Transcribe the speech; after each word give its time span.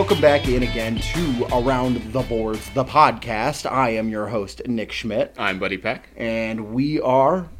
welcome 0.00 0.20
back 0.22 0.48
in 0.48 0.62
again 0.62 0.96
to 0.96 1.46
Around 1.52 1.96
the 2.14 2.22
Boards, 2.22 2.70
the 2.70 2.84
podcast. 2.84 3.70
I 3.70 3.90
am 3.90 4.08
your 4.08 4.28
host, 4.28 4.66
Nick 4.66 4.92
Schmidt, 4.92 5.34
I'm 5.36 5.58
Buddy 5.58 5.76
Peck. 5.76 6.08
and 6.16 6.72
we 6.72 6.98
are 7.02 7.50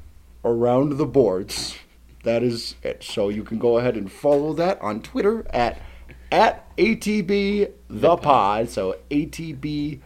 Around 0.43 0.97
the 0.97 1.05
Boards. 1.05 1.77
That 2.25 2.43
is 2.43 2.77
it. 2.83 3.05
So 3.05 3.29
you 3.29 3.45
can 3.45 3.59
go 3.59 3.77
ahead 3.77 3.95
and 3.95 4.11
follow 4.11 4.55
that 4.55 4.81
on 4.81 5.03
Twitter 5.03 5.47
at 5.51 5.83
at 6.33 6.75
ATB 6.79 7.73
the 7.91 8.17
pod. 8.17 8.71
So 8.71 8.97
ATB 9.11 10.01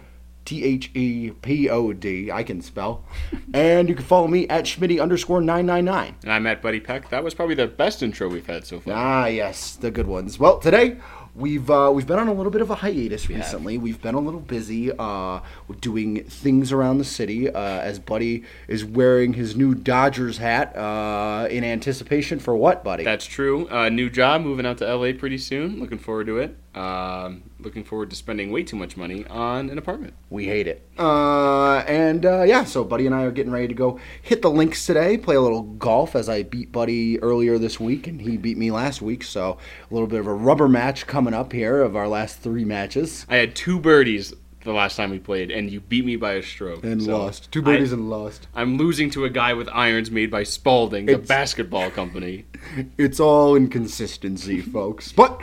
T 0.44 0.64
H 0.64 0.90
E 0.94 1.30
P 1.30 1.70
O 1.70 1.92
D. 1.92 2.32
I 2.32 2.42
can 2.42 2.60
spell. 2.60 3.04
And 3.54 3.88
you 3.88 3.94
can 3.94 4.04
follow 4.04 4.26
me 4.26 4.48
at 4.48 4.64
Schmitty 4.64 5.00
underscore 5.00 5.40
nine 5.40 5.64
nine 5.66 5.84
nine. 5.84 6.16
And 6.24 6.32
I'm 6.32 6.44
at 6.48 6.60
Buddy 6.60 6.80
Peck. 6.80 7.10
That 7.10 7.22
was 7.22 7.34
probably 7.34 7.54
the 7.54 7.68
best 7.68 8.02
intro 8.02 8.28
we've 8.28 8.44
had 8.48 8.66
so 8.66 8.80
far. 8.80 8.94
Ah, 8.94 9.26
yes, 9.26 9.76
the 9.76 9.92
good 9.92 10.08
ones. 10.08 10.40
Well, 10.40 10.58
today 10.58 10.96
we've 11.34 11.70
uh, 11.70 11.90
we've 11.92 12.06
been 12.06 12.18
on 12.18 12.28
a 12.28 12.32
little 12.32 12.52
bit 12.52 12.60
of 12.60 12.70
a 12.70 12.76
hiatus 12.76 13.28
recently. 13.28 13.78
We've 13.78 14.00
been 14.00 14.14
a 14.14 14.20
little 14.20 14.40
busy 14.40 14.90
uh, 14.96 15.40
doing 15.80 16.24
things 16.24 16.72
around 16.72 16.98
the 16.98 17.04
city. 17.04 17.48
Uh, 17.48 17.60
as 17.60 17.98
Buddy 17.98 18.44
is 18.68 18.84
wearing 18.84 19.34
his 19.34 19.56
new 19.56 19.74
Dodgers 19.74 20.38
hat 20.38 20.76
uh, 20.76 21.48
in 21.50 21.64
anticipation 21.64 22.38
for 22.38 22.56
what, 22.56 22.84
Buddy? 22.84 23.04
That's 23.04 23.26
true. 23.26 23.68
Uh, 23.70 23.88
new 23.88 24.10
job, 24.10 24.42
moving 24.42 24.66
out 24.66 24.78
to 24.78 24.96
LA 24.96 25.12
pretty 25.12 25.38
soon. 25.38 25.80
Looking 25.80 25.98
forward 25.98 26.26
to 26.26 26.38
it. 26.38 26.56
Um, 26.74 27.42
looking 27.60 27.84
forward 27.84 28.10
to 28.10 28.16
spending 28.16 28.50
way 28.50 28.64
too 28.64 28.74
much 28.76 28.96
money 28.96 29.24
on 29.26 29.70
an 29.70 29.78
apartment. 29.78 30.14
we 30.28 30.46
hate 30.46 30.66
it. 30.66 30.82
Uh, 30.98 31.78
and 31.86 32.26
uh, 32.26 32.42
yeah, 32.42 32.64
so 32.64 32.82
Buddy 32.82 33.06
and 33.06 33.14
I 33.14 33.22
are 33.22 33.30
getting 33.30 33.52
ready 33.52 33.68
to 33.68 33.74
go 33.74 34.00
hit 34.22 34.42
the 34.42 34.50
links 34.50 34.84
today, 34.84 35.16
play 35.16 35.36
a 35.36 35.40
little 35.40 35.62
golf 35.62 36.16
as 36.16 36.28
I 36.28 36.42
beat 36.42 36.72
Buddy 36.72 37.20
earlier 37.20 37.58
this 37.58 37.78
week, 37.78 38.08
and 38.08 38.20
he 38.20 38.36
beat 38.36 38.56
me 38.58 38.70
last 38.72 39.00
week. 39.00 39.22
So 39.22 39.58
a 39.88 39.94
little 39.94 40.08
bit 40.08 40.18
of 40.18 40.26
a 40.26 40.34
rubber 40.34 40.68
match 40.68 41.06
coming 41.06 41.32
up 41.32 41.52
here 41.52 41.80
of 41.80 41.94
our 41.94 42.08
last 42.08 42.40
three 42.40 42.64
matches. 42.64 43.24
I 43.28 43.36
had 43.36 43.54
two 43.54 43.78
birdies 43.78 44.34
the 44.64 44.72
last 44.72 44.96
time 44.96 45.10
we 45.10 45.18
played, 45.20 45.50
and 45.52 45.70
you 45.70 45.78
beat 45.78 46.04
me 46.04 46.16
by 46.16 46.32
a 46.32 46.42
stroke. 46.42 46.82
And 46.84 47.00
So 47.02 47.18
lost. 47.18 47.52
Two 47.52 47.62
birdies 47.62 47.92
I, 47.92 47.96
and 47.96 48.10
lost. 48.10 48.48
I'm 48.54 48.78
losing 48.78 49.10
to 49.10 49.26
a 49.26 49.30
guy 49.30 49.52
with 49.54 49.68
irons 49.68 50.10
made 50.10 50.30
by 50.30 50.42
Spalding, 50.42 51.06
the 51.06 51.12
It's- 51.12 51.28
basketball 51.28 51.90
company. 51.90 52.46
It's 52.98 53.20
all 53.20 53.54
inconsistency, 53.54 54.60
folks. 54.62 55.12
But 55.12 55.42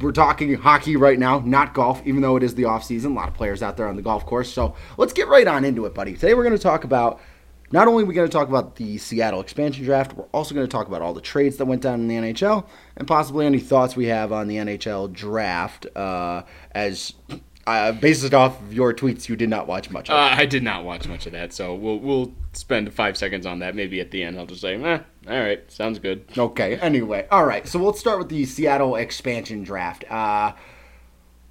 we're 0.00 0.12
talking 0.12 0.54
hockey 0.54 0.96
right 0.96 1.18
now, 1.18 1.40
not 1.40 1.74
golf, 1.74 2.02
even 2.04 2.20
though 2.20 2.36
it 2.36 2.42
is 2.42 2.54
the 2.54 2.66
off 2.66 2.84
season. 2.84 3.12
A 3.12 3.14
lot 3.14 3.28
of 3.28 3.34
players 3.34 3.62
out 3.62 3.76
there 3.76 3.88
on 3.88 3.96
the 3.96 4.02
golf 4.02 4.26
course. 4.26 4.52
So 4.52 4.74
let's 4.98 5.12
get 5.12 5.28
right 5.28 5.46
on 5.46 5.64
into 5.64 5.86
it, 5.86 5.94
buddy. 5.94 6.14
Today 6.14 6.34
we're 6.34 6.44
going 6.44 6.56
to 6.56 6.62
talk 6.62 6.84
about. 6.84 7.20
Not 7.72 7.88
only 7.88 8.04
are 8.04 8.06
we 8.06 8.14
going 8.14 8.28
to 8.28 8.32
talk 8.32 8.48
about 8.48 8.76
the 8.76 8.96
Seattle 8.96 9.40
expansion 9.40 9.84
draft, 9.84 10.12
we're 10.12 10.26
also 10.26 10.54
going 10.54 10.64
to 10.64 10.70
talk 10.70 10.86
about 10.86 11.02
all 11.02 11.12
the 11.12 11.20
trades 11.20 11.56
that 11.56 11.64
went 11.64 11.82
down 11.82 12.00
in 12.00 12.06
the 12.06 12.14
NHL 12.14 12.64
and 12.96 13.08
possibly 13.08 13.44
any 13.44 13.58
thoughts 13.58 13.96
we 13.96 14.06
have 14.06 14.30
on 14.30 14.46
the 14.46 14.54
NHL 14.54 15.12
draft. 15.12 15.84
Uh, 15.96 16.42
as 16.70 17.14
uh, 17.66 17.90
based 17.90 18.32
off 18.32 18.60
of 18.62 18.72
your 18.72 18.94
tweets, 18.94 19.28
you 19.28 19.34
did 19.34 19.50
not 19.50 19.66
watch 19.66 19.90
much. 19.90 20.08
Uh, 20.08 20.14
I 20.14 20.46
did 20.46 20.62
not 20.62 20.84
watch 20.84 21.08
much 21.08 21.26
of 21.26 21.32
that, 21.32 21.52
so 21.52 21.74
we'll 21.74 21.98
we'll 21.98 22.32
spend 22.52 22.92
five 22.94 23.16
seconds 23.16 23.46
on 23.46 23.58
that. 23.58 23.74
Maybe 23.74 24.00
at 24.00 24.12
the 24.12 24.22
end, 24.22 24.38
I'll 24.38 24.46
just 24.46 24.60
say, 24.60 24.80
eh, 24.80 25.00
all 25.28 25.38
right, 25.40 25.70
sounds 25.70 25.98
good. 25.98 26.24
Okay. 26.36 26.76
Anyway, 26.76 27.26
all 27.30 27.44
right. 27.44 27.66
So 27.66 27.78
let's 27.80 27.98
start 27.98 28.18
with 28.18 28.28
the 28.28 28.44
Seattle 28.44 28.94
expansion 28.94 29.64
draft. 29.64 30.04
Uh, 30.10 30.52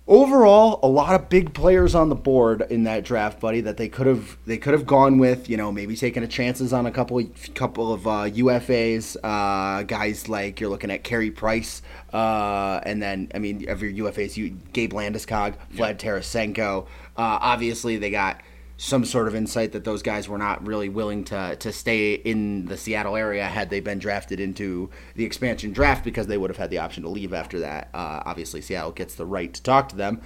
overall, 0.08 0.80
a 0.81 0.88
lot 0.88 1.13
of 1.13 1.30
big 1.30 1.53
players 1.53 1.94
on 1.94 2.09
the 2.09 2.16
board 2.16 2.66
in 2.69 2.84
that 2.84 3.03
draft, 3.03 3.40
buddy. 3.40 3.59
That 3.62 3.75
they 3.75 3.90
could 3.90 4.08
have 4.08 4.38
they 4.46 4.58
could 4.58 4.74
have 4.74 4.86
gone 4.86 5.18
with. 5.18 5.50
You 5.50 5.58
know, 5.58 5.72
maybe 5.72 5.96
taking 5.96 6.24
a 6.24 6.28
chances 6.28 6.72
on 6.72 6.86
a 6.86 6.91
couple 6.91 7.22
couple 7.53 7.91
of 7.91 8.08
uh, 8.08 8.30
UFAs. 8.30 9.18
Uh, 9.22 9.84
guys 9.84 10.30
like 10.30 10.59
you're 10.62 10.69
looking 10.69 10.92
at 10.92 11.03
Carey 11.03 11.31
Price, 11.31 11.81
uh, 12.13 12.80
and 12.84 13.02
then 13.02 13.30
I 13.36 13.40
mean, 13.40 13.69
of 13.69 13.81
your 13.81 14.09
UFAs, 14.09 14.38
you 14.38 14.52
Gabe 14.72 14.94
Landeskog, 14.94 15.56
Vlad 15.74 15.97
Tarasenko. 15.97 16.84
Uh, 17.18 17.40
obviously, 17.42 17.97
they 17.97 18.09
got 18.09 18.42
some 18.78 19.06
sort 19.06 19.28
of 19.28 19.36
insight 19.36 19.72
that 19.72 19.86
those 19.86 20.02
guys 20.02 20.28
were 20.28 20.38
not 20.38 20.66
really 20.66 20.90
willing 20.90 21.24
to 21.24 21.56
to 21.58 21.72
stay 21.72 22.13
in 22.13 22.66
the 22.66 22.78
Seattle 22.78 23.16
area 23.16 23.46
had 23.46 23.69
they 23.69 23.80
been 23.80 24.00
drafted 24.00 24.40
into 24.40 24.90
the 25.16 25.24
expansion 25.24 25.72
draft 25.72 26.03
because 26.03 26.28
they 26.28 26.38
would 26.38 26.50
have 26.50 26.58
had 26.58 26.69
the 26.69 26.80
option 26.80 27.03
to 27.03 27.09
leave 27.09 27.34
after 27.34 27.59
that. 27.59 27.90
Uh, 27.94 28.22
obviously, 28.25 28.62
Seattle 28.62 28.91
gets 28.91 29.16
the 29.16 29.25
right 29.25 29.53
to 29.53 29.63
talk 29.63 29.90
to 29.90 29.96
them. 29.96 30.22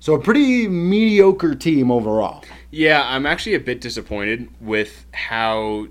So 0.00 0.14
a 0.14 0.20
pretty 0.20 0.68
mediocre 0.68 1.56
team 1.56 1.90
overall. 1.90 2.44
Yeah, 2.70 3.04
I'm 3.04 3.26
actually 3.26 3.54
a 3.54 3.60
bit 3.60 3.80
disappointed 3.80 4.48
with 4.60 5.06
how 5.12 5.88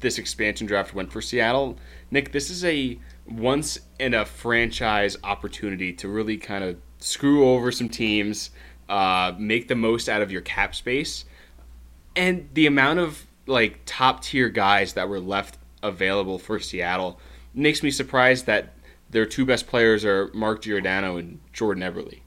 this 0.00 0.18
expansion 0.18 0.66
draft 0.66 0.94
went 0.94 1.12
for 1.12 1.20
Seattle. 1.20 1.76
Nick, 2.10 2.32
this 2.32 2.48
is 2.48 2.64
a 2.64 2.98
once 3.26 3.78
in 3.98 4.14
a 4.14 4.24
franchise 4.24 5.16
opportunity 5.22 5.92
to 5.94 6.08
really 6.08 6.36
kind 6.36 6.64
of 6.64 6.76
screw 6.98 7.48
over 7.48 7.70
some 7.70 7.88
teams, 7.88 8.50
uh, 8.88 9.32
make 9.38 9.68
the 9.68 9.74
most 9.74 10.08
out 10.08 10.22
of 10.22 10.32
your 10.32 10.40
cap 10.40 10.74
space, 10.74 11.24
and 12.16 12.48
the 12.52 12.66
amount 12.66 12.98
of 12.98 13.26
like 13.46 13.80
top 13.86 14.22
tier 14.22 14.48
guys 14.48 14.94
that 14.94 15.08
were 15.08 15.20
left 15.20 15.58
available 15.82 16.38
for 16.38 16.58
Seattle 16.60 17.18
makes 17.54 17.82
me 17.82 17.90
surprised 17.90 18.46
that 18.46 18.74
their 19.10 19.26
two 19.26 19.44
best 19.44 19.66
players 19.66 20.04
are 20.04 20.30
Mark 20.32 20.62
Giordano 20.62 21.16
and 21.16 21.40
Jordan 21.52 21.82
Eberle. 21.82 22.20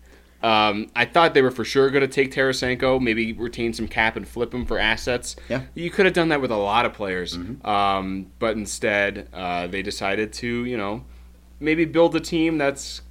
Um, 0.44 0.92
I 0.96 1.06
thought 1.06 1.34
they 1.34 1.42
were 1.42 1.50
for 1.50 1.66
sure 1.66 1.90
going 1.90 2.02
to 2.02 2.08
take 2.08 2.32
Tarasenko, 2.32 3.02
maybe 3.02 3.34
retain 3.34 3.74
some 3.74 3.88
cap 3.88 4.16
and 4.16 4.28
flip 4.28 4.54
him 4.54 4.66
for 4.66 4.78
assets. 4.78 5.36
Yeah. 5.50 5.64
You 5.74 5.90
could 5.90 6.06
have 6.06 6.14
done 6.14 6.30
that 6.30 6.40
with 6.40 6.52
a 6.52 6.58
lot 6.58 6.86
of 6.86 6.94
players, 6.94 7.36
um, 7.64 8.28
but 8.38 8.56
instead 8.56 9.28
uh, 9.34 9.66
they 9.66 9.82
decided 9.82 10.34
to, 10.34 10.66
you 10.66 10.78
know, 10.78 11.04
maybe 11.60 11.86
build 11.86 12.16
a 12.16 12.20
team 12.20 12.60
that's 12.60 13.02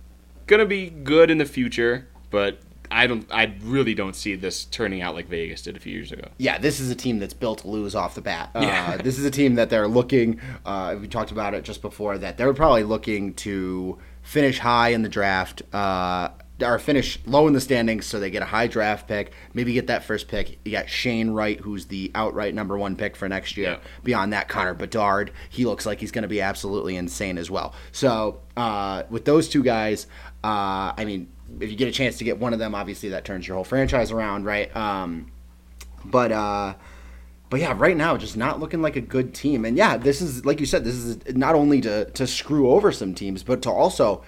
going 0.46 0.60
to 0.60 0.66
be 0.66 0.90
good 0.90 1.28
in 1.28 1.38
the 1.38 1.44
future. 1.44 2.06
But 2.30 2.60
I 2.90 3.06
don't, 3.06 3.26
I 3.30 3.54
really 3.62 3.94
don't 3.94 4.14
see 4.14 4.34
this 4.34 4.64
turning 4.66 5.02
out 5.02 5.14
like 5.14 5.28
Vegas 5.28 5.62
did 5.62 5.76
a 5.76 5.80
few 5.80 5.92
years 5.92 6.12
ago. 6.12 6.28
Yeah, 6.38 6.58
this 6.58 6.80
is 6.80 6.90
a 6.90 6.94
team 6.94 7.18
that's 7.18 7.34
built 7.34 7.60
to 7.60 7.68
lose 7.68 7.94
off 7.94 8.14
the 8.14 8.20
bat. 8.22 8.50
Uh, 8.54 8.60
Yeah. 8.62 8.96
this 8.96 9.18
is 9.18 9.24
a 9.24 9.30
team 9.30 9.54
that 9.56 9.70
they're 9.70 9.88
looking. 9.88 10.40
Uh, 10.64 10.96
we 11.00 11.08
talked 11.08 11.30
about 11.32 11.54
it 11.54 11.64
just 11.64 11.82
before 11.82 12.18
that 12.18 12.36
they're 12.38 12.54
probably 12.54 12.84
looking 12.84 13.34
to 13.34 13.98
finish 14.22 14.58
high 14.58 14.90
in 14.90 15.02
the 15.02 15.08
draft. 15.08 15.62
Uh, 15.74 16.28
or 16.62 16.78
finish 16.78 17.18
low 17.26 17.48
in 17.48 17.52
the 17.52 17.60
standings 17.60 18.06
so 18.06 18.20
they 18.20 18.30
get 18.30 18.40
a 18.40 18.44
high 18.46 18.68
draft 18.68 19.08
pick, 19.08 19.32
maybe 19.54 19.72
get 19.72 19.88
that 19.88 20.04
first 20.04 20.28
pick. 20.28 20.56
You 20.64 20.70
got 20.70 20.88
Shane 20.88 21.30
Wright, 21.30 21.58
who's 21.58 21.86
the 21.86 22.12
outright 22.14 22.54
number 22.54 22.78
one 22.78 22.94
pick 22.94 23.16
for 23.16 23.28
next 23.28 23.56
year. 23.56 23.70
Yeah. 23.72 23.78
Beyond 24.04 24.32
that, 24.34 24.46
Connor 24.48 24.72
Bedard, 24.74 25.32
he 25.50 25.64
looks 25.66 25.84
like 25.84 25.98
he's 25.98 26.12
going 26.12 26.22
to 26.22 26.28
be 26.28 26.40
absolutely 26.40 26.94
insane 26.94 27.38
as 27.38 27.50
well. 27.50 27.74
So 27.90 28.38
uh, 28.56 29.02
with 29.10 29.24
those 29.24 29.48
two 29.48 29.64
guys, 29.64 30.06
uh, 30.44 30.92
I 30.96 31.04
mean, 31.04 31.26
if 31.60 31.70
you 31.70 31.76
get 31.76 31.88
a 31.88 31.92
chance 31.92 32.18
to 32.18 32.24
get 32.24 32.38
one 32.38 32.52
of 32.52 32.58
them, 32.58 32.74
obviously 32.74 33.10
that 33.10 33.24
turns 33.24 33.46
your 33.46 33.54
whole 33.56 33.64
franchise 33.64 34.10
around, 34.12 34.44
right? 34.44 34.74
Um, 34.76 35.30
but 36.04 36.32
uh, 36.32 36.74
but 37.50 37.60
yeah, 37.60 37.74
right 37.76 37.96
now 37.96 38.16
just 38.16 38.36
not 38.36 38.60
looking 38.60 38.82
like 38.82 38.96
a 38.96 39.00
good 39.00 39.34
team. 39.34 39.64
And 39.64 39.76
yeah, 39.76 39.96
this 39.96 40.20
is 40.20 40.44
like 40.44 40.60
you 40.60 40.66
said, 40.66 40.84
this 40.84 40.94
is 40.94 41.18
not 41.34 41.54
only 41.54 41.80
to 41.82 42.06
to 42.06 42.26
screw 42.26 42.70
over 42.70 42.90
some 42.92 43.14
teams, 43.14 43.42
but 43.42 43.62
to 43.62 43.70
also 43.70 44.22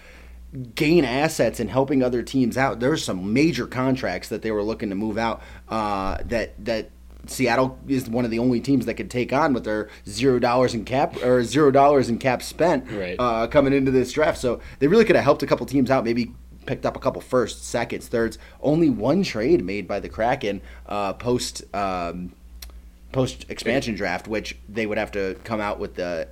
gain 0.75 1.04
assets 1.04 1.60
and 1.60 1.69
helping 1.70 2.03
other 2.03 2.22
teams 2.22 2.56
out. 2.56 2.81
There's 2.81 3.04
some 3.04 3.32
major 3.32 3.66
contracts 3.66 4.28
that 4.28 4.43
they 4.43 4.50
were 4.50 4.62
looking 4.62 4.88
to 4.91 4.94
move 4.94 5.19
out 5.19 5.43
uh, 5.69 6.19
that 6.26 6.64
that 6.64 6.91
Seattle 7.26 7.76
is 7.88 8.08
one 8.08 8.25
of 8.25 8.31
the 8.31 8.38
only 8.38 8.61
teams 8.61 8.87
that 8.87 8.94
could 8.94 9.11
take 9.11 9.32
on 9.32 9.52
with 9.52 9.64
their 9.64 9.90
zero 10.08 10.38
dollars 10.38 10.73
in 10.75 10.84
cap 10.84 11.17
or 11.25 11.43
zero 11.43 11.73
dollars 11.73 12.08
in 12.08 12.19
cap 12.19 12.40
spent 12.40 12.88
Right. 12.90 13.17
uh, 13.19 13.49
coming 13.49 13.73
into 13.73 13.90
this 13.90 14.12
draft. 14.12 14.38
So 14.38 14.61
they 14.78 14.87
really 14.87 15.05
could 15.05 15.17
have 15.17 15.25
helped 15.25 15.43
a 15.43 15.46
couple 15.46 15.67
teams 15.67 15.90
out, 15.90 16.05
maybe 16.05 16.32
picked 16.66 16.84
up 16.84 16.96
a 16.96 17.00
couple 17.00 17.20
firsts, 17.22 17.64
seconds, 17.66 18.08
thirds. 18.08 18.38
Only 18.60 18.90
one 18.90 19.22
trade 19.22 19.64
made 19.64 19.86
by 19.88 20.00
the 20.00 20.08
Kraken 20.08 20.60
uh, 20.86 21.14
post 21.14 21.62
um, 21.74 22.32
post 23.12 23.46
expansion 23.48 23.94
draft, 23.94 24.28
which 24.28 24.56
they 24.68 24.86
would 24.86 24.98
have 24.98 25.12
to 25.12 25.36
come 25.44 25.60
out 25.60 25.78
with 25.78 25.94
the 25.94 26.28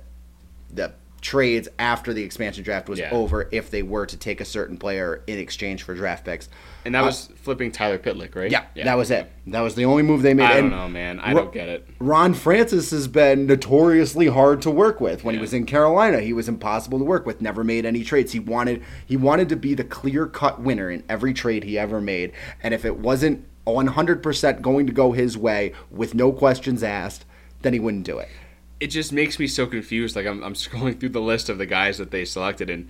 the 0.73 0.91
trades 1.21 1.67
after 1.79 2.13
the 2.13 2.21
expansion 2.21 2.63
draft 2.63 2.87
was 2.87 2.99
Yeah. 2.99 3.09
over 3.11 3.47
if 3.51 3.71
they 3.71 3.81
were 3.81 4.05
to 4.05 4.17
take 4.17 4.41
a 4.41 4.45
certain 4.45 4.77
player 4.77 5.23
in 5.25 5.39
exchange 5.39 5.81
for 5.83 5.95
draft 5.95 6.23
picks. 6.25 6.49
And 6.85 6.93
that 6.95 7.01
uh, 7.01 7.07
was 7.07 7.27
flipping 7.37 7.71
Tyler 7.71 7.97
Pitlick, 7.97 8.35
right? 8.35 8.51
Yeah, 8.51 8.65
that 8.75 8.95
was 8.95 9.09
it. 9.11 9.31
That 9.47 9.61
was 9.61 9.73
the 9.75 9.85
only 9.85 10.03
move 10.03 10.21
they 10.21 10.33
made. 10.35 10.45
I 10.45 10.53
don't 10.55 10.65
And 10.65 10.71
know, 10.71 10.87
man. 10.87 11.19
I 11.19 11.33
don't 11.33 11.51
get 11.51 11.67
it. 11.67 11.87
Ron 11.99 12.33
Francis 12.35 12.91
has 12.91 13.07
been 13.07 13.47
notoriously 13.47 14.27
hard 14.27 14.61
to 14.61 14.71
work 14.71 15.01
with. 15.01 15.23
When 15.23 15.33
he 15.35 15.41
was 15.41 15.53
in 15.53 15.65
Carolina, 15.65 16.21
he 16.21 16.31
was 16.31 16.47
impossible 16.47 16.99
to 16.99 17.05
work 17.05 17.25
with. 17.25 17.41
Never 17.41 17.63
made 17.63 17.85
any 17.85 18.03
trades. 18.03 18.31
He 18.33 18.39
wanted 18.39 18.83
he 19.05 19.17
wanted 19.17 19.49
to 19.49 19.55
be 19.55 19.73
the 19.73 19.83
clear 19.83 20.27
cut 20.27 20.61
winner 20.61 20.91
in 20.91 21.03
every 21.09 21.33
trade 21.33 21.63
he 21.63 21.77
ever 21.79 21.99
made. 21.99 22.31
And 22.61 22.73
if 22.73 22.85
it 22.85 22.97
wasn't 22.99 23.45
100% 23.65 24.61
going 24.61 24.87
to 24.87 24.93
go 24.93 25.11
his 25.11 25.37
way 25.37 25.73
with 25.89 26.13
no 26.13 26.31
questions 26.31 26.83
asked, 26.83 27.25
then 27.61 27.73
he 27.73 27.79
wouldn't 27.79 28.05
do 28.05 28.19
it. 28.19 28.29
it 28.79 28.87
just 28.87 29.11
makes 29.11 29.39
me 29.39 29.47
so 29.47 29.65
confused. 29.65 30.15
Like 30.15 30.27
I'm, 30.27 30.43
I'm 30.43 30.53
scrolling 30.53 30.99
through 30.99 31.09
the 31.09 31.21
list 31.21 31.49
of 31.49 31.57
the 31.57 31.65
guys 31.65 31.97
that 31.97 32.11
they 32.11 32.25
selected, 32.25 32.69
and 32.69 32.87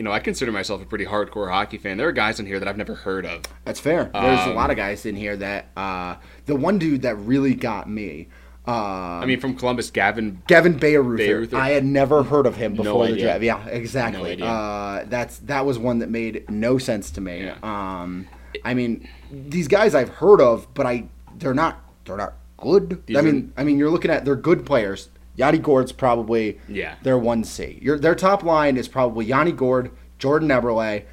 you 0.00 0.04
know, 0.04 0.12
I 0.12 0.18
consider 0.18 0.50
myself 0.50 0.80
a 0.80 0.86
pretty 0.86 1.04
hardcore 1.04 1.50
hockey 1.50 1.76
fan. 1.76 1.98
There 1.98 2.08
are 2.08 2.12
guys 2.12 2.40
in 2.40 2.46
here 2.46 2.58
that 2.58 2.66
I've 2.66 2.78
never 2.78 2.94
heard 2.94 3.26
of. 3.26 3.42
That's 3.66 3.78
fair. 3.78 4.04
There's 4.14 4.40
a 4.46 4.48
Um, 4.48 4.54
lot 4.54 4.70
of 4.70 4.78
guys 4.78 5.04
in 5.04 5.14
here 5.14 5.36
that 5.36 5.66
uh, 5.76 6.14
the 6.46 6.56
one 6.56 6.78
dude 6.78 7.02
that 7.02 7.16
really 7.16 7.54
got 7.54 7.86
me 7.86 8.28
Um, 8.66 8.74
I 8.74 9.26
mean, 9.26 9.40
from 9.40 9.56
Columbus, 9.56 9.90
Gavin. 9.90 10.40
Gavin. 10.46 10.80
Bayreuther. 10.80 11.52
I 11.52 11.70
had 11.72 11.84
never 11.84 12.22
heard 12.22 12.46
of 12.46 12.56
him 12.56 12.72
before 12.76 13.08
the 13.08 13.12
idea. 13.12 13.24
draft. 13.38 13.42
Yeah, 13.42 13.66
exactly. 13.66 14.36
No 14.36 14.46
uh, 14.46 15.04
that's 15.06 15.36
that 15.40 15.66
was 15.66 15.78
one 15.78 15.98
that 15.98 16.08
made 16.08 16.48
no 16.48 16.78
sense 16.78 17.10
to 17.10 17.20
me. 17.20 17.44
Yeah. 17.44 17.56
Um, 17.62 18.26
I 18.64 18.72
mean, 18.72 19.06
these 19.30 19.68
guys 19.68 19.94
I've 19.94 20.08
heard 20.08 20.40
of, 20.40 20.66
but 20.72 20.86
I 20.86 21.04
they're 21.36 21.52
not 21.52 21.78
they're 22.06 22.16
not 22.16 22.34
good. 22.56 23.02
These 23.04 23.16
I 23.16 23.20
are- 23.20 23.22
mean, 23.22 23.52
I 23.58 23.64
mean, 23.64 23.76
you're 23.78 23.90
looking 23.90 24.10
at 24.10 24.24
they're 24.24 24.34
good 24.36 24.64
players. 24.64 25.10
Yanni 25.36 25.58
Gourde's 25.58 25.92
probably 25.92 26.58
Yeah. 26.68 26.94
their 27.02 27.18
one 27.18 27.44
C. 27.44 27.78
Your 27.80 27.98
their 27.98 28.14
top 28.14 28.42
line 28.42 28.76
is 28.76 28.88
probably 28.88 29.24
Yanni 29.26 29.52
Gourde, 29.52 29.90
Jordan 30.18 30.48
Eberle, 30.48 31.04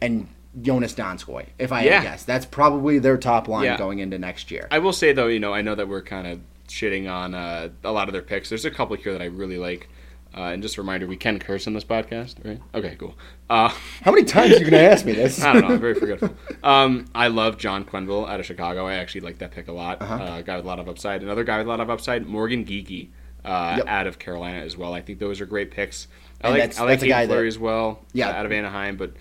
and 0.00 0.28
Joonas 0.60 0.94
Donskoi. 0.94 1.46
If 1.58 1.72
I 1.72 1.80
had 1.80 1.86
Yeah. 1.86 1.98
to 2.00 2.04
guess, 2.06 2.24
that's 2.24 2.46
probably 2.46 2.98
their 2.98 3.16
top 3.18 3.48
line 3.48 3.64
Yeah. 3.64 3.76
going 3.76 3.98
into 3.98 4.18
next 4.18 4.50
year. 4.50 4.68
I 4.70 4.78
will 4.78 4.92
say 4.92 5.12
though, 5.12 5.26
you 5.26 5.40
know, 5.40 5.52
I 5.52 5.62
know 5.62 5.74
that 5.74 5.88
we're 5.88 6.02
kind 6.02 6.26
of 6.26 6.40
shitting 6.68 7.10
on 7.10 7.34
uh, 7.34 7.68
a 7.84 7.92
lot 7.92 8.08
of 8.08 8.12
their 8.12 8.22
picks. 8.22 8.48
There's 8.48 8.64
a 8.64 8.70
couple 8.70 8.96
here 8.96 9.12
that 9.12 9.22
I 9.22 9.26
really 9.26 9.58
like. 9.58 9.88
Uh, 10.36 10.50
and 10.52 10.60
just 10.62 10.76
a 10.76 10.82
reminder, 10.82 11.06
we 11.06 11.16
can 11.16 11.38
curse 11.38 11.66
on 11.66 11.72
this 11.72 11.84
podcast, 11.84 12.34
right? 12.44 12.60
Okay, 12.74 12.94
cool. 12.98 13.14
Uh, 13.48 13.70
How 14.02 14.10
many 14.10 14.24
times 14.24 14.54
are 14.54 14.58
you 14.58 14.64
gonna 14.70 14.82
ask 14.82 15.06
me 15.06 15.12
this? 15.12 15.42
I 15.44 15.54
don't 15.54 15.62
know. 15.62 15.74
I'm 15.74 15.80
very 15.80 15.94
forgetful. 15.94 16.28
Um, 16.62 17.06
I 17.14 17.28
love 17.28 17.56
John 17.56 17.84
Quenneville 17.86 18.28
out 18.28 18.38
of 18.38 18.44
Chicago. 18.44 18.86
I 18.86 18.94
actually 18.96 19.22
like 19.22 19.38
that 19.38 19.50
pick 19.52 19.68
a 19.68 19.72
lot. 19.72 20.02
Uh-huh. 20.02 20.14
Uh, 20.14 20.42
guy 20.42 20.56
with 20.56 20.66
a 20.66 20.68
lot 20.68 20.78
of 20.78 20.88
upside. 20.90 21.22
Another 21.22 21.42
guy 21.42 21.56
with 21.58 21.66
a 21.66 21.70
lot 21.70 21.80
of 21.80 21.88
upside, 21.88 22.26
Morgan 22.26 22.66
Geekie, 22.66 23.08
uh, 23.46 23.74
Yep. 23.78 23.86
out 23.88 24.06
of 24.06 24.18
Carolina 24.18 24.58
as 24.58 24.76
well. 24.76 24.92
I 24.92 25.00
think 25.00 25.18
those 25.18 25.40
are 25.40 25.46
great 25.46 25.70
picks. 25.70 26.08
I 26.42 26.48
And 26.48 26.52
like 26.54 26.62
that's- 26.62 26.78
I 26.78 26.82
like 26.82 26.90
that's 26.90 27.02
a 27.04 27.08
guy 27.08 27.20
Haydn 27.26 27.36
that- 27.36 27.46
as 27.46 27.58
well. 27.58 28.00
Yeah. 28.12 28.28
out 28.30 28.44
of 28.46 28.52
Anaheim. 28.52 28.96
But 28.96 29.12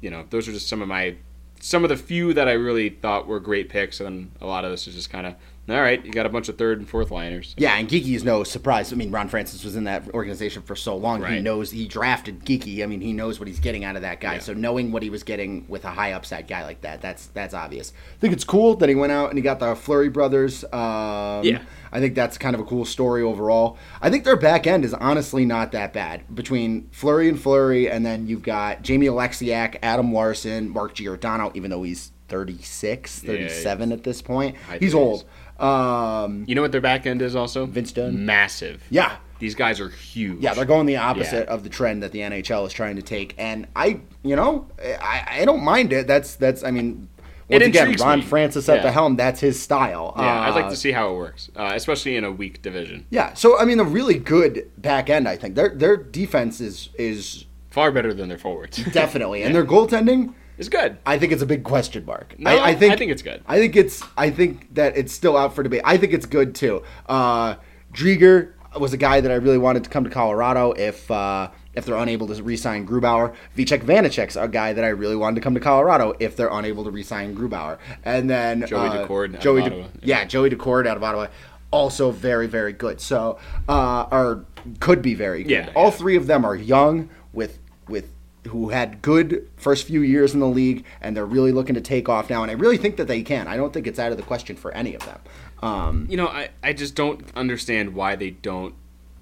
you 0.00 0.10
know, 0.10 0.24
those 0.30 0.48
are 0.48 0.52
just 0.52 0.68
some 0.68 0.80
of 0.82 0.88
my 0.88 1.16
some 1.62 1.84
of 1.84 1.90
the 1.90 1.96
few 1.96 2.32
that 2.32 2.48
I 2.48 2.52
really 2.52 2.88
thought 2.88 3.26
were 3.26 3.38
great 3.38 3.68
picks, 3.68 4.00
and 4.00 4.30
a 4.40 4.46
lot 4.46 4.64
of 4.64 4.70
this 4.70 4.86
is 4.88 4.94
just 4.94 5.10
kind 5.10 5.26
of 5.26 5.34
all 5.68 5.80
right. 5.80 6.04
You 6.04 6.10
got 6.10 6.24
a 6.26 6.30
bunch 6.30 6.48
of 6.48 6.56
third 6.58 6.78
and 6.78 6.88
fourth 6.88 7.10
liners. 7.12 7.54
Yeah, 7.56 7.76
and 7.76 7.86
Geekie 7.88 8.14
is 8.14 8.24
no 8.24 8.42
surprise. 8.42 8.92
I 8.92 8.96
mean, 8.96 9.10
Ron 9.12 9.28
Francis 9.28 9.62
was 9.62 9.76
in 9.76 9.84
that 9.84 10.08
organization 10.14 10.62
for 10.62 10.74
so 10.74 10.96
long. 10.96 11.22
He 11.22 11.38
knows 11.38 11.70
he 11.70 11.86
drafted 11.86 12.44
Geekie. 12.44 12.82
I 12.82 12.86
mean, 12.86 13.00
he 13.02 13.12
knows 13.12 13.38
what 13.38 13.46
he's 13.46 13.60
getting 13.60 13.84
out 13.84 13.94
of 13.94 14.02
that 14.02 14.20
guy. 14.20 14.34
Yeah. 14.34 14.38
So 14.40 14.52
knowing 14.54 14.90
what 14.90 15.02
he 15.04 15.10
was 15.10 15.22
getting 15.22 15.66
with 15.68 15.84
a 15.84 15.90
high 15.90 16.12
upside 16.12 16.48
guy 16.48 16.64
like 16.64 16.80
that, 16.80 17.00
that's 17.02 17.26
that's 17.26 17.54
obvious. 17.54 17.92
I 18.16 18.20
think 18.20 18.32
it's 18.32 18.42
cool 18.42 18.74
that 18.76 18.88
he 18.88 18.94
went 18.96 19.12
out 19.12 19.28
and 19.28 19.38
he 19.38 19.42
got 19.42 19.60
the 19.60 19.76
Fleury 19.76 20.08
brothers. 20.08 20.64
Um, 20.72 21.44
Yeah. 21.44 21.60
I 21.92 22.00
think 22.00 22.14
that's 22.14 22.38
kind 22.38 22.54
of 22.54 22.60
a 22.60 22.64
cool 22.64 22.84
story 22.84 23.22
overall. 23.22 23.76
I 24.00 24.10
think 24.10 24.24
their 24.24 24.36
back 24.36 24.66
end 24.66 24.84
is 24.84 24.94
honestly 24.94 25.44
not 25.44 25.72
that 25.72 25.92
bad 25.92 26.22
between 26.34 26.88
Fleury 26.92 27.28
and 27.28 27.40
Fleury, 27.40 27.90
and 27.90 28.04
then 28.06 28.26
you've 28.26 28.42
got 28.42 28.82
Jamie 28.82 29.06
Oleksiak, 29.06 29.78
Adam 29.82 30.12
Larsson, 30.12 30.68
Mark 30.68 30.94
Giordano, 30.94 31.50
even 31.54 31.70
though 31.70 31.82
he's 31.82 32.12
36, 32.28 33.22
Yeah, 33.24 33.30
37 33.32 33.92
at 33.92 34.04
this 34.04 34.22
point. 34.22 34.56
He's 34.78 34.94
old. 34.94 35.24
Um, 35.58 36.44
You 36.48 36.54
know 36.54 36.62
what 36.62 36.72
their 36.72 36.80
back 36.80 37.06
end 37.06 37.22
is 37.22 37.36
also? 37.36 37.66
Vince 37.66 37.92
Dunn. 37.92 38.24
Massive. 38.24 38.82
yeah. 38.90 39.16
These 39.40 39.54
guys 39.54 39.80
are 39.80 39.88
huge. 39.88 40.40
Yeah, 40.42 40.52
they're 40.52 40.66
going 40.66 40.84
the 40.84 40.98
opposite 40.98 41.46
Yeah. 41.48 41.54
of 41.54 41.62
the 41.62 41.70
trend 41.70 42.02
that 42.02 42.12
the 42.12 42.18
NHL 42.20 42.66
is 42.66 42.74
trying 42.74 42.96
to 42.96 43.02
take, 43.02 43.34
and 43.38 43.66
I, 43.74 44.00
you 44.22 44.36
know, 44.36 44.66
I, 44.78 45.26
I 45.40 45.44
don't 45.46 45.62
mind 45.64 45.94
it. 45.94 46.06
That's 46.06 46.34
that's. 46.36 46.62
I 46.62 46.70
mean, 46.70 47.08
once 47.50 47.64
again, 47.66 47.92
Ron 48.00 48.18
me. 48.20 48.24
Francis 48.24 48.68
at 48.68 48.76
Yeah. 48.76 48.82
the 48.82 48.92
helm. 48.92 49.16
That's 49.16 49.40
his 49.40 49.60
style. 49.60 50.14
Yeah, 50.16 50.40
I'd 50.42 50.54
like 50.54 50.66
Uh, 50.66 50.70
to 50.70 50.76
see 50.76 50.92
how 50.92 51.10
it 51.12 51.16
works, 51.16 51.50
uh, 51.56 51.72
especially 51.74 52.16
in 52.16 52.24
a 52.24 52.30
weak 52.32 52.62
division. 52.62 53.06
Yeah, 53.10 53.34
so 53.34 53.58
I 53.58 53.64
mean, 53.64 53.80
a 53.80 53.84
really 53.84 54.18
good 54.18 54.68
back 54.78 55.10
end. 55.10 55.28
I 55.28 55.36
think 55.36 55.54
their 55.54 55.68
their 55.70 55.96
defense 55.96 56.60
is 56.60 56.90
is 56.98 57.46
Far 57.70 57.92
better 57.92 58.12
than 58.12 58.28
their 58.28 58.38
forwards. 58.38 58.78
definitely, 58.92 59.42
and 59.42 59.54
their 59.54 59.64
goaltending. 59.64 60.34
is 60.58 60.68
good. 60.68 60.98
I 61.06 61.18
think 61.18 61.32
it's 61.32 61.40
a 61.42 61.46
big 61.46 61.62
question 61.64 62.04
mark. 62.04 62.34
No, 62.38 62.50
I, 62.50 62.70
I 62.70 62.74
think 62.74 62.92
I 62.92 62.96
think 62.96 63.12
it's 63.12 63.22
good. 63.22 63.42
I 63.46 63.58
think 63.58 63.76
it's 63.76 64.02
I 64.18 64.28
think 64.30 64.74
that 64.74 64.96
it's 64.96 65.12
still 65.12 65.36
out 65.36 65.54
for 65.54 65.62
debate. 65.62 65.80
I 65.84 65.96
think 65.96 66.12
it's 66.12 66.26
good 66.26 66.54
too. 66.54 66.82
Uh 67.08 67.54
Driedger 67.94 68.50
was 68.78 68.92
a 68.92 68.96
guy 68.96 69.20
that 69.20 69.30
I 69.30 69.36
really 69.36 69.58
wanted 69.58 69.84
to 69.84 69.90
come 69.90 70.04
to 70.04 70.10
Colorado 70.10 70.72
if 70.72 71.10
uh 71.10 71.48
if 71.74 71.84
they're 71.86 71.96
unable 71.96 72.26
to 72.26 72.42
re-sign 72.42 72.86
Grubauer, 72.86 73.34
Vitek 73.56 73.82
Vanecek's 73.84 74.36
a 74.36 74.48
guy 74.48 74.72
that 74.72 74.84
I 74.84 74.88
really 74.88 75.16
wanted 75.16 75.36
to 75.36 75.40
come 75.40 75.54
to 75.54 75.60
Colorado 75.60 76.14
if 76.18 76.36
they're 76.36 76.48
unable 76.50 76.84
to 76.84 76.90
re-sign 76.90 77.36
Grubauer. 77.36 77.78
And 78.04 78.28
then 78.28 78.66
Joey 78.66 78.88
uh, 78.88 79.06
Daccord 79.06 79.40
Joey 79.40 79.60
De- 79.62 79.66
Ottawa. 79.66 79.86
yeah, 80.02 80.24
Joey 80.24 80.50
Daccord 80.50 80.86
out 80.86 80.96
of 80.96 81.02
Ottawa, 81.04 81.28
also 81.70 82.10
very 82.10 82.46
very 82.48 82.72
good. 82.72 83.00
So 83.00 83.38
uh, 83.68 84.06
or 84.10 84.44
could 84.80 85.00
be 85.02 85.14
very 85.14 85.42
good. 85.44 85.50
Yeah, 85.50 85.72
All 85.74 85.86
yeah. 85.86 85.90
three 85.90 86.16
of 86.16 86.26
them 86.26 86.44
are 86.44 86.56
young 86.56 87.08
with 87.32 87.58
with 87.88 88.10
who 88.48 88.70
had 88.70 89.02
good 89.02 89.46
first 89.56 89.86
few 89.86 90.00
years 90.00 90.32
in 90.34 90.40
the 90.40 90.48
league, 90.48 90.84
and 91.02 91.14
they're 91.16 91.26
really 91.26 91.52
looking 91.52 91.74
to 91.74 91.80
take 91.80 92.08
off 92.08 92.30
now. 92.30 92.42
And 92.42 92.50
I 92.50 92.54
really 92.54 92.78
think 92.78 92.96
that 92.96 93.06
they 93.06 93.22
can. 93.22 93.46
I 93.46 93.56
don't 93.56 93.72
think 93.72 93.86
it's 93.86 93.98
out 93.98 94.12
of 94.12 94.16
the 94.16 94.22
question 94.24 94.56
for 94.56 94.72
any 94.72 94.94
of 94.94 95.04
them. 95.04 95.18
Um, 95.62 96.06
You 96.08 96.16
know, 96.16 96.26
I, 96.26 96.48
I 96.62 96.72
just 96.72 96.94
don't 96.94 97.22
understand 97.36 97.94
why 97.94 98.16
they 98.16 98.30
don't 98.30 98.74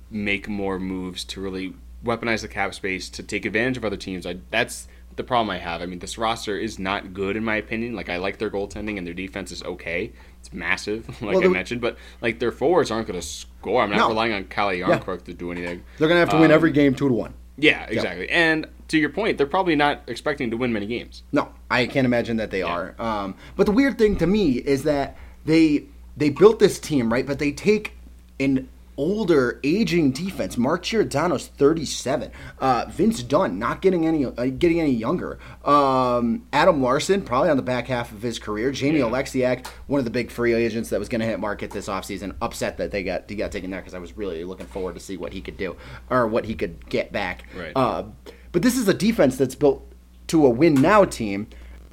make 0.09 0.49
more 0.49 0.79
moves 0.79 1.25
to 1.25 1.41
really 1.41 1.75
weaponize 2.09 2.43
the 2.43 2.49
cap 2.49 2.75
space 2.75 3.09
to 3.11 3.23
take 3.23 3.45
advantage 3.45 3.77
of 3.77 3.85
other 3.85 3.97
teams. 3.97 4.27
I, 4.27 4.37
that's 4.51 4.89
the 5.17 5.25
problem 5.25 5.51
I 5.51 5.59
have. 5.59 5.83
I 5.83 5.87
mean, 5.87 5.99
this 5.99 6.17
roster 6.17 6.57
is 6.57 6.79
not 6.79 7.13
good 7.13 7.37
in 7.37 7.45
my 7.45 7.57
opinion. 7.57 7.95
Like 7.95 8.09
I 8.09 8.17
like 8.19 8.39
their 8.39 8.51
goaltending 8.51 8.99
and 8.99 9.07
their 9.07 9.15
defense 9.15 9.51
is 9.53 9.63
okay. 9.65 10.13
It's 10.41 10.53
massive, 10.53 11.09
like 11.23 11.37
Well, 11.37 11.45
I 11.45 11.49
mentioned, 11.49 11.81
but 11.81 11.97
like 12.21 12.39
their 12.39 12.53
forwards 12.53 12.91
aren't 12.91 13.09
going 13.09 13.21
to 13.21 13.27
score. 13.27 13.83
I'm 13.83 13.91
not 13.91 13.99
No. 13.99 14.09
relying 14.09 14.33
on 14.33 14.45
Calle 14.45 14.75
Jarnkrok 14.75 15.25
to 15.25 15.35
do 15.35 15.51
anything. 15.53 15.83
they're 15.99 16.09
gonna 16.09 16.21
have 16.21 16.31
to 16.31 16.37
win 16.37 16.47
Um, 16.47 16.53
every 16.53 16.71
game 16.71 16.95
two 16.95 17.09
to 17.09 17.15
one. 17.15 17.35
Yeah, 17.61 17.87
exactly. 17.89 18.31
And 18.31 18.69
to 18.87 18.99
your 18.99 19.11
point, 19.11 19.37
they're 19.37 19.47
probably 19.49 19.75
not 19.75 20.03
expecting 20.07 20.51
to 20.53 20.57
win 20.57 20.73
many 20.73 20.87
games. 20.87 21.25
No, 21.33 21.49
I 21.69 21.87
can't 21.87 22.05
imagine 22.05 22.37
that 22.37 22.53
they 22.53 22.63
are. 22.63 22.95
Um, 23.01 23.35
but 23.57 23.67
the 23.67 23.73
weird 23.73 23.99
thing 23.99 24.17
to 24.19 24.27
me 24.29 24.53
is 24.59 24.85
that 24.85 25.17
they 25.45 25.87
they 26.17 26.31
built 26.31 26.61
this 26.61 26.79
team 26.79 27.13
right, 27.13 27.27
but 27.27 27.41
they 27.41 27.51
take 27.51 27.95
an 28.39 28.69
older, 28.99 29.61
aging 29.65 30.11
defense. 30.11 30.59
Mark 30.59 30.83
Giordano's 30.83 31.47
thirty 31.47 31.87
seven. 31.87 32.31
Uh, 32.59 32.85
Vince 32.91 33.23
Dunn 33.23 33.59
not 33.59 33.81
getting 33.81 34.07
any 34.07 34.27
uh, 34.27 34.31
getting 34.59 34.81
any 34.81 34.91
younger. 34.91 35.39
Um, 35.65 36.47
Adam 36.53 36.83
Larsson 36.83 37.23
probably 37.23 37.49
on 37.49 37.57
the 37.57 37.63
back 37.63 37.87
half 37.87 38.13
of 38.13 38.21
his 38.21 38.39
career. 38.39 38.71
Jamie 38.73 38.99
Yeah. 38.99 39.07
Oleksiak, 39.07 39.67
one 39.87 39.99
of 40.01 40.05
the 40.05 40.11
big 40.11 40.31
free 40.31 40.53
agents 40.53 40.91
that 40.91 40.99
was 40.99 41.09
going 41.09 41.21
to 41.21 41.27
hit 41.27 41.41
market 41.41 41.71
this 41.71 41.89
offseason. 41.89 42.35
Upset 42.43 42.77
that 42.77 42.91
they 42.91 43.03
got 43.03 43.31
he 43.31 43.37
got 43.37 43.53
taken 43.53 43.71
there 43.71 43.81
because 43.81 43.95
I 43.95 43.99
was 43.99 44.15
really 44.17 44.45
looking 44.45 44.67
forward 44.67 44.95
to 44.97 45.01
see 45.01 45.17
what 45.17 45.33
he 45.33 45.41
could 45.41 45.57
do 45.57 45.77
or 46.11 46.27
what 46.27 46.45
he 46.45 46.55
could 46.55 46.87
get 46.91 47.13
back. 47.13 47.45
Right. 47.57 47.73
Uh, 47.75 48.05
but 48.53 48.63
this 48.63 48.77
is 48.77 48.89
a 48.89 48.95
defense 48.95 49.37
that's 49.39 49.55
built 49.55 49.91
to 50.27 50.45
a 50.45 50.51
win 50.51 50.75
now 50.75 51.05
team 51.05 51.47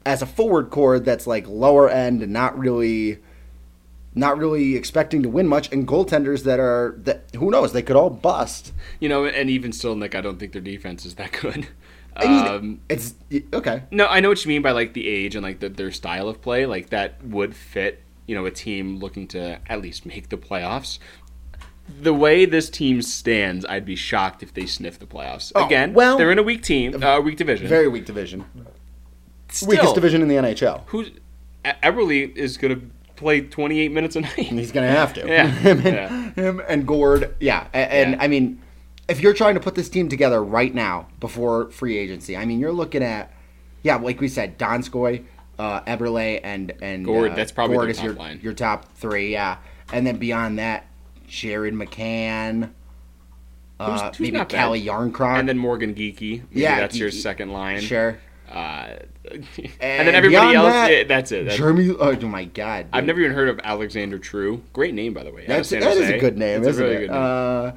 as 0.05 0.21
a 0.21 0.25
forward 0.25 0.69
core 0.69 0.99
that's 0.99 1.27
like 1.27 1.47
lower 1.47 1.89
end 1.89 2.21
and 2.21 2.33
not 2.33 2.57
really 2.57 3.19
not 4.15 4.37
really 4.37 4.75
expecting 4.75 5.21
to 5.23 5.29
win 5.29 5.47
much 5.47 5.71
and 5.73 5.85
goaltenders 5.87 6.43
that 6.43 6.59
are 6.59 6.95
that 6.99 7.25
who 7.35 7.51
knows 7.51 7.73
they 7.73 7.81
could 7.81 7.95
all 7.97 8.09
bust 8.09 8.71
You 8.99 9.09
know, 9.09 9.25
and 9.25 9.49
even 9.49 9.71
still, 9.73 9.95
Nick, 9.95 10.15
I 10.15 10.21
don't 10.21 10.39
think 10.39 10.53
their 10.53 10.61
defense 10.61 11.05
is 11.05 11.15
that 11.15 11.31
good. 11.41 11.67
I 12.17 12.25
mean, 12.27 12.47
um, 12.47 12.79
it's 12.87 13.13
okay 13.53 13.83
No, 13.91 14.07
I 14.07 14.21
know 14.21 14.29
what 14.29 14.43
you 14.45 14.49
mean 14.49 14.61
by 14.61 14.71
like 14.71 14.93
the 14.93 15.07
age 15.07 15.35
and 15.35 15.43
like 15.43 15.59
the, 15.59 15.67
their 15.67 15.91
style 15.91 16.29
of 16.29 16.41
play. 16.41 16.65
Like 16.65 16.89
that 16.89 17.21
would 17.25 17.53
fit, 17.55 18.01
you 18.25 18.35
know, 18.35 18.45
a 18.45 18.51
team 18.51 18.99
looking 18.99 19.27
to 19.29 19.59
at 19.67 19.81
least 19.81 20.05
make 20.05 20.29
the 20.29 20.37
playoffs. 20.37 20.97
The 22.01 22.13
way 22.13 22.45
this 22.45 22.69
team 22.69 23.01
stands, 23.01 23.63
I'd 23.65 23.85
be 23.85 23.95
shocked 23.97 24.41
if 24.41 24.53
they 24.53 24.65
sniff 24.65 24.97
the 24.97 25.05
playoffs. 25.05 25.51
Oh, 25.55 25.65
Again, 25.65 25.93
well- 25.93 26.17
they're 26.17 26.31
in 26.31 26.39
a 26.39 26.43
weak 26.43 26.63
team, 26.63 27.03
uh, 27.03 27.19
weak 27.19 27.35
division. 27.37 27.67
very 27.67 27.87
weak 27.89 28.05
division 28.05 28.45
Still, 29.49 29.67
weakest 29.69 29.93
division 29.93 30.21
in 30.21 30.27
the 30.27 30.35
NHL 30.35 30.81
Who's 30.87 31.11
Eberle 31.63 32.35
is 32.35 32.57
going 32.57 32.79
to 32.79 32.89
play 33.15 33.41
28 33.41 33.91
minutes 33.91 34.15
a 34.15 34.21
night. 34.21 34.33
he's 34.35 34.71
gonna 34.71 34.87
have 34.91 35.13
to 35.13 35.21
Yeah, 35.27 35.47
him, 35.49 35.77
and, 35.77 35.85
yeah. 35.85 36.31
him 36.33 36.61
and 36.67 36.85
Gourde 36.87 37.33
yeah 37.39 37.67
and, 37.73 38.11
Yeah. 38.13 38.17
I 38.21 38.27
mean 38.27 38.61
if 39.07 39.21
you're 39.21 39.33
trying 39.33 39.53
to 39.55 39.59
put 39.61 39.75
this 39.75 39.87
team 39.89 40.09
together 40.09 40.43
right 40.43 40.73
now 40.73 41.07
before 41.19 41.69
free 41.71 41.97
agency 41.97 42.35
I 42.35 42.45
mean 42.45 42.59
you're 42.59 42.71
looking 42.73 43.03
at 43.03 43.31
yeah 43.83 43.95
like 43.95 44.19
we 44.19 44.27
said 44.27 44.57
Donskoi 44.59 45.23
uh, 45.57 45.81
Eberle 45.81 46.41
and 46.43 46.73
and 46.81 47.05
Gourde, 47.05 47.31
uh, 47.31 47.35
that's 47.35 47.51
probably 47.51 47.77
Gourde 47.77 47.91
is 47.91 47.97
top 47.97 48.05
your, 48.05 48.13
line. 48.15 48.39
your 48.43 48.53
top 48.53 48.91
three 48.95 49.31
yeah 49.31 49.57
and 49.93 50.05
then 50.05 50.17
beyond 50.17 50.59
that 50.59 50.85
Jared 51.27 51.73
McCann 51.73 52.71
uh, 53.79 53.91
Who's- 53.91 54.17
who's 54.17 54.31
maybe 54.31 54.37
bad. 54.37 54.49
Jarnkrok 54.49 55.39
and 55.39 55.49
then 55.49 55.57
Morgan 55.57 55.93
Geekie. 55.93 56.43
Maybe 56.49 56.61
Yeah, 56.61 56.79
that's 56.79 56.97
your 56.97 57.11
second 57.11 57.51
line. 57.51 57.81
sure 57.81 58.19
Uh, 58.49 58.97
and, 59.31 59.47
And 59.79 60.07
then 60.07 60.15
everybody 60.15 60.55
else, 60.55 60.71
that, 60.71 60.91
yeah, 60.91 61.03
that's 61.03 61.31
it. 61.31 61.45
That's- 61.45 61.57
Jeremy 61.57 61.89
oh 61.99 62.15
my 62.27 62.45
god 62.45 62.87
I've 62.93 63.05
never 63.05 63.19
even 63.21 63.33
heard 63.33 63.49
of 63.49 63.59
Alexander 63.63 64.19
True. 64.19 64.61
Great 64.73 64.93
name, 64.93 65.13
by 65.13 65.23
the 65.23 65.31
way. 65.31 65.45
that's 65.47 65.69
that 65.69 65.81
is 65.83 66.09
a 66.09 66.17
good 66.19 66.37
name 66.37 66.63
It's 66.63 66.77
a 66.77 66.81
really 66.81 66.95
it 66.95 66.99
good 67.07 67.11
name. 67.11 67.21
uh 67.21 67.71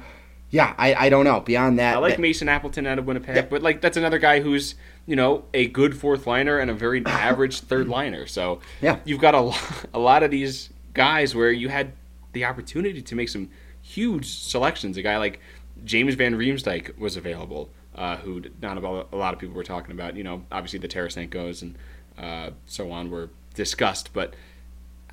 yeah 0.51 0.73
I, 0.77 0.93
I 0.95 1.09
don't 1.09 1.25
know 1.25 1.39
beyond 1.41 1.77
that 1.79 1.95
I 1.95 1.99
like 1.99 2.15
that- 2.15 2.21
Mason 2.21 2.49
Appleton 2.49 2.85
out 2.87 2.99
of 2.99 3.05
Winnipeg, 3.05 3.35
Yeah. 3.35 3.41
but 3.49 3.61
like 3.61 3.81
that's 3.81 3.97
another 3.97 4.19
guy 4.19 4.39
who's 4.41 4.75
you 5.05 5.15
know 5.15 5.43
a 5.53 5.67
good 5.67 5.97
fourth 5.97 6.27
liner 6.27 6.59
and 6.59 6.69
a 6.69 6.73
very 6.73 7.03
average 7.05 7.61
third 7.61 7.87
liner. 7.87 8.25
So 8.27 8.59
Yeah. 8.81 8.99
you've 9.05 9.21
got 9.21 9.33
a 9.35 9.41
lot, 9.41 9.85
a 9.93 9.99
lot 9.99 10.23
of 10.23 10.31
these 10.31 10.69
guys 10.93 11.33
where 11.35 11.51
you 11.51 11.69
had 11.69 11.93
the 12.33 12.45
opportunity 12.45 13.01
to 13.01 13.15
make 13.15 13.29
some 13.29 13.49
huge 13.81 14.27
selections. 14.27 14.97
A 14.97 15.01
guy 15.01 15.17
like 15.17 15.39
James 15.83 16.13
Van 16.15 16.35
Riemsdyk 16.35 16.97
was 16.99 17.15
available, 17.17 17.69
uh, 17.99 18.15
who 18.15 18.41
not 18.61 18.77
a 18.77 19.15
lot 19.15 19.33
of 19.33 19.39
people 19.39 19.55
were 19.55 19.63
talking 19.63 19.91
about. 19.91 20.15
You 20.15 20.23
know, 20.23 20.43
obviously 20.51 20.79
the 20.79 20.87
Tarasenko's 20.87 21.61
and 21.61 21.77
uh, 22.17 22.51
so 22.65 22.91
on 22.91 23.11
were 23.11 23.29
discussed, 23.53 24.13
but 24.13 24.33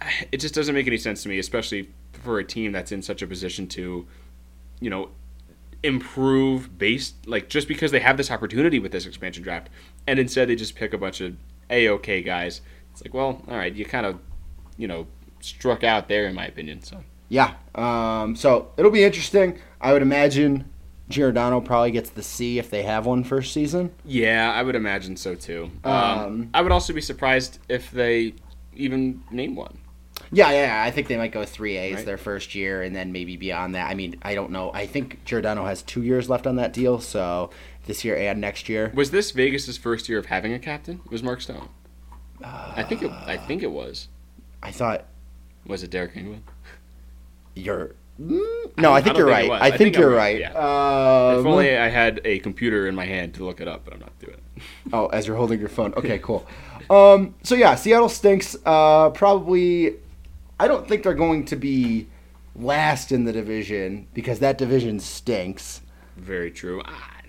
it 0.32 0.38
just 0.38 0.54
doesn't 0.54 0.74
make 0.74 0.86
any 0.86 0.96
sense 0.96 1.22
to 1.24 1.28
me, 1.28 1.38
especially 1.38 1.90
for 2.12 2.38
a 2.38 2.44
team 2.44 2.72
that's 2.72 2.92
in 2.92 3.02
such 3.02 3.20
a 3.20 3.26
position 3.26 3.66
to, 3.66 4.06
you 4.80 4.88
know, 4.88 5.10
improve 5.82 6.78
based 6.78 7.14
like 7.26 7.48
just 7.48 7.68
because 7.68 7.90
they 7.90 8.00
have 8.00 8.16
this 8.16 8.30
opportunity 8.30 8.78
with 8.78 8.92
this 8.92 9.04
expansion 9.04 9.42
draft, 9.42 9.68
and 10.06 10.20
instead 10.20 10.48
they 10.48 10.54
just 10.54 10.76
pick 10.76 10.94
a 10.94 10.98
bunch 10.98 11.20
of 11.20 11.34
a 11.68 11.88
okay 11.88 12.22
guys. 12.22 12.60
It's 12.92 13.02
like, 13.02 13.12
well, 13.12 13.42
all 13.48 13.56
right, 13.56 13.74
you 13.74 13.84
kind 13.84 14.06
of, 14.06 14.20
you 14.78 14.86
know, 14.86 15.08
struck 15.40 15.82
out 15.82 16.08
there 16.08 16.26
in 16.28 16.34
my 16.36 16.46
opinion. 16.46 16.82
So 16.82 17.02
Yeah. 17.28 17.54
Um, 17.74 18.36
so 18.36 18.70
it'll 18.76 18.92
be 18.92 19.02
interesting. 19.02 19.58
I 19.80 19.92
would 19.92 20.02
imagine 20.02 20.70
Giordano 21.08 21.60
probably 21.60 21.92
gets 21.92 22.10
the 22.10 22.22
C 22.22 22.58
if 22.58 22.68
they 22.70 22.82
have 22.82 23.06
one 23.06 23.22
first 23.24 23.52
season. 23.52 23.92
yeah, 24.04 24.52
I 24.52 24.62
would 24.62 24.74
imagine 24.74 25.16
so 25.16 25.34
too. 25.34 25.70
Um, 25.84 25.92
Um, 25.92 26.50
I 26.54 26.62
would 26.62 26.72
also 26.72 26.92
be 26.92 27.00
surprised 27.00 27.58
if 27.68 27.90
they 27.90 28.34
even 28.74 29.22
name 29.30 29.54
one. 29.54 29.78
Yeah, 30.32 30.50
yeah. 30.50 30.82
I 30.84 30.90
think 30.90 31.06
they 31.06 31.16
might 31.16 31.30
go 31.30 31.44
three 31.44 31.76
A's 31.76 31.96
Right. 31.96 32.04
their 32.06 32.16
first 32.16 32.54
year, 32.56 32.82
and 32.82 32.96
then 32.96 33.12
maybe 33.12 33.36
beyond 33.36 33.74
that. 33.76 33.88
I 33.88 33.94
mean, 33.94 34.16
I 34.22 34.34
don't 34.34 34.50
know. 34.50 34.72
I 34.74 34.86
think 34.86 35.24
Giordano 35.24 35.64
has 35.66 35.82
two 35.82 36.02
years 36.02 36.28
left 36.28 36.46
on 36.46 36.56
that 36.56 36.72
deal, 36.72 36.98
so 37.00 37.50
this 37.86 38.04
year 38.04 38.16
and 38.16 38.40
next 38.40 38.68
year. 38.68 38.90
Was 38.94 39.12
this 39.12 39.30
Vegas's 39.30 39.76
first 39.78 40.08
year 40.08 40.18
of 40.18 40.26
having 40.26 40.52
a 40.52 40.58
captain? 40.58 41.00
Was 41.10 41.22
Mark 41.22 41.40
Stone? 41.40 41.68
I 42.42 42.82
think 42.82 43.02
it. 43.02 43.10
I 43.12 43.36
think 43.36 43.62
it 43.62 43.70
was. 43.70 44.08
I 44.62 44.72
thought 44.72 45.04
Was 45.66 45.82
it 45.84 45.90
Deryk 45.92 46.14
Engelland? 46.14 46.42
you're. 47.54 47.94
Mm, 48.20 48.78
no, 48.78 48.92
I, 48.92 48.96
I 48.98 49.00
think 49.02 49.16
you're 49.18 49.26
think 49.26 49.50
right. 49.50 49.62
I, 49.62 49.66
I 49.66 49.68
think, 49.70 49.78
think 49.78 49.96
you're 49.96 50.10
right, 50.10 50.40
right. 50.42 50.50
if 50.50 50.56
Um, 50.56 51.46
only 51.46 51.76
I 51.76 51.88
had 51.88 52.20
a 52.24 52.38
computer 52.38 52.88
in 52.88 52.94
my 52.94 53.04
hand 53.04 53.34
to 53.34 53.44
look 53.44 53.60
it 53.60 53.68
up, 53.68 53.84
but 53.84 53.92
I'm 53.94 54.00
not 54.00 54.18
doing 54.18 54.34
it. 54.34 54.62
Oh, 54.92 55.06
as 55.08 55.26
you're 55.26 55.36
holding 55.36 55.60
your 55.60 55.68
phone. 55.68 55.92
Okay, 55.96 56.18
cool. 56.18 56.46
Um, 56.88 57.34
so 57.42 57.54
yeah, 57.54 57.74
Seattle 57.74 58.08
stinks. 58.08 58.56
Uh, 58.64 59.10
probably, 59.10 59.96
I 60.58 60.66
don't 60.68 60.88
think 60.88 61.02
they're 61.02 61.12
going 61.12 61.44
to 61.46 61.56
be 61.56 62.06
last 62.54 63.12
in 63.12 63.24
the 63.24 63.32
division 63.32 64.06
because 64.14 64.38
that 64.38 64.56
division 64.56 64.98
stinks. 65.00 65.82
Very 66.16 66.50
true. 66.50 66.80
Ah, 66.86 67.20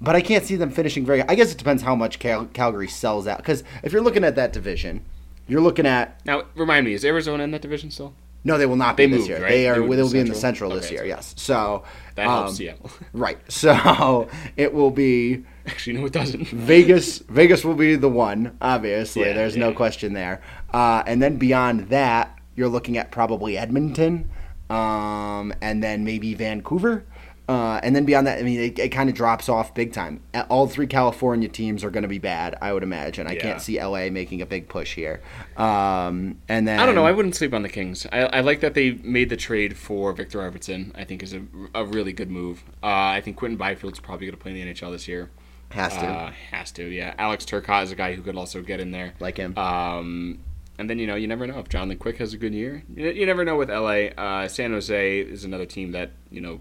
But 0.00 0.14
I 0.14 0.20
can't 0.20 0.44
see 0.44 0.54
them 0.54 0.70
finishing 0.70 1.04
very. 1.04 1.22
I 1.22 1.34
guess 1.34 1.50
it 1.50 1.58
depends 1.58 1.82
how 1.82 1.96
much 1.96 2.18
Cal- 2.20 2.46
Calgary 2.46 2.86
sells 2.86 3.26
out. 3.26 3.38
Because 3.38 3.64
if 3.82 3.92
you're 3.92 4.02
looking 4.02 4.22
at 4.22 4.36
that 4.36 4.52
division, 4.52 5.04
you're 5.48 5.62
looking 5.62 5.86
at 5.86 6.20
Now, 6.24 6.44
remind 6.54 6.86
me, 6.86 6.92
is 6.92 7.04
Arizona 7.04 7.42
in 7.42 7.50
that 7.52 7.62
division 7.62 7.90
still? 7.90 8.14
No, 8.46 8.56
they 8.58 8.66
will 8.66 8.76
not 8.76 8.96
be 8.96 9.04
They 9.06 9.10
this 9.10 9.18
moved, 9.18 9.28
year. 9.30 9.42
right? 9.42 9.48
They 9.50 9.68
are. 9.68 9.74
They 9.74 9.80
will 9.80 10.10
be 10.10 10.20
in 10.20 10.28
the 10.28 10.34
Central? 10.34 10.70
Central 10.70 10.70
this 10.70 10.90
year. 10.90 11.04
Yes. 11.04 11.34
So 11.36 11.82
That 12.14 12.26
um, 12.28 12.44
helps 12.44 12.56
Seattle. 12.56 12.90
Right. 13.12 13.38
So 13.50 14.28
it 14.56 14.72
will 14.72 14.90
be 14.92 15.44
Actually, 15.66 15.98
no, 15.98 16.06
it 16.06 16.12
doesn't. 16.12 16.46
Vegas. 16.48 17.18
Vegas 17.28 17.64
will 17.64 17.74
be 17.74 17.96
the 17.96 18.08
one. 18.08 18.56
Obviously, 18.62 19.22
Yeah, 19.22 19.32
there's 19.32 19.56
no 19.56 19.72
question 19.72 20.12
there. 20.12 20.40
Uh, 20.72 21.02
and 21.06 21.20
then 21.20 21.36
beyond 21.38 21.88
that, 21.88 22.38
you're 22.54 22.68
looking 22.68 22.96
at 22.96 23.10
probably 23.10 23.58
Edmonton, 23.58 24.30
um, 24.70 25.52
and 25.60 25.82
then 25.82 26.04
maybe 26.04 26.34
Vancouver. 26.34 27.04
Uh, 27.48 27.78
and 27.84 27.94
then 27.94 28.04
beyond 28.04 28.26
that, 28.26 28.40
I 28.40 28.42
mean, 28.42 28.58
it, 28.58 28.78
it 28.78 28.88
kind 28.88 29.08
of 29.08 29.14
drops 29.14 29.48
off 29.48 29.72
big 29.72 29.92
time. 29.92 30.20
All 30.48 30.66
three 30.66 30.88
California 30.88 31.48
teams 31.48 31.84
are 31.84 31.90
going 31.90 32.02
to 32.02 32.08
be 32.08 32.18
bad, 32.18 32.56
I 32.60 32.72
would 32.72 32.82
imagine. 32.82 33.28
I 33.28 33.34
Yeah. 33.34 33.40
can't 33.40 33.62
see 33.62 33.80
LA 33.80 34.10
making 34.10 34.42
a 34.42 34.46
big 34.46 34.68
push 34.68 34.94
here. 34.96 35.20
Um, 35.56 36.38
and 36.48 36.66
then 36.66 36.78
I 36.80 36.86
don't 36.86 36.94
know. 36.94 37.06
I 37.06 37.12
wouldn't 37.12 37.36
sleep 37.36 37.54
on 37.54 37.62
the 37.62 37.68
Kings. 37.68 38.06
I, 38.12 38.20
I 38.24 38.40
like 38.40 38.60
that 38.60 38.74
they 38.74 38.92
made 39.02 39.28
the 39.30 39.36
trade 39.36 39.76
for 39.76 40.12
Viktor 40.12 40.38
Arvidsson. 40.40 40.90
I 40.96 41.04
think 41.04 41.22
is 41.22 41.34
a, 41.34 41.42
a 41.74 41.84
really 41.84 42.12
good 42.12 42.30
move. 42.30 42.64
Uh, 42.82 42.86
I 42.86 43.20
think 43.20 43.36
Quinton 43.36 43.58
Byfield's 43.58 44.00
probably 44.00 44.26
going 44.26 44.36
to 44.36 44.42
play 44.42 44.50
in 44.58 44.66
the 44.66 44.74
NHL 44.74 44.90
this 44.90 45.06
year. 45.06 45.30
has 45.70 45.92
to 45.94 46.06
Uh, 46.06 46.32
has 46.50 46.72
to, 46.72 46.84
yeah. 46.88 47.14
Alex 47.18 47.44
Turcotte 47.44 47.84
is 47.84 47.92
a 47.92 47.96
guy 47.96 48.14
who 48.14 48.22
could 48.22 48.36
also 48.36 48.60
get 48.62 48.80
in 48.80 48.90
there. 48.90 49.14
like 49.20 49.36
him. 49.36 49.56
Um, 49.56 50.40
and 50.78 50.90
then 50.90 50.98
you 50.98 51.06
know 51.06 51.14
you 51.14 51.26
never 51.26 51.46
know 51.46 51.58
if 51.60 51.68
Jonathan 51.68 51.96
Quick 51.98 52.18
has 52.18 52.34
a 52.34 52.36
good 52.38 52.54
year. 52.54 52.82
You, 52.94 53.08
you 53.10 53.24
never 53.24 53.44
know 53.44 53.56
with 53.56 53.70
LA. 53.70 54.08
Uh, 54.18 54.46
San 54.48 54.72
Jose 54.72 55.20
is 55.20 55.44
another 55.44 55.64
team 55.64 55.92
that 55.92 56.10
you 56.30 56.40
know 56.40 56.60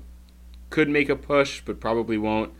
could 0.75 0.89
make 0.89 1.07
a 1.09 1.15
push, 1.15 1.61
but 1.63 1.79
probably 1.79 2.17
won't. 2.17 2.51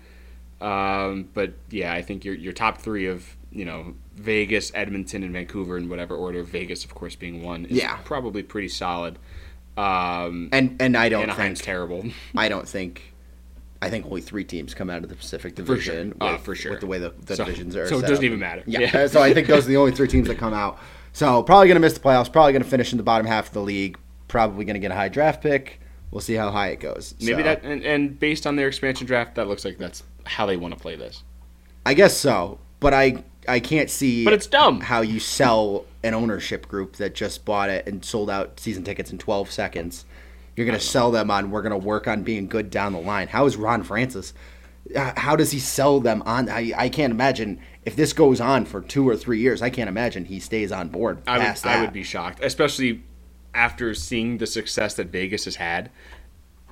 Um, 0.62 1.28
but 1.34 1.54
yeah, 1.70 1.94
I 1.94 2.02
think 2.02 2.24
your 2.24 2.34
your 2.34 2.54
top 2.54 2.78
three 2.80 3.06
of 3.08 3.36
you 3.52 3.66
know 3.66 3.94
Vegas, 4.16 4.72
Edmonton, 4.74 5.22
and 5.22 5.34
Vancouver 5.34 5.78
in 5.78 5.90
whatever 5.90 6.16
order. 6.16 6.42
Vegas, 6.44 6.86
of 6.86 6.96
course, 6.96 7.16
being 7.16 7.44
one, 7.44 7.66
is 7.66 7.78
Yeah. 7.78 7.98
probably 8.06 8.42
pretty 8.42 8.70
solid. 8.70 9.20
Um, 9.78 10.48
and 10.54 10.78
and 10.80 10.96
I 10.96 11.10
don't 11.10 11.24
Anaheim's 11.24 11.60
think 11.60 11.66
terrible. 11.66 12.06
I 12.38 12.48
don't 12.50 12.68
think. 12.68 13.12
I 13.82 13.90
think 13.90 14.06
only 14.06 14.22
three 14.22 14.46
teams 14.46 14.74
come 14.74 14.90
out 14.90 15.04
of 15.04 15.10
the 15.10 15.16
Pacific 15.16 15.56
For 15.58 15.66
sure. 15.66 15.76
Division. 15.76 16.14
Uh, 16.22 16.38
for 16.38 16.56
sure. 16.56 16.72
With 16.72 16.80
the 16.80 16.88
way 16.88 16.98
the, 16.98 17.14
the 17.26 17.36
So- 17.36 17.44
divisions 17.44 17.76
are. 17.76 17.86
so 17.88 18.00
it 18.00 18.08
doesn't 18.08 18.24
even 18.24 18.40
matter. 18.40 18.64
Yeah. 18.66 18.80
Yeah. 18.80 19.08
so 19.08 19.22
I 19.22 19.34
think 19.34 19.48
those 19.48 19.66
are 19.66 19.68
the 19.68 19.78
only 19.78 19.92
three 19.92 20.08
teams 20.08 20.28
that 20.30 20.38
come 20.46 20.54
out. 20.54 20.80
So 21.12 21.44
probably 21.44 21.68
going 21.68 21.76
to 21.76 21.82
miss 21.82 21.94
the 21.94 22.00
playoffs. 22.00 22.32
Probably 22.32 22.54
going 22.54 22.64
to 22.64 22.70
finish 22.70 22.94
in 22.94 22.98
the 22.98 23.04
bottom 23.04 23.28
half 23.28 23.48
of 23.48 23.54
the 23.54 23.62
league. 23.62 23.98
Probably 24.30 24.64
going 24.66 24.74
to 24.76 24.80
get 24.80 24.92
a 24.92 24.96
high 24.96 25.10
draft 25.10 25.44
pick. 25.44 25.82
We'll 26.16 26.22
see 26.22 26.36
how 26.36 26.50
high 26.50 26.70
it 26.70 26.80
goes. 26.80 27.14
Maybe 27.20 27.42
So, 27.42 27.44
that, 27.44 27.64
and, 27.64 27.84
and 27.84 28.18
based 28.18 28.48
on 28.48 28.56
their 28.56 28.70
expansion 28.70 29.06
draft, 29.06 29.36
that 29.36 29.50
looks 29.50 29.66
like 29.66 29.78
that's 29.78 30.02
how 30.24 30.46
they 30.46 30.56
want 30.56 30.74
to 30.74 30.80
play 30.80 30.96
this. 30.96 31.24
I 31.86 31.94
guess 31.94 32.16
so, 32.16 32.58
but 32.80 32.94
I 32.94 33.26
I 33.50 33.60
can't 33.60 33.90
see. 33.90 34.24
But 34.24 34.32
it's 34.32 34.48
dumb. 34.48 34.80
how 34.80 35.02
you 35.02 35.20
sell 35.20 35.84
an 36.04 36.14
ownership 36.14 36.70
group 36.70 36.96
that 36.96 37.16
just 37.16 37.44
bought 37.44 37.70
it 37.70 37.86
and 37.86 38.06
sold 38.06 38.30
out 38.30 38.62
season 38.62 38.86
tickets 38.86 39.12
in 39.12 39.18
12 39.18 39.52
seconds. 39.52 40.06
You're 40.56 40.66
going 40.66 40.80
to 40.80 40.86
sell 40.86 41.12
them 41.12 41.30
on 41.30 41.52
we're 41.52 41.62
going 41.62 41.78
to 41.78 41.86
work 41.86 42.08
on 42.08 42.24
being 42.24 42.48
good 42.48 42.70
down 42.70 42.94
the 42.94 43.02
line. 43.02 43.28
How 43.28 43.46
is 43.46 43.58
Ron 43.58 43.84
Francis? 43.84 44.34
How 44.96 45.36
does 45.36 45.52
he 45.52 45.60
sell 45.60 46.00
them 46.00 46.24
on? 46.26 46.48
I, 46.48 46.72
I 46.78 46.88
can't 46.88 47.12
imagine 47.12 47.60
if 47.84 47.98
this 47.98 48.14
goes 48.14 48.40
on 48.40 48.64
for 48.64 48.80
two 48.80 49.06
or 49.06 49.18
three 49.18 49.40
years. 49.40 49.62
I 49.62 49.70
can't 49.70 49.90
imagine 49.90 50.24
he 50.24 50.40
stays 50.40 50.72
on 50.72 50.88
board 50.88 51.24
I 51.28 51.40
would. 51.40 51.66
I 51.66 51.82
would 51.82 51.92
be 51.92 52.04
shocked, 52.04 52.42
especially 52.42 53.04
after 53.56 53.94
seeing 53.94 54.38
the 54.38 54.46
success 54.46 54.94
that 54.96 55.08
Vegas 55.08 55.46
has 55.46 55.56
had. 55.56 55.90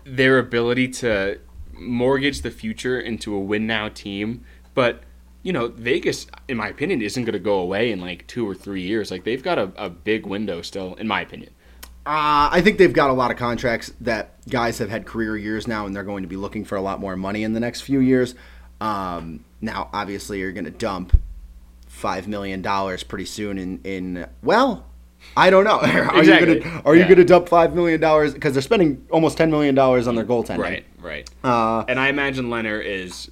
Their 0.04 0.38
ability 0.38 0.90
to 0.90 1.40
mortgage 1.74 2.42
the 2.42 2.52
future 2.52 3.00
into 3.00 3.34
a 3.34 3.40
win 3.40 3.66
now 3.66 3.90
team, 3.90 4.46
but 4.74 5.04
you 5.42 5.52
know 5.54 5.70
Vegas, 5.70 6.28
in 6.48 6.58
my 6.58 6.68
opinion, 6.68 7.02
isn't 7.02 7.24
going 7.24 7.34
to 7.34 7.40
go 7.40 7.60
away 7.60 7.92
in 7.92 8.00
like 8.00 8.28
two 8.28 8.48
or 8.48 8.54
three 8.54 8.82
years. 8.82 9.10
Like 9.10 9.24
they've 9.24 9.42
got 9.42 9.58
a, 9.58 9.72
a 9.78 9.90
big 9.90 10.26
window 10.26 10.62
still, 10.62 10.96
in 10.96 11.08
my 11.08 11.22
opinion. 11.22 11.54
Uh, 12.06 12.52
I 12.52 12.60
think 12.62 12.78
they've 12.80 12.92
got 12.92 13.10
a 13.10 13.14
lot 13.14 13.32
of 13.32 13.38
contracts 13.38 13.94
that 14.02 14.46
guys 14.50 14.78
have 14.80 14.90
had 14.90 15.06
career 15.06 15.38
years 15.38 15.70
now, 15.70 15.86
and 15.86 15.96
they're 15.96 16.04
going 16.04 16.24
to 16.24 16.28
be 16.28 16.36
looking 16.36 16.66
for 16.66 16.76
a 16.76 16.82
lot 16.82 17.00
more 17.00 17.16
money 17.16 17.44
in 17.44 17.54
the 17.54 17.62
next 17.62 17.82
few 17.82 18.00
years. 18.00 18.36
Um, 18.82 19.46
now, 19.62 19.90
obviously, 19.94 20.40
you're 20.40 20.52
going 20.52 20.66
to 20.66 20.72
dump 20.72 21.18
five 21.88 22.28
million 22.28 22.62
dollars 22.62 23.04
pretty 23.04 23.26
soon. 23.26 23.58
In 23.58 23.80
in 23.86 24.28
well, 24.42 24.86
I 25.36 25.50
don't 25.50 25.64
know. 25.64 25.80
are 25.80 26.20
Exactly. 26.20 26.56
you 26.56 26.60
going 26.62 26.62
to 26.62 26.86
are 26.86 26.96
you 26.96 27.04
going 27.04 27.18
to 27.18 27.26
dump 27.26 27.50
five 27.50 27.74
million 27.76 28.00
dollars 28.00 28.34
because 28.34 28.54
they're 28.54 28.62
spending 28.62 29.06
almost 29.12 29.38
ten 29.38 29.50
million 29.52 29.76
dollars 29.76 30.08
on 30.08 30.16
their 30.16 30.26
goaltending? 30.26 30.60
Right, 30.60 30.86
right. 31.00 31.30
Uh, 31.44 31.84
And 31.88 32.00
I 32.00 32.10
imagine 32.10 32.46
Lehner 32.50 32.84
is 32.84 33.30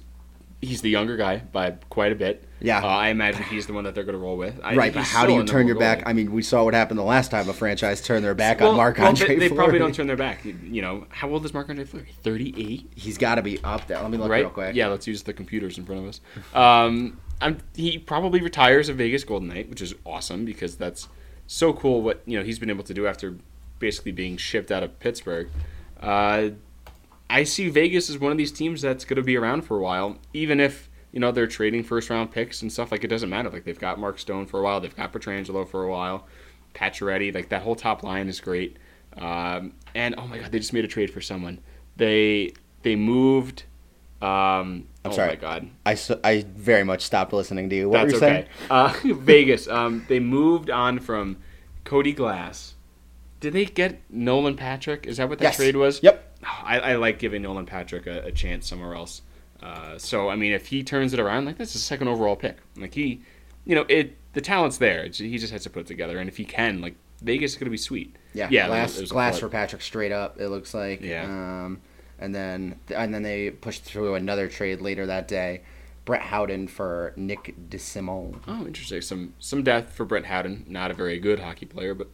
he's 0.60 0.80
the 0.80 0.90
younger 0.90 1.16
guy 1.16 1.38
by 1.38 1.72
quite 1.90 2.12
a 2.12 2.14
bit. 2.14 2.44
Yeah. 2.60 2.80
uh, 2.80 2.86
I 2.86 3.08
imagine 3.08 3.42
he's 3.42 3.66
the 3.66 3.72
one 3.72 3.82
that 3.82 3.96
they're 3.96 4.04
going 4.04 4.12
to 4.16 4.20
roll 4.22 4.36
with. 4.36 4.60
I 4.62 4.76
right, 4.76 4.94
but 4.94 5.02
how 5.02 5.26
do 5.26 5.32
you 5.34 5.42
turn 5.44 5.66
your 5.66 5.76
back? 5.78 5.98
goalie. 6.00 6.02
I 6.06 6.12
mean, 6.12 6.30
we 6.30 6.42
saw 6.42 6.62
what 6.62 6.74
happened 6.74 6.96
the 7.00 7.02
last 7.04 7.32
time 7.32 7.48
a 7.48 7.52
franchise 7.52 8.00
turned 8.00 8.24
their 8.24 8.34
back 8.34 8.60
Well- 8.60 8.70
on 8.70 8.76
Marc 8.76 8.98
well, 8.98 9.08
Andre. 9.08 9.26
they, 9.26 9.48
they 9.48 9.54
probably 9.54 9.80
don't 9.80 9.92
turn 9.94 10.06
their 10.06 10.16
back. 10.16 10.44
You, 10.44 10.56
you 10.62 10.80
know, 10.82 11.06
how 11.10 11.28
old 11.28 11.44
is 11.44 11.52
Marc 11.52 11.68
Andre 11.68 11.84
Fleury? 11.84 12.10
Thirty-eight. 12.22 12.92
He's 12.94 13.18
got 13.18 13.34
to 13.36 13.42
be 13.42 13.58
up 13.64 13.88
there. 13.88 14.00
Let 14.00 14.10
me 14.12 14.18
look 14.18 14.30
right? 14.30 14.42
real 14.42 14.50
quick. 14.50 14.76
Yeah, 14.76 14.86
let's 14.88 15.08
use 15.08 15.24
the 15.24 15.32
computers 15.32 15.76
in 15.78 15.84
front 15.84 16.02
of 16.02 16.08
us. 16.08 16.20
Um, 16.54 17.18
I'm, 17.40 17.58
he 17.74 17.98
probably 17.98 18.40
retires 18.40 18.88
a 18.88 18.92
Vegas 18.94 19.24
Golden 19.24 19.48
Knight, 19.48 19.68
which 19.68 19.82
is 19.82 19.94
awesome 20.06 20.44
because 20.44 20.76
that's 20.76 21.08
so 21.52 21.72
cool. 21.72 22.02
What 22.02 22.22
you 22.26 22.38
know 22.38 22.44
he's 22.44 22.58
been 22.58 22.70
able 22.70 22.84
to 22.84 22.94
do 22.94 23.06
after 23.06 23.36
basically 23.78 24.12
being 24.12 24.36
shipped 24.36 24.72
out 24.72 24.82
of 24.82 24.98
Pittsburgh. 25.00 25.48
Uh, 26.00 26.50
I 27.28 27.44
see 27.44 27.68
Vegas 27.68 28.10
as 28.10 28.18
one 28.18 28.32
of 28.32 28.38
these 28.38 28.52
teams 28.52 28.82
that's 28.82 29.04
going 29.04 29.16
to 29.16 29.22
be 29.22 29.36
around 29.36 29.62
for 29.62 29.78
a 29.78 29.82
while, 29.82 30.18
even 30.32 30.60
if 30.60 30.88
you 31.12 31.20
know 31.20 31.30
they're 31.30 31.46
trading 31.46 31.84
first 31.84 32.10
round 32.10 32.30
picks 32.30 32.62
and 32.62 32.72
stuff. 32.72 32.90
Like 32.90 33.04
it 33.04 33.08
doesn't 33.08 33.28
matter. 33.28 33.50
Like 33.50 33.64
they've 33.64 33.78
got 33.78 33.98
Mark 33.98 34.18
Stone 34.18 34.46
for 34.46 34.60
a 34.60 34.62
while, 34.62 34.80
they've 34.80 34.96
got 34.96 35.12
Pietrangelo 35.12 35.68
for 35.68 35.84
a 35.84 35.90
while, 35.90 36.26
Pacioretty. 36.74 37.34
Like 37.34 37.50
that 37.50 37.62
whole 37.62 37.76
top 37.76 38.02
line 38.02 38.28
is 38.28 38.40
great. 38.40 38.78
Um, 39.18 39.74
and 39.94 40.14
oh 40.16 40.26
my 40.26 40.38
god, 40.38 40.52
they 40.52 40.58
just 40.58 40.72
made 40.72 40.84
a 40.84 40.88
trade 40.88 41.10
for 41.10 41.20
someone. 41.20 41.60
They 41.96 42.54
they 42.82 42.96
moved. 42.96 43.64
Um, 44.22 44.86
I'm 45.04 45.10
oh 45.10 45.14
sorry. 45.14 45.28
my 45.30 45.34
god, 45.36 45.68
I, 45.84 45.98
I 46.22 46.44
very 46.54 46.84
much 46.84 47.02
stopped 47.02 47.32
listening 47.32 47.68
to 47.70 47.76
you. 47.76 47.88
What 47.88 48.08
that's 48.08 48.20
were 48.20 48.28
you 48.28 48.34
saying? 48.34 48.46
Uh, 48.70 48.94
Vegas. 49.04 49.66
Um, 49.68 50.04
they 50.08 50.20
moved 50.20 50.70
on 50.70 51.00
from 51.00 51.38
Cody 51.84 52.12
Glass. 52.12 52.74
Did 53.40 53.52
they 53.54 53.64
get 53.64 54.00
Nolan 54.08 54.54
Patrick? 54.56 55.06
Is 55.06 55.16
that 55.16 55.28
what 55.28 55.38
that 55.40 55.44
Yes. 55.46 55.56
trade 55.56 55.74
was? 55.74 56.00
Yep. 56.04 56.38
I, 56.44 56.78
I 56.78 56.94
like 56.96 57.18
giving 57.18 57.42
Nolan 57.42 57.66
Patrick 57.66 58.06
a, 58.06 58.20
a 58.26 58.32
chance 58.32 58.68
somewhere 58.68 58.94
else. 58.94 59.22
Uh, 59.60 59.98
so 59.98 60.28
I 60.28 60.36
mean, 60.36 60.52
if 60.52 60.66
he 60.68 60.84
turns 60.84 61.12
it 61.12 61.18
around, 61.20 61.46
like 61.46 61.58
that's 61.58 61.74
a 61.74 61.78
second 61.78 62.06
overall 62.08 62.36
pick. 62.36 62.58
Like 62.76 62.94
he, 62.94 63.22
you 63.64 63.74
know, 63.74 63.84
it 63.88 64.16
the 64.34 64.40
talent's 64.40 64.78
there. 64.78 65.00
It's- 65.00 65.18
he 65.18 65.36
just 65.38 65.52
has 65.52 65.64
to 65.64 65.70
put 65.70 65.80
it 65.80 65.86
together, 65.88 66.18
and 66.18 66.28
if 66.28 66.36
he 66.36 66.44
can, 66.44 66.80
like 66.80 66.94
Vegas 67.22 67.52
is 67.52 67.58
gonna 67.58 67.70
be 67.70 67.76
sweet. 67.76 68.14
Yeah, 68.34 68.48
Yeah, 68.50 68.66
glass, 68.68 69.00
glass 69.02 69.38
for 69.40 69.48
Patrick 69.48 69.82
straight 69.82 70.12
up. 70.12 70.40
It 70.40 70.48
looks 70.48 70.72
like. 70.74 71.00
Yeah. 71.02 71.24
Um, 71.24 71.80
and 72.22 72.34
then 72.34 72.76
and 72.94 73.12
then 73.12 73.22
they 73.22 73.50
pushed 73.50 73.82
through 73.82 74.14
another 74.14 74.48
trade 74.48 74.80
later 74.80 75.06
that 75.06 75.26
day, 75.26 75.62
Brett 76.04 76.22
Howden 76.22 76.68
for 76.68 77.12
Nick 77.16 77.54
DeSimone. 77.68 78.40
Oh, 78.46 78.64
interesting. 78.64 79.00
Some 79.00 79.34
some 79.38 79.62
death 79.62 79.92
for 79.92 80.04
Brett 80.04 80.26
Howden. 80.26 80.64
Not 80.68 80.90
a 80.90 80.94
very 80.94 81.18
good 81.18 81.40
hockey 81.40 81.66
player, 81.66 81.94
but 81.94 82.08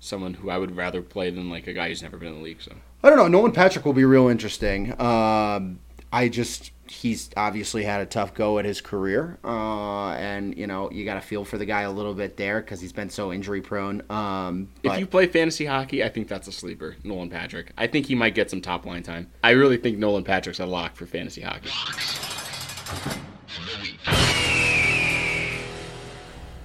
someone 0.00 0.34
who 0.34 0.50
I 0.50 0.58
would 0.58 0.74
rather 0.74 1.02
play 1.02 1.30
than 1.30 1.50
like 1.50 1.66
a 1.66 1.72
guy 1.72 1.88
who's 1.88 2.02
never 2.02 2.16
been 2.16 2.28
in 2.28 2.38
the 2.38 2.42
league. 2.42 2.62
So 2.62 2.72
I 3.02 3.10
don't 3.10 3.18
know. 3.18 3.28
Nolan 3.28 3.52
Patrick 3.52 3.84
will 3.84 3.92
be 3.92 4.06
real 4.06 4.28
interesting. 4.28 4.98
Um, 5.00 5.80
I 6.12 6.28
just 6.28 6.72
he's 6.92 7.30
obviously 7.36 7.82
had 7.84 8.00
a 8.00 8.06
tough 8.06 8.34
go 8.34 8.58
at 8.58 8.64
his 8.64 8.80
career, 8.80 9.38
uh, 9.44 10.10
and 10.10 10.56
you 10.56 10.66
know 10.66 10.90
you 10.90 11.04
got 11.04 11.14
to 11.14 11.20
feel 11.20 11.44
for 11.44 11.58
the 11.58 11.64
guy 11.64 11.82
a 11.82 11.90
little 11.90 12.14
bit 12.14 12.36
there 12.36 12.60
because 12.60 12.80
he's 12.80 12.92
been 12.92 13.10
so 13.10 13.32
injury 13.32 13.62
prone. 13.62 14.02
Um, 14.10 14.68
if 14.82 14.98
you 14.98 15.06
play 15.06 15.26
fantasy 15.26 15.64
hockey, 15.64 16.04
I 16.04 16.08
think 16.08 16.28
that's 16.28 16.48
a 16.48 16.52
sleeper, 16.52 16.96
Nolan 17.02 17.30
Patrick. 17.30 17.72
I 17.78 17.86
think 17.86 18.06
he 18.06 18.14
might 18.14 18.34
get 18.34 18.50
some 18.50 18.60
top 18.60 18.84
line 18.84 19.02
time. 19.02 19.30
I 19.42 19.50
really 19.50 19.78
think 19.78 19.98
Nolan 19.98 20.24
Patrick's 20.24 20.60
a 20.60 20.66
lock 20.66 20.94
for 20.96 21.06
fantasy 21.06 21.40
hockey. 21.40 21.70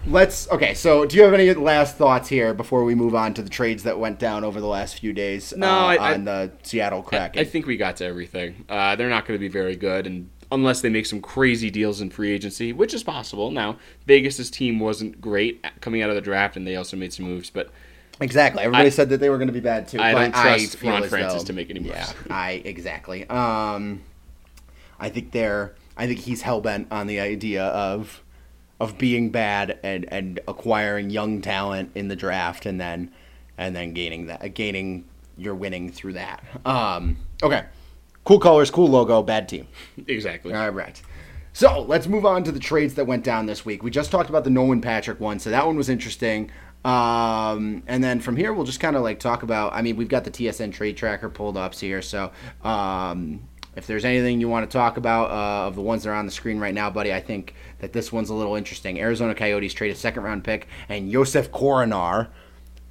Let's 0.08 0.50
okay. 0.52 0.74
So, 0.74 1.06
do 1.06 1.18
you 1.18 1.24
have 1.24 1.34
any 1.34 1.54
last 1.54 1.98
thoughts 1.98 2.30
here 2.30 2.54
before 2.54 2.84
we 2.86 2.96
move 2.96 3.14
on 3.14 3.34
to 3.34 3.42
the 3.42 3.50
trades 3.50 3.84
that 3.84 4.00
went 4.00 4.20
down 4.20 4.44
over 4.46 4.62
the 4.62 4.68
last 4.68 5.00
few 5.00 5.12
days? 5.12 5.54
No, 5.56 5.68
uh, 5.68 5.98
I- 6.00 6.14
on 6.14 6.24
the 6.24 6.52
Seattle 6.64 7.02
Kraken. 7.02 7.40
I 7.42 7.44
think 7.44 7.66
we 7.66 7.76
got 7.76 7.98
to 7.98 8.06
everything. 8.06 8.64
Uh, 8.70 8.96
they're 8.96 9.10
not 9.10 9.26
going 9.26 9.38
to 9.38 9.42
be 9.42 9.50
very 9.50 9.76
good, 9.76 10.08
and 10.08 10.30
unless 10.52 10.80
they 10.80 10.90
make 10.90 11.06
some 11.06 11.20
crazy 11.22 11.70
deals 11.70 12.00
in 12.00 12.10
free 12.10 12.32
agency, 12.32 12.72
which 12.72 12.94
is 12.94 13.04
possible. 13.04 13.52
Now, 13.52 13.78
Vegas's 14.06 14.50
team 14.50 14.80
wasn't 14.80 15.20
great 15.20 15.66
coming 15.82 16.02
out 16.02 16.10
of 16.10 16.16
the 16.16 16.22
draft, 16.22 16.56
and 16.56 16.66
they 16.66 16.78
also 16.78 16.96
made 16.96 17.12
some 17.12 17.26
moves, 17.26 17.50
but 17.50 17.70
exactly. 18.22 18.64
Everybody 18.64 18.88
I- 18.88 18.92
said 18.92 19.10
that 19.10 19.20
they 19.20 19.30
were 19.30 19.38
going 19.38 19.50
to 19.50 19.54
be 19.54 19.60
bad 19.60 19.90
too. 19.90 20.00
I 20.00 20.14
but 20.14 20.20
don't 20.22 20.32
trust 20.32 20.82
Ron 20.84 21.04
Francis 21.10 21.42
though- 21.44 21.48
to 21.48 21.54
make 21.54 21.70
any 21.70 21.82
moves. 21.82 21.92
Yeah, 21.96 22.12
I 22.30 22.62
exactly. 22.64 23.28
Um, 23.30 24.04
I 25.00 25.10
think 25.10 25.32
they're. 25.34 25.76
I 25.98 26.06
think 26.08 26.20
he's 26.20 26.44
hell 26.44 26.62
bent 26.62 26.88
on 26.92 27.08
the 27.08 27.20
idea 27.20 27.66
of 27.66 28.22
of 28.80 28.98
being 28.98 29.30
bad 29.30 29.80
and 29.84 30.06
and 30.12 30.40
acquiring 30.48 31.10
young 31.10 31.42
talent 31.42 31.92
in 31.96 32.08
the 32.08 32.16
draft 32.16 32.66
and 32.66 32.80
then 32.80 33.12
and 33.58 33.76
then 33.76 33.94
gaining 33.94 34.28
that 34.28 34.54
gaining 34.54 35.06
your 35.38 35.56
winning 35.56 35.92
through 35.92 36.14
that. 36.14 36.44
Um, 36.66 37.18
okay, 37.44 37.66
cool 38.24 38.40
colors, 38.40 38.72
cool 38.72 38.88
logo, 38.88 39.22
bad 39.24 39.48
team. 39.48 39.68
exactly. 40.08 40.54
All 40.54 40.72
right. 40.72 41.02
So 41.54 41.82
let's 41.82 42.06
move 42.06 42.26
on 42.26 42.44
to 42.44 42.52
the 42.52 42.60
trades 42.60 42.94
that 42.96 43.06
went 43.06 43.24
down 43.24 43.48
this 43.48 43.66
week. 43.66 43.82
We 43.82 43.90
just 43.90 44.12
talked 44.12 44.30
about 44.30 44.44
the 44.44 44.52
Nolan 44.52 44.80
Patrick 44.80 45.20
one, 45.20 45.40
so 45.40 45.50
that 45.50 45.66
one 45.66 45.76
was 45.76 45.90
interesting. 45.90 46.52
Um, 46.86 47.82
and 47.88 48.04
then 48.04 48.20
from 48.20 48.36
here, 48.38 48.54
we'll 48.54 48.66
just 48.66 48.80
kind 48.80 48.96
of 48.96 49.02
like 49.02 49.20
talk 49.20 49.42
about. 49.42 49.74
I 49.74 49.82
mean, 49.82 49.96
we've 49.96 50.08
got 50.08 50.24
the 50.24 50.32
TSN 50.32 50.72
trade 50.72 50.98
tracker 50.98 51.30
pulled 51.30 51.58
up 51.58 51.74
here, 51.74 52.02
so 52.02 52.32
um, 52.64 53.48
if 53.78 53.86
there's 53.88 54.04
anything 54.06 54.42
you 54.42 54.50
want 54.50 54.70
to 54.70 54.78
talk 54.78 54.98
about 54.98 55.30
uh, 55.30 55.68
of 55.68 55.76
the 55.76 55.82
ones 55.82 56.04
that 56.04 56.10
are 56.10 56.16
on 56.16 56.26
the 56.26 56.32
screen 56.32 56.60
right 56.60 56.74
now, 56.74 56.90
buddy, 56.90 57.14
I 57.14 57.22
think 57.22 57.54
that 57.80 57.94
this 57.94 58.12
one's 58.12 58.30
a 58.30 58.34
little 58.34 58.56
interesting. 58.56 59.00
Arizona 59.00 59.36
Coyotes 59.36 59.74
trade 59.74 59.92
a 59.92 59.96
second 59.96 60.24
round 60.24 60.44
pick 60.44 60.68
and 60.90 61.12
Josef 61.12 61.52
Korenar. 61.52 62.28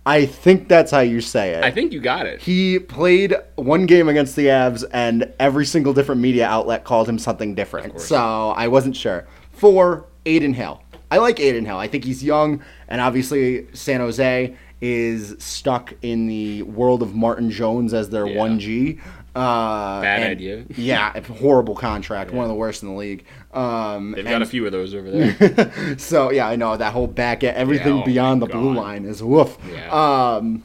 I 0.07 0.25
think 0.25 0.69
that's 0.69 0.93
how 0.93 1.01
you 1.01 1.21
say 1.21 1.51
it. 1.55 1.65
I 1.65 1.73
think 1.73 1.93
you 1.93 2.01
got 2.01 2.27
it. 2.27 2.41
He 2.41 2.79
played 2.79 3.35
one 3.57 3.87
game 3.87 4.09
against 4.09 4.37
the 4.37 4.47
Avs, 4.47 4.85
and 4.93 5.33
every 5.41 5.67
single 5.67 5.93
different 5.93 6.21
media 6.21 6.47
outlet 6.47 6.85
called 6.85 7.09
him 7.09 7.19
something 7.19 7.57
different. 7.57 8.01
So 8.01 8.51
I 8.57 8.69
wasn't 8.69 8.95
sure. 8.95 9.27
For 9.51 10.07
Adin 10.25 10.55
Hill. 10.55 10.81
I 11.11 11.19
like 11.19 11.41
Adin 11.41 11.65
Hill. 11.65 11.77
I 11.79 11.89
think 11.89 12.05
he's 12.05 12.23
young, 12.23 12.63
and 12.87 13.01
obviously 13.01 13.67
San 13.75 13.99
Jose 13.99 14.57
is 14.81 15.35
stuck 15.39 15.95
in 16.03 16.27
the 16.27 16.63
world 16.63 17.03
of 17.03 17.15
Martin 17.15 17.51
Jones 17.51 17.95
as 17.95 18.11
their 18.11 18.27
Yeah. 18.27 18.37
1G. 18.37 19.01
Uh, 19.37 20.01
Bad 20.01 20.23
and- 20.23 20.31
idea. 20.31 20.65
yeah, 20.77 21.13
a 21.15 21.23
horrible 21.23 21.75
contract, 21.75 22.31
one 22.31 22.45
of 22.45 22.49
the 22.49 22.55
worst 22.55 22.83
in 22.83 22.89
the 22.89 22.95
league. 22.95 23.25
Um, 23.53 24.13
They've 24.13 24.25
and- 24.25 24.33
got 24.33 24.43
a 24.43 24.47
few 24.47 24.65
of 24.67 24.73
those 24.73 24.95
over 24.95 25.11
there. 25.11 25.99
so 25.99 26.31
yeah, 26.31 26.49
I 26.49 26.57
know 26.57 26.77
that 26.77 26.93
whole 26.93 27.07
back 27.07 27.45
end, 27.45 27.57
everything 27.57 27.97
Yeah, 27.97 28.03
oh 28.03 28.07
beyond 28.07 28.43
the 28.43 28.47
blue 28.47 28.73
line 28.73 29.05
is 29.05 29.23
woof. 29.23 29.59
Yeah. 29.71 29.91
Um, 30.37 30.65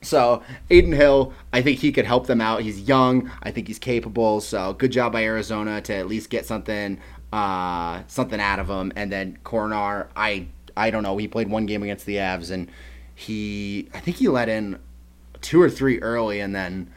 so 0.00 0.42
Adin 0.70 0.92
Hill, 0.92 1.32
I 1.52 1.62
think 1.62 1.78
he 1.78 1.92
could 1.92 2.06
help 2.06 2.26
them 2.26 2.40
out. 2.40 2.62
He's 2.62 2.80
young. 2.80 3.30
I 3.42 3.50
think 3.50 3.68
he's 3.68 3.78
capable. 3.78 4.40
So 4.40 4.72
good 4.72 4.90
job 4.90 5.12
by 5.12 5.22
Arizona 5.24 5.80
to 5.82 5.94
at 5.94 6.08
least 6.08 6.28
get 6.30 6.44
something, 6.46 6.98
uh, 7.32 8.02
something 8.08 8.40
out 8.40 8.58
of 8.58 8.68
him. 8.68 8.92
And 8.96 9.12
then 9.12 9.38
Korenar, 9.44 10.08
I, 10.16 10.46
I 10.76 10.90
don't 10.90 11.02
know. 11.02 11.16
He 11.18 11.28
played 11.28 11.50
one 11.50 11.66
game 11.66 11.82
against 11.82 12.06
the 12.06 12.16
Avs, 12.16 12.50
and 12.50 12.68
he, 13.14 13.88
I 13.94 14.00
think 14.00 14.16
he 14.16 14.28
let 14.28 14.48
in 14.48 14.78
two 15.40 15.60
or 15.60 15.70
three 15.70 16.00
early, 16.00 16.40
and 16.40 16.54
then 16.54 16.90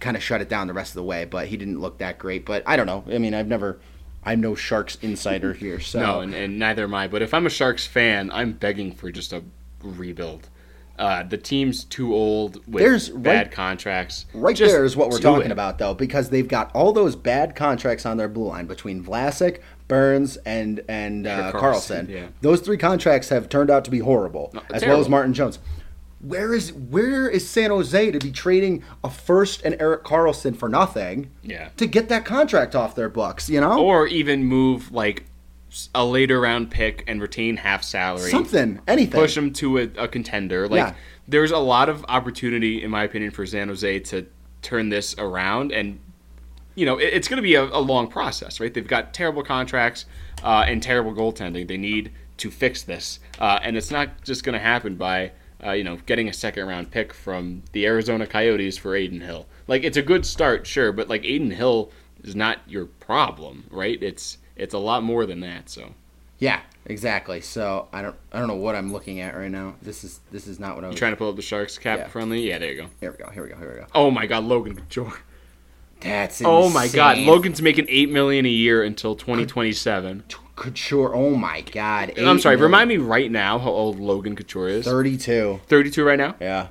kind 0.00 0.16
of 0.16 0.22
shut 0.22 0.40
it 0.40 0.48
down 0.48 0.66
the 0.66 0.72
rest 0.72 0.90
of 0.90 0.94
the 0.96 1.02
way. 1.04 1.24
But 1.24 1.46
he 1.48 1.56
didn't 1.56 1.80
look 1.80 1.98
that 1.98 2.18
great. 2.18 2.44
But 2.44 2.62
I 2.66 2.76
don't 2.76 2.86
know. 2.86 3.04
I 3.12 3.18
mean, 3.18 3.34
I've 3.34 3.48
never. 3.48 3.78
I'm 4.22 4.40
no 4.42 4.54
Sharks 4.54 4.96
insider 5.00 5.54
here, 5.54 5.80
so 5.80 5.98
no, 6.00 6.20
and, 6.20 6.34
and 6.34 6.58
neither 6.58 6.84
am 6.84 6.94
I. 6.94 7.08
But 7.08 7.22
if 7.22 7.32
I'm 7.32 7.46
a 7.46 7.50
Sharks 7.50 7.86
fan, 7.86 8.30
I'm 8.32 8.52
begging 8.52 8.92
for 8.92 9.10
just 9.10 9.32
a 9.32 9.42
rebuild. 9.82 10.48
Uh, 10.98 11.22
the 11.22 11.38
team's 11.38 11.84
too 11.84 12.14
old 12.14 12.56
with 12.70 12.82
There's 12.84 13.08
bad 13.08 13.46
right- 13.46 13.50
contracts. 13.50 14.26
Right 14.34 14.54
Just 14.54 14.74
there 14.74 14.84
is 14.84 14.94
what 14.94 15.08
we're 15.08 15.18
talking 15.20 15.46
it. 15.46 15.52
about, 15.52 15.78
though, 15.78 15.94
because 15.94 16.28
they've 16.28 16.46
got 16.46 16.70
all 16.74 16.92
those 16.92 17.16
bad 17.16 17.56
contracts 17.56 18.04
on 18.04 18.18
their 18.18 18.28
blue 18.28 18.48
line 18.48 18.66
between 18.66 19.02
Vlasic, 19.02 19.60
Burns, 19.88 20.36
and 20.44 20.82
and 20.90 21.26
uh, 21.26 21.50
Karlsson, 21.52 21.60
Karlsson. 22.04 22.08
yeah. 22.10 22.26
Those 22.42 22.60
three 22.60 22.76
contracts 22.76 23.30
have 23.30 23.48
turned 23.48 23.70
out 23.70 23.86
to 23.86 23.90
be 23.90 24.00
horrible, 24.00 24.52
as 24.70 24.84
well 24.84 25.00
as. 25.00 25.08
Martin 25.08 25.32
Jones. 25.32 25.58
Where 26.20 26.52
is 26.54 26.72
where 26.72 27.28
is 27.28 27.48
San 27.48 27.70
Jose 27.70 28.10
to 28.10 28.18
be 28.18 28.30
trading 28.30 28.82
a 29.02 29.08
first 29.10 29.62
and 29.64 29.80
Erik 29.80 30.04
Karlsson 30.04 30.54
for 30.56 30.68
nothing 30.68 31.30
Yeah. 31.42 31.70
to 31.78 31.86
get 31.86 32.08
that 32.10 32.24
contract 32.26 32.74
off 32.74 32.94
their 32.94 33.08
books? 33.08 33.48
You 33.48 33.60
know, 33.60 33.78
Or 33.82 34.06
even 34.06 34.44
move 34.44 34.92
like 34.92 35.24
a 35.94 36.04
later 36.04 36.40
round 36.40 36.70
pick 36.70 37.04
and 37.06 37.22
retain 37.22 37.56
half 37.56 37.82
salary. 37.82 38.30
something, 38.30 38.80
anything. 38.86 39.18
push 39.18 39.34
them 39.34 39.52
to 39.54 39.78
a, 39.78 39.82
a 39.96 40.08
contender. 40.08 40.68
Like 40.68 40.78
Yeah. 40.88 40.94
there's 41.26 41.52
a 41.52 41.58
lot 41.58 41.88
of 41.88 42.04
opportunity, 42.08 42.82
in 42.82 42.90
my 42.90 43.04
opinion, 43.04 43.30
for 43.30 43.46
San 43.46 43.68
Jose 43.68 44.00
to 44.00 44.26
turn 44.62 44.90
this 44.90 45.14
around, 45.16 45.72
and 45.72 45.98
you 46.74 46.84
know 46.84 46.98
it, 46.98 47.14
it's 47.14 47.28
going 47.28 47.38
to 47.38 47.42
be 47.42 47.54
a, 47.54 47.62
a 47.64 47.80
long 47.80 48.08
process, 48.08 48.60
right? 48.60 48.74
They've 48.74 48.86
got 48.86 49.14
terrible 49.14 49.42
contracts 49.42 50.04
uh, 50.44 50.64
and 50.68 50.82
terrible 50.82 51.14
goaltending. 51.14 51.66
They 51.66 51.78
need 51.78 52.10
to 52.38 52.50
fix 52.50 52.82
this, 52.82 53.20
uh, 53.38 53.58
and 53.62 53.74
it's 53.78 53.90
not 53.90 54.22
just 54.22 54.44
going 54.44 54.52
to 54.52 54.58
happen 54.58 54.96
by. 54.96 55.32
Uh, 55.64 55.72
you 55.72 55.84
know, 55.84 55.96
getting 56.06 56.28
a 56.28 56.32
second 56.32 56.66
round 56.66 56.90
pick 56.90 57.12
from 57.12 57.62
the 57.72 57.86
Arizona 57.86 58.26
Coyotes 58.26 58.78
for 58.78 58.96
Adin 58.96 59.20
Hill. 59.20 59.46
Like, 59.68 59.84
it's 59.84 59.96
a 59.96 60.02
good 60.02 60.24
start, 60.24 60.66
sure, 60.66 60.90
but 60.92 61.08
like 61.08 61.22
Adin 61.24 61.50
Hill 61.50 61.90
is 62.24 62.34
not 62.34 62.58
your 62.66 62.86
problem, 62.86 63.64
right? 63.70 64.02
It's 64.02 64.38
it's 64.56 64.74
a 64.74 64.78
lot 64.78 65.02
more 65.02 65.26
than 65.26 65.40
that. 65.40 65.68
So 65.70 65.94
Yeah, 66.38 66.60
exactly. 66.86 67.40
So 67.40 67.88
I 67.92 68.02
don't 68.02 68.16
I 68.32 68.38
don't 68.38 68.48
know 68.48 68.56
what 68.56 68.74
I'm 68.74 68.92
looking 68.92 69.20
at 69.20 69.36
right 69.36 69.50
now. 69.50 69.74
This 69.82 70.04
is 70.04 70.20
this 70.30 70.46
is 70.46 70.58
not 70.58 70.74
what 70.76 70.84
I 70.84 70.88
was. 70.88 70.94
you 70.94 70.98
trying 70.98 71.12
to 71.12 71.16
pull 71.16 71.28
up 71.28 71.36
the 71.36 71.42
Sharks 71.42 71.78
cap 71.78 71.98
Yeah. 71.98 72.08
friendly? 72.08 72.48
Yeah, 72.48 72.58
there 72.58 72.72
you 72.72 72.82
go. 72.82 72.86
Here 73.00 73.10
we 73.10 73.24
go. 73.24 73.30
Here 73.30 73.42
we 73.42 73.48
go. 73.50 73.56
Here 73.56 73.70
we 73.74 73.80
go. 73.80 73.86
Oh 73.94 74.10
my 74.10 74.26
God, 74.26 74.44
Logan 74.44 74.76
Couture. 74.76 75.12
That's 76.00 76.40
it 76.40 76.46
Oh 76.46 76.70
my 76.70 76.88
God. 76.88 77.18
Logan's 77.18 77.60
making 77.60 77.84
eight 77.88 78.10
million 78.10 78.46
a 78.46 78.50
year 78.50 78.82
until 78.82 79.14
2027. 79.14 80.24
Couture. 80.60 81.14
Oh 81.14 81.34
my 81.34 81.62
God. 81.62 82.12
And 82.16 82.28
I'm 82.28 82.38
sorry. 82.38 82.56
million. 82.56 82.70
Remind 82.70 82.88
me 82.90 82.96
right 82.98 83.30
now 83.30 83.58
how 83.58 83.70
old 83.70 83.98
Logan 83.98 84.36
Couture 84.36 84.68
is. 84.68 84.84
32. 84.84 85.58
32 85.66 86.04
right 86.04 86.18
now. 86.18 86.36
Yeah. 86.40 86.68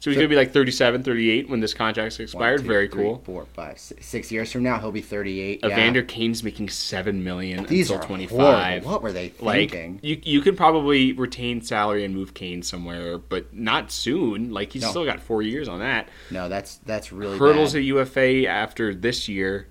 So 0.00 0.10
he's 0.10 0.16
gonna 0.18 0.28
be 0.28 0.36
like 0.36 0.52
37, 0.52 1.02
38 1.02 1.48
when 1.48 1.60
this 1.60 1.72
contract's 1.72 2.18
expired. 2.20 2.60
One, 2.60 2.62
two, 2.64 2.68
Very 2.68 2.88
three, 2.88 3.04
cool. 3.04 3.22
four, 3.24 3.46
five, 3.54 3.78
six, 3.78 4.04
six 4.06 4.30
years 4.32 4.52
from 4.52 4.62
now, 4.62 4.78
he'll 4.78 4.92
be 4.92 5.00
38. 5.00 5.60
yeah. 5.62 5.68
Evander 5.70 6.02
Kane's 6.02 6.42
making 6.44 6.68
seven 6.68 7.24
million 7.24 7.64
These 7.64 7.90
until 7.90 8.04
are 8.04 8.06
25. 8.06 8.38
horrible. 8.82 8.90
What 8.90 9.02
were 9.02 9.12
they 9.12 9.32
Like 9.40 9.70
thinking? 9.70 10.00
you, 10.02 10.20
you 10.22 10.40
could 10.42 10.58
probably 10.58 11.12
retain 11.12 11.62
salary 11.62 12.04
and 12.04 12.14
move 12.14 12.34
Kane 12.34 12.62
somewhere, 12.62 13.16
but 13.16 13.54
not 13.54 13.90
soon. 13.90 14.50
Like 14.50 14.72
he's 14.72 14.82
No. 14.82 14.90
still 14.90 15.04
got 15.06 15.20
four 15.20 15.40
years 15.40 15.68
on 15.68 15.78
that. 15.80 16.08
no, 16.30 16.50
that's 16.50 16.76
that's 16.84 17.10
really 17.12 17.38
Hertl's 17.38 17.72
bad. 17.72 17.78
a 17.80 17.82
UFA 17.84 18.46
after 18.46 18.94
this 18.94 19.26
year, 19.26 19.68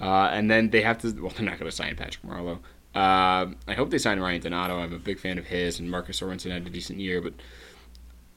uh, 0.00 0.30
and 0.32 0.50
then 0.50 0.70
they 0.70 0.80
have 0.80 0.96
to. 1.02 1.10
Well, 1.20 1.30
they're 1.36 1.44
not 1.44 1.58
going 1.58 1.70
to 1.70 1.76
sign 1.76 1.94
Patrick 1.94 2.24
Marleau. 2.24 2.58
Uh, 2.94 3.46
I 3.66 3.74
hope 3.74 3.90
they 3.90 3.98
sign 3.98 4.20
Ryan 4.20 4.40
Donato. 4.40 4.78
I'm 4.78 4.92
a 4.92 4.98
big 4.98 5.18
fan 5.18 5.38
of 5.38 5.46
his, 5.46 5.80
and 5.80 5.90
Marcus 5.90 6.20
Sorensen 6.20 6.52
had 6.52 6.66
a 6.66 6.70
decent 6.70 7.00
year. 7.00 7.20
But 7.20 7.34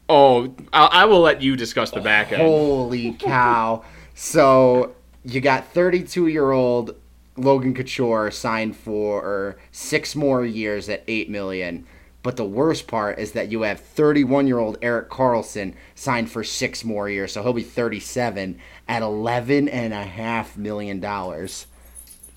oh, 0.09 0.55
I, 0.73 0.85
I 0.85 1.05
will 1.05 1.21
let 1.21 1.41
you 1.41 1.55
discuss 1.55 1.91
the 1.91 2.01
back 2.01 2.31
end. 2.31 2.41
Holy 2.41 3.13
cow! 3.13 3.83
So 4.15 4.95
you 5.23 5.41
got 5.41 5.67
32 5.73 6.27
year 6.27 6.51
old 6.51 6.95
Logan 7.35 7.73
Couture 7.73 8.31
signed 8.31 8.75
for 8.75 9.57
six 9.71 10.15
more 10.15 10.43
years 10.45 10.89
at 10.89 11.03
eight 11.07 11.29
million. 11.29 11.85
But 12.23 12.35
the 12.35 12.43
worst 12.43 12.87
part 12.87 13.19
is 13.19 13.33
that 13.33 13.51
you 13.51 13.61
have 13.61 13.79
31 13.79 14.47
year 14.47 14.59
old 14.59 14.77
Erik 14.81 15.09
Karlsson 15.09 15.75
signed 15.95 16.29
for 16.29 16.43
six 16.43 16.83
more 16.83 17.09
years, 17.09 17.31
so 17.31 17.43
he'll 17.43 17.53
be 17.53 17.63
37 17.63 18.59
at 18.87 19.01
11 19.01 19.69
and 19.69 19.93
a 19.93 20.03
half 20.03 20.57
million 20.57 20.99
dollars. 20.99 21.67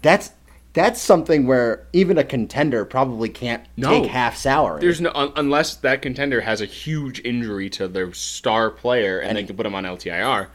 That's 0.02 0.30
that's 0.72 1.00
something 1.00 1.46
where 1.46 1.86
even 1.92 2.16
a 2.18 2.24
contender 2.24 2.84
probably 2.84 3.28
can't 3.28 3.64
No. 3.76 3.90
take 3.90 4.10
half 4.10 4.36
salary. 4.36 4.80
There's 4.80 5.00
no 5.00 5.10
un, 5.14 5.32
unless 5.36 5.74
that 5.76 6.02
contender 6.02 6.40
has 6.42 6.60
a 6.60 6.66
huge 6.66 7.20
injury 7.24 7.68
to 7.70 7.88
their 7.88 8.12
star 8.12 8.70
player, 8.70 9.18
and, 9.18 9.36
they 9.36 9.44
can 9.44 9.56
put 9.56 9.66
him 9.66 9.74
on 9.74 9.84
LTIR 9.84 10.46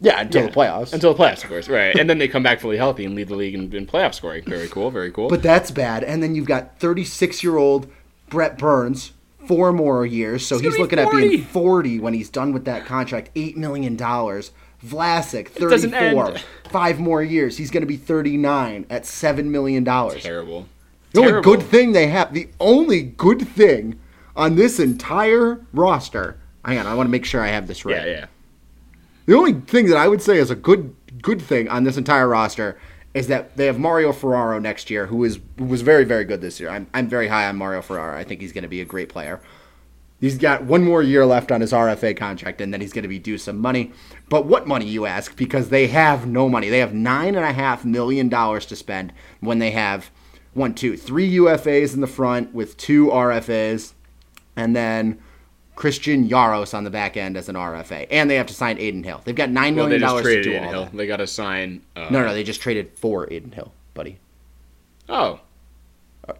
yeah, 0.00 0.20
until 0.20 0.42
Yeah. 0.42 0.48
the 0.48 0.54
playoffs. 0.54 0.92
until 0.92 1.12
the 1.12 1.22
playoffs, 1.22 1.42
of 1.44 1.50
course, 1.50 1.68
right? 1.68 1.94
and 1.98 2.08
then 2.08 2.18
they 2.18 2.28
come 2.28 2.42
back 2.42 2.60
fully 2.60 2.76
healthy 2.76 3.04
and 3.04 3.14
lead 3.14 3.28
the 3.28 3.34
league 3.34 3.54
in, 3.54 3.72
in 3.74 3.86
playoff 3.86 4.14
scoring. 4.14 4.44
Very 4.46 4.68
cool, 4.68 4.90
very 4.90 5.10
cool. 5.10 5.28
But 5.28 5.42
that's 5.42 5.70
bad. 5.70 6.04
And 6.04 6.22
then 6.22 6.34
you've 6.34 6.46
got 6.46 6.78
36 6.78 7.42
year 7.42 7.56
old 7.56 7.90
Brent 8.30 8.56
Burns, 8.58 9.12
four 9.46 9.72
more 9.72 10.06
years. 10.06 10.46
So 10.46 10.58
he's 10.58 10.74
be 10.74 10.80
looking 10.80 10.98
at 10.98 11.10
being 11.10 11.42
40 11.42 11.98
when 12.00 12.14
he's 12.14 12.30
done 12.30 12.52
with 12.52 12.64
that 12.66 12.86
contract. 12.86 13.34
$8 13.34 13.56
million. 13.56 13.96
Vlasic, 14.84 15.48
34. 15.48 16.36
Five 16.70 17.00
more 17.00 17.22
years. 17.22 17.56
He's 17.56 17.70
going 17.70 17.82
to 17.82 17.86
be 17.86 17.96
39 17.96 18.86
at 18.90 19.02
$7 19.02 19.44
million. 19.46 19.84
Terrible. 19.84 20.66
The 21.12 21.20
only 21.20 21.30
Terrible. 21.32 21.56
good 21.56 21.62
thing 21.66 21.92
they 21.92 22.08
have, 22.08 22.34
the 22.34 22.48
only 22.60 23.02
good 23.02 23.48
thing 23.48 23.98
on 24.36 24.56
this 24.56 24.78
entire 24.78 25.64
roster. 25.72 26.38
Hang 26.64 26.78
on, 26.78 26.86
I 26.86 26.94
want 26.94 27.06
to 27.06 27.10
make 27.10 27.24
sure 27.24 27.42
I 27.42 27.48
have 27.48 27.66
this 27.66 27.84
right. 27.84 27.96
Yeah, 27.96 28.04
yeah. 28.06 28.26
The 29.26 29.34
only 29.34 29.54
thing 29.54 29.86
that 29.86 29.96
I 29.96 30.06
would 30.06 30.22
say 30.22 30.38
is 30.38 30.50
a 30.50 30.54
good 30.54 30.94
good 31.22 31.42
thing 31.42 31.68
on 31.68 31.84
this 31.84 31.96
entire 31.96 32.28
roster 32.28 32.78
is 33.14 33.26
that 33.26 33.56
they 33.56 33.66
have 33.66 33.78
Mario 33.78 34.12
Ferraro 34.12 34.58
next 34.58 34.90
year, 34.90 35.06
who 35.06 35.24
is 35.24 35.40
who 35.58 35.64
was 35.64 35.82
very 35.82 36.04
very 36.04 36.24
good 36.24 36.40
this 36.40 36.60
year. 36.60 36.68
I'm 36.68 36.86
I'm 36.94 37.08
very 37.08 37.28
high 37.28 37.48
on 37.48 37.56
Mario 37.56 37.82
Ferraro. 37.82 38.16
I 38.18 38.24
think 38.24 38.40
he's 38.40 38.52
going 38.52 38.62
to 38.62 38.68
be 38.68 38.80
a 38.80 38.84
great 38.84 39.08
player. 39.08 39.40
He's 40.20 40.36
got 40.38 40.64
one 40.64 40.82
more 40.82 41.02
year 41.02 41.24
left 41.24 41.52
on 41.52 41.60
his 41.60 41.72
RFA 41.72 42.16
contract, 42.16 42.60
and 42.60 42.72
then 42.74 42.80
he's 42.80 42.92
going 42.92 43.02
to 43.04 43.08
be 43.08 43.20
due 43.20 43.38
some 43.38 43.58
money. 43.58 43.92
But 44.28 44.46
what 44.46 44.66
money, 44.66 44.84
you 44.86 45.06
ask? 45.06 45.36
Because 45.36 45.68
they 45.68 45.86
have 45.88 46.26
no 46.26 46.48
money. 46.48 46.68
They 46.70 46.80
have 46.80 46.92
nine 46.92 47.36
and 47.36 47.44
a 47.44 47.52
half 47.52 47.84
million 47.84 48.28
dollars 48.28 48.66
to 48.66 48.76
spend 48.76 49.12
when 49.40 49.60
they 49.60 49.70
have 49.70 50.10
one, 50.54 50.74
two, 50.74 50.96
three 50.96 51.30
UFAs 51.36 51.94
in 51.94 52.00
the 52.00 52.08
front 52.08 52.52
with 52.52 52.76
two 52.76 53.06
RFAs, 53.08 53.92
and 54.56 54.74
then 54.74 55.20
Christian 55.76 56.28
Jaros 56.28 56.74
on 56.74 56.82
the 56.82 56.90
back 56.90 57.16
end 57.16 57.36
as 57.36 57.48
an 57.48 57.54
RFA, 57.54 58.08
and 58.10 58.28
they 58.28 58.34
have 58.34 58.48
to 58.48 58.54
sign 58.54 58.76
Adin 58.78 59.04
Hill. 59.04 59.20
They've 59.24 59.36
got 59.36 59.50
nine 59.50 59.76
Well, 59.76 59.86
million 59.86 60.00
they 60.00 60.04
just 60.04 60.10
dollars 60.10 60.24
to 60.34 60.42
do 60.42 60.50
Adin 60.50 60.64
all 60.64 60.70
Hill. 60.72 60.84
that. 60.86 60.96
They 60.96 61.06
got 61.06 61.18
to 61.18 61.28
sign. 61.28 61.82
Uh, 61.94 62.08
No, 62.10 62.26
no, 62.26 62.34
they 62.34 62.42
just 62.42 62.60
traded 62.60 62.90
for 62.96 63.24
Adin 63.32 63.52
Hill, 63.52 63.72
buddy. 63.94 64.18
Oh, 65.08 65.38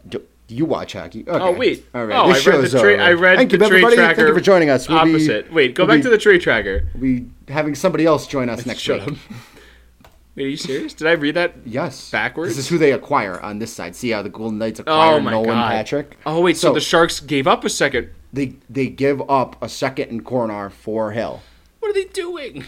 Do, 0.09 0.19
do 0.19 0.27
you 0.55 0.65
watch 0.65 0.95
hockey? 0.95 1.21
Okay. 1.29 1.31
Oh 1.45 1.53
wait! 1.53 1.87
All 1.95 2.07
right. 2.07 2.17
Oh, 2.19 2.33
This 2.33 2.47
I 2.47 2.51
read 2.51 2.65
the 2.71 2.79
over. 2.79 3.01
I 3.01 3.13
read 3.13 3.37
Thank 3.39 3.51
the 3.51 3.59
you, 3.59 3.65
everybody. 3.65 3.97
tracker. 3.97 4.15
Thank 4.17 4.29
you 4.29 4.35
for 4.35 4.41
joining 4.41 4.71
us. 4.71 4.89
We'll 4.89 5.05
be- 5.05 5.11
opposite. 5.13 5.53
wait, 5.53 5.75
go 5.75 5.83
we'll 5.85 5.89
back 5.97 5.99
be- 5.99 6.03
to 6.05 6.11
the 6.11 6.19
trade 6.19 6.41
tracker. 6.41 6.87
Be 6.99 7.27
having 7.49 7.75
somebody 7.75 8.07
else 8.07 8.27
join 8.27 8.49
us 8.49 8.65
next 8.67 8.81
Shut 8.81 9.01
week. 9.07 9.19
up. 9.19 9.19
Wait, 10.35 10.45
are 10.45 10.49
you 10.51 10.57
serious? 10.57 10.95
Did 10.95 11.09
I 11.09 11.13
read 11.13 11.35
that? 11.35 11.55
Yes. 11.67 12.13
Backwards? 12.13 12.51
This 12.55 12.67
is 12.67 12.69
who 12.69 12.79
they 12.79 12.93
acquire 12.93 13.41
on 13.41 13.59
this 13.59 13.73
side. 13.73 13.97
See 13.97 14.11
how 14.11 14.23
the 14.23 14.29
Golden 14.29 14.57
Knights 14.59 14.79
oh 14.79 14.83
acquire 14.83 15.17
Oh 15.17 15.19
Nolan 15.19 15.49
god! 15.49 15.71
Patrick. 15.73 16.17
Oh 16.25 16.41
wait, 16.41 16.57
so, 16.57 16.69
So- 16.69 16.75
the 16.75 16.81
Sharks 16.81 17.19
gave 17.19 17.47
up 17.49 17.65
a 17.65 17.69
second. 17.69 18.11
They 18.33 18.55
they 18.71 18.87
give 18.89 19.21
up 19.29 19.61
a 19.63 19.69
second 19.69 20.11
and 20.11 20.25
corner 20.25 20.71
for 20.71 21.11
Hill. 21.11 21.43
What 21.81 21.91
are 21.91 21.95
they 21.95 22.05
doing? 22.05 22.65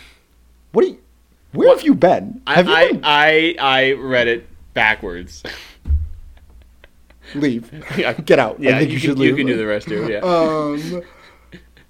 What? 0.73 0.85
Are 0.85 0.89
you, 0.89 0.99
where 1.53 1.69
have 1.69 1.83
you 1.83 1.95
been? 1.95 2.43
I 2.47 2.55
Have 2.55 2.67
you 2.67 2.73
I. 2.75 3.01
I 3.05 3.57
I 3.61 3.93
read 3.93 4.27
it 4.29 4.49
backwards. 4.75 5.43
leave. 7.35 7.71
Yeah. 7.97 8.13
Get 8.15 8.39
out. 8.39 8.61
Yeah, 8.61 8.77
I 8.77 8.79
think 8.81 8.91
you, 8.91 8.95
you, 8.97 9.01
can, 9.01 9.09
should 9.11 9.19
you 9.19 9.25
leave. 9.25 9.37
can 9.37 9.47
do 9.47 9.57
the 9.57 9.67
rest 9.67 9.89
too. 9.89 10.07
Yeah. 10.11 10.19
Um. 10.21 11.03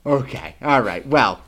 Okay. 0.07 0.57
All 0.63 0.81
right. 0.83 1.07
Well. 1.07 1.43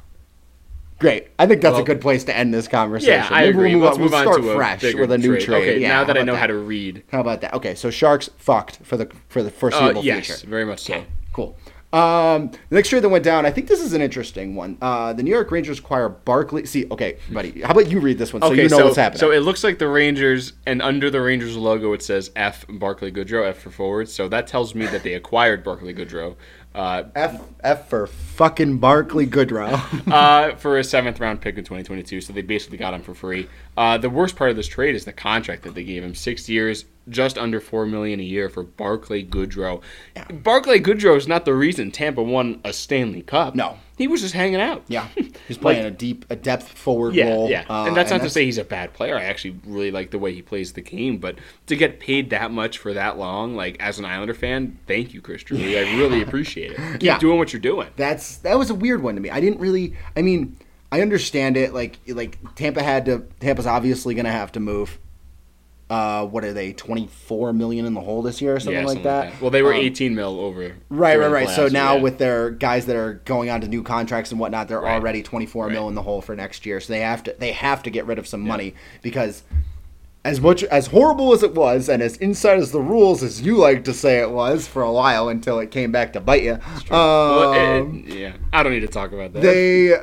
Great. 0.99 1.29
I 1.37 1.47
think 1.47 1.63
that's 1.63 1.73
Well- 1.73 1.83
a 1.83 1.85
good 1.85 2.01
place 2.01 2.23
to 2.25 2.37
end 2.37 2.55
this 2.55 2.69
conversation. 2.69 3.15
yeah, 3.15 3.29
I 3.29 3.41
Maybe 3.41 3.51
agree. 3.51 3.75
We'll 3.75 3.75
move 3.75 3.83
Let's 3.83 3.97
on. 3.97 4.01
move 4.03 4.11
we'll 4.13 4.19
on 4.21 4.25
start 4.25 4.43
to 4.43 4.51
a 4.53 4.55
fresh 4.55 4.95
with 4.95 5.11
a 5.11 5.19
new 5.19 5.41
trade. 5.41 5.63
Okay, 5.63 5.79
Yeah, 5.81 5.89
now 5.89 6.05
that 6.05 6.17
I 6.17 6.23
know 6.23 6.35
that? 6.35 6.39
how 6.39 6.47
to 6.47 6.55
read. 6.55 7.03
How 7.11 7.21
about 7.21 7.41
that? 7.41 7.55
Okay, 7.55 7.75
so 7.75 7.91
Sharks 7.91 8.31
fucked 8.39 8.79
for 8.85 8.97
the 8.97 9.11
for 9.29 9.43
the 9.43 9.49
Uh, 9.49 9.53
foreseeable 9.53 10.05
yes, 10.05 10.27
future. 10.27 10.47
very 10.47 10.65
much 10.65 10.79
so. 10.81 11.05
Cool. 11.33 11.57
Um, 11.93 12.51
the 12.71 12.77
next 12.77 12.89
trade 12.89 13.03
that 13.05 13.11
went 13.11 13.23
down, 13.25 13.45
I 13.45 13.51
think 13.51 13.69
this 13.69 13.81
is 13.81 13.93
an 13.93 14.01
interesting 14.01 14.55
one. 14.55 14.79
Uh, 14.81 15.13
the 15.13 15.23
New 15.23 15.31
York 15.31 15.51
Rangers 15.51 15.79
acquire 15.79 16.09
Barclay. 16.09 16.65
See, 16.65 16.87
okay, 16.91 17.19
buddy, 17.31 17.61
how 17.61 17.73
about 17.73 17.91
you 17.91 18.01
read 18.01 18.17
this 18.17 18.33
one 18.33 18.41
so 18.41 18.49
Okay, 18.49 18.63
you 18.63 18.69
know 18.71 18.79
so 18.79 18.85
what's 18.87 18.97
happening? 18.97 19.21
so 19.21 19.31
it 19.31 19.41
looks 19.41 19.63
like 19.63 19.79
the 19.79 19.89
Rangers, 19.89 20.55
and 20.65 20.81
under 20.81 21.11
the 21.11 21.21
Rangers 21.21 21.55
logo 21.57 21.93
it 21.93 22.03
says 22.03 22.31
F 22.35 22.65
Barclay 22.69 23.11
Goodrow, 23.11 23.47
F 23.47 23.59
for 23.59 23.71
forward. 23.71 24.09
So 24.09 24.27
that 24.29 24.47
tells 24.47 24.75
me 24.75 24.87
that 24.87 25.03
they 25.03 25.15
acquired 25.15 25.63
Barclay 25.63 25.93
Goodrow 25.93 26.37
uh, 26.75 27.05
F 27.15 27.41
F 27.63 27.89
for 27.89 28.07
fucking 28.07 28.79
Barclay 28.79 29.27
Goodrow. 29.27 29.73
uh, 30.13 30.57
for 30.57 30.79
a 30.79 30.85
seventh 30.85 31.21
round 31.21 31.41
pick 31.41 31.57
in 31.57 31.65
2022. 31.65 32.21
So 32.21 32.33
they 32.33 32.43
basically 32.43 32.79
got 32.79 32.95
him 32.95 33.03
for 33.03 33.15
free. 33.15 33.49
Uh, 33.77 33.99
the 33.99 34.11
worst 34.11 34.37
part 34.37 34.51
of 34.51 34.57
this 34.57 34.69
trade 34.69 34.95
is 34.95 35.05
the 35.05 35.13
contract 35.13 35.63
that 35.63 35.75
they 35.75 35.85
gave 35.85 36.03
him: 36.03 36.15
six 36.15 36.49
years, 36.49 36.85
just 37.09 37.39
under 37.39 37.61
four 37.61 37.87
million 37.87 38.21
a 38.21 38.25
year 38.25 38.49
for 38.49 38.63
Barclay 38.63 39.25
Goodrow. 39.25 39.83
Barclay 40.43 40.81
Goodrow 40.81 41.17
is 41.17 41.29
not 41.29 41.45
the 41.45 41.55
reason 41.55 41.91
Tampa 41.91 42.23
won 42.23 42.61
a 42.65 42.73
Stanley 42.73 43.23
Cup. 43.23 43.55
No. 43.55 43.79
He 43.99 44.09
was 44.09 44.21
just 44.21 44.35
hanging 44.35 44.61
out. 44.61 44.85
yeah, 44.89 45.09
he's 45.49 45.59
playing 45.59 45.85
a 45.85 45.91
deep, 45.91 46.25
a 46.31 46.37
depth 46.37 46.69
forward 46.69 47.15
Yeah, 47.15 47.29
role. 47.31 47.49
yeah, 47.51 47.65
uh, 47.69 47.85
and 47.87 47.97
that's 47.97 48.11
not 48.11 48.23
to 48.23 48.31
say 48.31 48.45
he's 48.45 48.59
a 48.59 48.65
bad 48.65 48.93
player. 48.95 49.17
I 49.17 49.25
actually 49.25 49.61
really 49.67 49.91
like 49.91 50.11
the 50.11 50.19
way 50.19 50.33
he 50.35 50.43
plays 50.43 50.73
the 50.73 50.81
game, 50.81 51.19
but 51.19 51.37
to 51.67 51.77
get 51.77 52.01
paid 52.01 52.31
that 52.31 52.51
much 52.51 52.79
for 52.79 52.93
that 52.95 53.19
long, 53.19 53.55
like 53.57 53.77
as 53.81 53.99
an 53.99 54.05
Islander 54.05 54.35
fan, 54.35 54.79
thank 54.87 55.13
you, 55.15 55.21
Chris 55.21 55.43
Drury. 55.43 55.79
I 55.79 55.83
really 55.97 56.23
appreciate 56.23 56.73
it. 56.73 56.77
Keep 56.93 57.03
Yeah. 57.03 57.19
doing 57.19 57.39
what 57.39 57.53
you're 57.53 57.61
doing. 57.61 57.89
that's 57.97 58.39
that 58.39 58.59
was 58.59 58.71
a 58.71 58.75
weird 58.75 59.03
one 59.03 59.15
to 59.15 59.21
me. 59.21 59.31
I 59.31 59.41
didn't 59.41 59.61
really. 59.61 59.95
I 60.17 60.23
mean, 60.23 60.57
I 60.91 61.01
understand 61.01 61.57
it. 61.57 61.73
Like 61.73 61.99
like 62.09 62.39
Tampa 62.55 62.83
had 62.83 63.05
to. 63.07 63.21
Tampa's 63.41 63.67
obviously 63.67 64.15
going 64.15 64.27
to 64.27 64.33
have 64.33 64.53
to 64.53 64.61
move. 64.61 64.99
Uh, 65.93 66.25
what 66.27 66.43
are 66.43 66.55
they? 66.55 66.73
Twenty 66.73 67.07
four 67.07 67.53
million 67.53 67.85
in 67.85 67.93
the 67.93 68.01
hole 68.01 68.23
this 68.23 68.41
year 68.41 68.55
or 68.57 68.61
something, 68.61 68.81
yeah, 68.81 68.87
like, 68.87 69.03
something 69.03 69.03
that? 69.05 69.41
Well, 69.43 69.51
they 69.51 69.61
were 69.63 69.75
Um, 69.75 69.81
18 69.81 70.15
mil 70.15 70.41
over. 70.41 70.73
Right, 70.89 71.19
right, 71.19 71.31
right. 71.31 71.49
So 71.51 71.69
now 71.69 71.97
yeah. 71.97 72.01
with 72.03 72.17
their 72.17 72.51
guys 72.51 72.87
that 72.87 72.97
are 72.97 73.21
going 73.27 73.51
on 73.51 73.61
to 73.61 73.69
new 73.69 73.83
contracts 73.83 74.31
and 74.31 74.41
whatnot, 74.41 74.69
they're 74.69 74.81
Right. 74.81 74.95
already 74.95 75.23
twenty 75.23 75.45
four 75.45 75.69
mil 75.69 75.89
in 75.89 75.95
the 75.95 76.01
hole 76.03 76.23
for 76.23 76.35
next 76.35 76.65
year. 76.65 76.81
So 76.81 76.95
they 76.95 77.01
have 77.01 77.23
to 77.25 77.37
they 77.39 77.53
have 77.53 77.83
to 77.83 77.91
get 77.91 78.07
rid 78.07 78.19
of 78.19 78.27
some 78.27 78.41
money 78.41 78.75
because 79.03 79.43
as 80.25 80.41
much 80.41 80.63
as 80.65 80.87
horrible 80.87 81.33
as 81.35 81.43
it 81.43 81.53
was 81.55 81.89
and 81.91 82.01
as 82.03 82.17
inside 82.19 82.59
as 82.59 82.71
the 82.73 82.81
rules 82.81 83.23
as 83.23 83.43
you 83.43 83.57
like 83.57 83.85
to 83.85 83.93
say 83.93 84.21
it 84.21 84.31
was 84.31 84.67
for 84.69 84.81
a 84.83 84.93
while 84.93 85.29
until 85.29 85.59
it 85.59 85.71
came 85.73 85.91
back 85.93 86.13
to 86.15 86.21
bite 86.21 86.43
you. 86.45 86.59
Well, 86.91 87.53
Um, 87.53 88.05
it- 88.09 88.15
yeah, 88.15 88.33
I 88.53 88.63
don't 88.63 88.73
need 88.73 88.81
to 88.81 88.87
talk 88.87 89.13
about 89.13 89.33
that. 89.35 89.43
they 89.43 89.95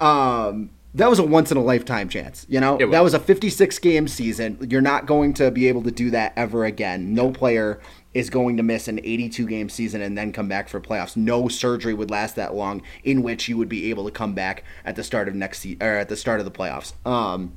um 0.00 0.70
that 0.98 1.08
was 1.08 1.18
a 1.18 1.22
once 1.22 1.50
in 1.50 1.56
a 1.56 1.62
lifetime 1.62 2.08
chance 2.08 2.46
you 2.48 2.60
know 2.60 2.76
was. 2.76 2.90
that 2.90 3.02
was 3.02 3.14
a 3.14 3.18
56 3.18 3.78
game 3.78 4.06
season 4.06 4.58
you're 4.70 4.80
not 4.80 5.06
going 5.06 5.32
to 5.34 5.50
be 5.50 5.68
able 5.68 5.82
to 5.82 5.90
do 5.90 6.10
that 6.10 6.32
ever 6.36 6.64
again 6.64 7.14
no 7.14 7.30
player 7.30 7.80
is 8.14 8.30
going 8.30 8.56
to 8.56 8.62
miss 8.62 8.88
an 8.88 8.98
82 8.98 9.46
game 9.46 9.68
season 9.68 10.00
and 10.02 10.16
then 10.18 10.32
come 10.32 10.48
back 10.48 10.68
for 10.68 10.80
playoffs 10.80 11.16
no 11.16 11.48
surgery 11.48 11.94
would 11.94 12.10
last 12.10 12.36
that 12.36 12.54
long 12.54 12.82
in 13.04 13.22
which 13.22 13.48
you 13.48 13.56
would 13.56 13.68
be 13.68 13.90
able 13.90 14.04
to 14.04 14.10
come 14.10 14.34
back 14.34 14.64
at 14.84 14.96
the 14.96 15.04
start 15.04 15.28
of 15.28 15.34
next 15.34 15.60
se- 15.60 15.78
or 15.80 15.94
at 15.96 16.08
the 16.08 16.16
start 16.16 16.40
of 16.40 16.44
the 16.44 16.52
playoffs 16.52 16.92
um 17.06 17.56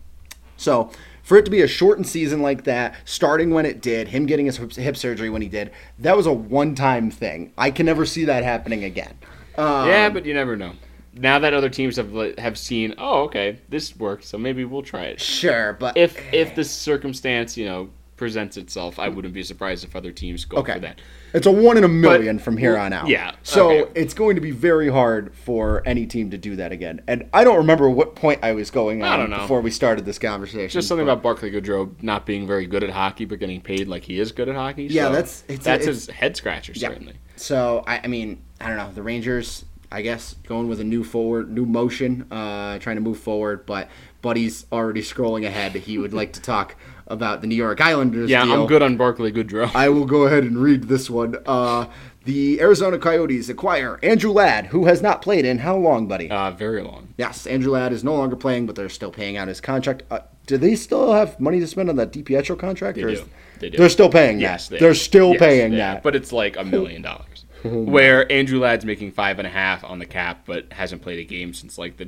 so 0.57 0.91
for 1.23 1.37
it 1.37 1.45
to 1.45 1.51
be 1.51 1.61
a 1.61 1.67
shortened 1.67 2.07
season 2.07 2.41
like 2.41 2.63
that, 2.63 2.95
starting 3.05 3.51
when 3.51 3.65
it 3.65 3.81
did, 3.81 4.09
him 4.09 4.25
getting 4.25 4.47
his 4.47 4.57
hip- 4.57 4.97
surgery 4.97 5.29
when 5.29 5.41
he 5.41 5.47
did, 5.47 5.71
that 5.99 6.17
was 6.17 6.25
a 6.25 6.33
one-time 6.33 7.11
thing. 7.11 7.53
I 7.57 7.71
can 7.71 7.85
never 7.85 8.05
see 8.05 8.25
that 8.25 8.43
happening 8.43 8.83
again. 8.83 9.17
Um, 9.57 9.87
yeah, 9.87 10.09
but 10.09 10.25
you 10.25 10.33
never 10.33 10.55
know. 10.55 10.73
Now 11.13 11.39
that 11.39 11.53
other 11.53 11.69
teams 11.69 11.97
have 11.97 12.13
have 12.37 12.57
seen, 12.57 12.93
oh, 12.97 13.23
okay, 13.23 13.59
this 13.69 13.95
worked, 13.97 14.23
so 14.25 14.37
maybe 14.37 14.63
we'll 14.65 14.81
try 14.83 15.03
it. 15.03 15.19
sure, 15.21 15.73
but 15.73 15.97
If 15.97 16.17
eh. 16.17 16.21
if 16.31 16.55
the 16.55 16.63
circumstance, 16.63 17.57
you 17.57 17.65
know, 17.65 17.89
presents 18.15 18.55
itself, 18.55 18.99
I 18.99 19.09
wouldn't 19.09 19.33
be 19.33 19.41
surprised 19.41 19.83
if 19.83 19.95
other 19.95 20.11
teams 20.11 20.45
go 20.45 20.57
Okay. 20.57 20.73
for 20.73 20.79
that. 20.81 21.01
It's 21.33 21.47
a 21.47 21.51
one 21.51 21.75
in 21.77 21.83
a 21.83 21.87
million 21.87 22.37
from 22.37 22.55
here 22.55 22.77
on 22.77 22.93
out. 22.93 23.07
yeah, 23.07 23.31
So 23.41 23.71
okay. 23.71 23.91
it's 23.99 24.13
going 24.13 24.35
to 24.35 24.41
be 24.41 24.51
very 24.51 24.89
hard 24.89 25.33
for 25.33 25.81
any 25.87 26.05
team 26.05 26.29
to 26.29 26.37
do 26.37 26.55
that 26.57 26.71
again. 26.71 27.01
And 27.07 27.27
I 27.33 27.43
don't 27.43 27.57
remember 27.57 27.89
what 27.89 28.15
point 28.15 28.39
I 28.43 28.51
was 28.51 28.69
going 28.69 29.01
on 29.01 29.07
I 29.11 29.17
don't 29.17 29.31
know. 29.31 29.39
before 29.39 29.61
we 29.61 29.71
started 29.71 30.05
this 30.05 30.19
conversation. 30.19 30.69
Just 30.69 30.87
something 30.87 31.07
but- 31.07 31.13
about 31.13 31.23
Barclay 31.23 31.49
Goodrow 31.51 31.89
not 32.03 32.27
being 32.27 32.45
very 32.45 32.67
good 32.67 32.83
at 32.83 32.91
hockey, 32.91 33.25
but 33.25 33.39
getting 33.39 33.59
paid 33.59 33.87
like 33.87 34.03
he 34.03 34.19
is 34.19 34.31
good 34.31 34.47
at 34.49 34.55
hockey. 34.55 34.83
Yeah, 34.83 35.05
so 35.07 35.11
that's- 35.13 35.43
it's- 35.47 35.65
that's 35.65 35.81
it's- 35.87 36.05
his 36.05 36.15
head 36.15 36.37
scratcher 36.37 36.73
Yeah. 36.75 36.89
certainly. 36.89 37.13
So 37.37 37.83
I, 37.87 38.01
I 38.03 38.07
mean, 38.07 38.43
I 38.59 38.67
don't 38.67 38.77
know. 38.77 38.91
The 38.93 39.01
Rangers, 39.01 39.65
I 39.91 40.01
guess, 40.01 40.35
going 40.47 40.67
with 40.69 40.79
a 40.79 40.83
new 40.85 41.03
forward, 41.03 41.51
new 41.51 41.65
motion, 41.65 42.25
uh, 42.31 42.79
trying 42.79 42.95
to 42.95 43.01
move 43.01 43.19
forward. 43.19 43.65
But 43.65 43.89
Buddy's 44.21 44.65
already 44.71 45.01
scrolling 45.01 45.45
ahead. 45.45 45.73
He 45.73 45.97
would 45.97 46.13
like 46.13 46.33
to 46.33 46.41
talk 46.41 46.75
about 47.07 47.41
the 47.41 47.47
New 47.47 47.55
York 47.55 47.81
Islanders. 47.81 48.29
Yeah, 48.29 48.45
deal. 48.45 48.61
I'm 48.61 48.67
good 48.67 48.81
on 48.81 48.95
Barclay 48.95 49.31
Goodrow. 49.31 49.73
I 49.75 49.89
will 49.89 50.05
go 50.05 50.23
ahead 50.23 50.43
and 50.43 50.57
read 50.57 50.83
this 50.85 51.09
one. 51.09 51.35
Uh, 51.45 51.87
the 52.23 52.61
Arizona 52.61 52.97
Coyotes 52.99 53.49
acquire 53.49 53.99
Andrew 54.03 54.31
Ladd, 54.31 54.67
who 54.67 54.85
has 54.85 55.01
not 55.01 55.21
played 55.21 55.43
in 55.43 55.57
how 55.57 55.75
long, 55.75 56.07
buddy? 56.07 56.29
uh, 56.29 56.51
very 56.51 56.81
long. 56.83 57.13
Yes, 57.17 57.45
Andrew 57.47 57.71
Ladd 57.73 57.91
is 57.91 58.03
no 58.03 58.13
longer 58.15 58.35
playing, 58.35 58.67
but 58.67 58.75
they're 58.75 58.89
still 58.89 59.11
paying 59.11 59.37
out 59.37 59.47
his 59.47 59.59
contract. 59.59 60.03
Uh, 60.11 60.19
do 60.45 60.57
they 60.57 60.75
still 60.75 61.13
have 61.13 61.39
money 61.39 61.59
to 61.59 61.67
spend 61.67 61.89
on 61.89 61.95
that 61.97 62.11
DiPietro 62.13 62.57
contract? 62.59 62.95
They 62.97 63.03
or 63.03 63.09
is- 63.09 63.21
do. 63.21 63.29
They 63.59 63.69
do. 63.69 63.77
They're 63.77 63.89
still 63.89 64.09
paying 64.09 64.39
Yes, 64.39 64.67
that. 64.69 64.75
they 64.75 64.79
They're 64.79 64.91
are. 64.91 64.95
still 64.95 65.31
Yes, 65.33 65.39
paying 65.39 65.71
they 65.71 65.77
that. 65.77 66.01
but 66.01 66.15
it's 66.15 66.31
like 66.31 66.57
a 66.57 66.63
million 66.63 67.01
dollars. 67.03 67.25
Where 67.91 68.31
Andrew 68.31 68.59
Ladd's 68.59 68.85
making 68.85 69.11
five 69.11 69.39
and 69.39 69.47
a 69.47 69.51
half 69.51 69.83
on 69.83 69.99
the 69.99 70.05
cap, 70.05 70.43
but 70.45 70.71
hasn't 70.73 71.01
played 71.01 71.19
a 71.19 71.23
game 71.23 71.53
since 71.53 71.77
like 71.77 71.97
the 71.97 72.05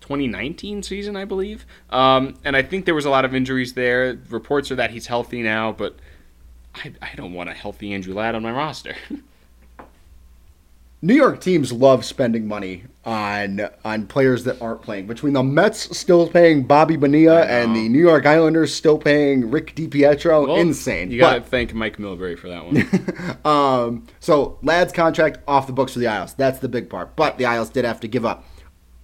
2019 0.00 0.82
season, 0.82 1.16
I 1.16 1.24
believe. 1.24 1.66
Um, 1.90 2.34
and 2.44 2.56
I 2.56 2.62
think 2.62 2.84
there 2.84 2.94
was 2.94 3.04
a 3.04 3.10
lot 3.10 3.24
of 3.24 3.34
injuries 3.34 3.74
there. 3.74 4.18
Reports 4.30 4.70
are 4.70 4.76
that 4.76 4.90
he's 4.90 5.06
healthy 5.06 5.42
now, 5.42 5.72
but 5.72 5.96
I, 6.74 6.92
I 7.02 7.14
don't 7.16 7.32
want 7.32 7.50
a 7.50 7.54
healthy 7.54 7.92
Andrew 7.92 8.14
Ladd 8.14 8.34
on 8.34 8.42
my 8.42 8.52
roster. 8.52 8.96
New 11.06 11.14
York 11.14 11.40
teams 11.40 11.72
love 11.72 12.04
spending 12.04 12.48
money 12.48 12.82
on 13.04 13.60
on 13.84 14.08
players 14.08 14.42
that 14.42 14.60
aren't 14.60 14.82
playing. 14.82 15.06
Between 15.06 15.34
the 15.34 15.42
Mets 15.44 15.96
still 15.96 16.28
paying 16.28 16.64
Bobby 16.64 16.96
Bonilla 16.96 17.42
and 17.42 17.76
the 17.76 17.88
New 17.88 18.00
York 18.00 18.26
Islanders 18.26 18.74
still 18.74 18.98
paying 18.98 19.48
Rick 19.48 19.76
DiPietro, 19.76 20.48
Well, 20.48 20.56
insane. 20.56 21.12
You 21.12 21.20
got 21.20 21.34
to 21.34 21.40
thank 21.42 21.72
Mike 21.72 21.98
Milbury 21.98 22.36
for 22.36 22.48
that 22.48 22.66
one. 22.66 23.38
um, 23.44 24.06
so 24.18 24.58
Ladd's 24.64 24.92
contract 24.92 25.38
off 25.46 25.68
the 25.68 25.72
books 25.72 25.92
for 25.92 26.00
the 26.00 26.08
Isles. 26.08 26.34
That's 26.34 26.58
the 26.58 26.68
big 26.68 26.90
part. 26.90 27.14
But 27.14 27.38
the 27.38 27.44
Isles 27.44 27.70
did 27.70 27.84
have 27.84 28.00
to 28.00 28.08
give 28.08 28.24
up 28.24 28.44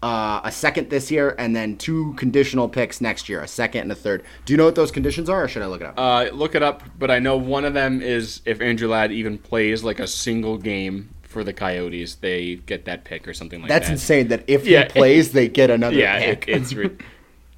uh, 0.03 0.41
a 0.43 0.51
second 0.51 0.91
this 0.91 1.09
year 1.09 1.37
and 1.39 1.55
then 1.55 1.77
two 1.77 2.15
conditional 2.15 2.69
picks 2.69 3.01
next 3.01 3.29
year, 3.29 3.43
a 3.43 3.47
second 3.47 3.83
and 3.83 3.93
a 3.93 3.95
third. 3.95 4.25
Do 4.45 4.53
you 4.53 4.57
know 4.57 4.65
what 4.65 4.75
those 4.75 4.91
conditions 4.91 5.29
are, 5.29 5.45
or 5.45 5.47
should 5.47 5.63
I 5.63 5.67
look 5.67 5.83
it 5.83 5.87
up? 5.87 5.95
uh, 5.97 6.31
look 6.33 6.57
it 6.57 6.65
up, 6.65 6.83
but 6.99 7.13
I 7.13 7.21
know 7.21 7.37
one 7.37 7.65
of 7.65 7.75
them 7.75 8.03
is 8.03 8.43
if 8.45 8.61
Andrew 8.61 8.89
Ladd 8.89 9.13
even 9.13 9.39
plays 9.39 9.85
like 9.85 10.01
a 10.01 10.09
single 10.09 10.59
game 10.59 11.15
for 11.33 11.43
the 11.43 11.53
Coyotes, 11.53 12.15
they 12.17 12.57
get 12.57 12.85
that 12.85 13.05
pick 13.05 13.27
or 13.27 13.35
something 13.35 13.61
like 13.61 13.69
That's 13.69 13.87
that. 13.89 13.93
That's 13.95 14.03
insane. 14.03 14.29
That 14.29 14.45
if 14.47 14.65
Yeah. 14.67 14.85
he 14.85 14.89
plays, 14.91 15.33
they 15.33 15.49
get 15.49 15.71
another 15.71 15.97
Yeah, 15.97 16.19
it, 16.19 16.45
it's 16.47 16.73
re- 16.75 16.91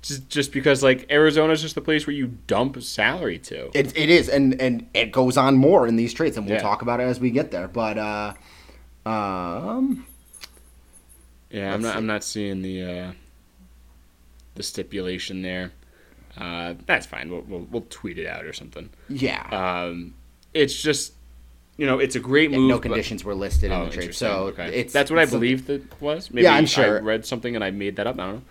just 0.01 0.29
just 0.31 0.53
because 0.53 0.83
like 0.83 1.07
Arizona's 1.11 1.61
just 1.61 1.75
the 1.75 1.81
place 1.81 2.07
where 2.07 2.15
you 2.17 2.29
dump 2.47 2.81
salary 2.83 3.39
to. 3.41 3.71
It, 3.79 3.97
it 3.97 4.09
is, 4.11 4.29
and 4.29 4.61
and 4.61 4.87
it 4.95 5.13
goes 5.13 5.37
on 5.37 5.57
more 5.57 5.87
in 5.87 5.97
these 5.97 6.13
trades, 6.15 6.37
and 6.37 6.47
we'll 6.47 6.57
Yeah. 6.57 6.63
talk 6.63 6.83
about 6.83 7.01
it 7.01 7.05
as 7.05 7.21
we 7.21 7.31
get 7.31 7.51
there. 7.51 7.69
But 7.69 7.99
uh, 7.99 8.35
um, 9.07 10.07
Yeah, 11.51 11.75
I'm 11.75 11.83
not. 11.83 11.93
see. 11.93 11.99
I'm 11.99 12.07
not 12.07 12.25
seeing 12.25 12.63
the 12.63 12.83
uh, 12.83 13.13
the 14.55 14.63
stipulation 14.63 15.43
there. 15.43 15.73
Uh, 16.37 16.75
that's 16.87 17.07
fine. 17.07 17.31
We'll, 17.31 17.43
we'll 17.43 17.67
we'll 17.71 17.87
tweet 17.91 18.19
it 18.19 18.27
out 18.27 18.45
or 18.45 18.53
something. 18.53 18.91
yeah, 19.09 19.47
Um, 19.87 20.15
it's 20.53 20.75
just 20.81 21.13
you 21.77 21.87
know 21.87 21.99
it's 21.99 22.17
a 22.17 22.21
great 22.21 22.51
Yeah, 22.51 22.59
move. 22.59 22.69
no 22.69 22.75
but- 22.77 22.83
conditions 22.83 23.25
were 23.25 23.35
listed 23.35 23.71
in 23.71 23.77
Oh, 23.77 23.87
the 23.87 23.91
trade, 23.91 24.15
so 24.15 24.47
okay. 24.49 24.69
it's 24.81 24.93
that's 24.93 25.11
what 25.11 25.19
I 25.19 25.23
it's 25.23 25.33
something- 25.33 25.41
believed 25.57 25.71
it 25.71 25.83
was. 26.01 26.31
Maybe 26.31 26.45
Yeah, 26.45 26.55
I'm 26.55 26.67
sure. 26.67 26.99
I 26.99 27.01
read 27.01 27.27
something 27.27 27.55
and 27.55 27.65
I 27.65 27.71
made 27.71 27.97
that 27.97 28.07
up. 28.07 28.19
I 28.19 28.27
don't 28.27 28.45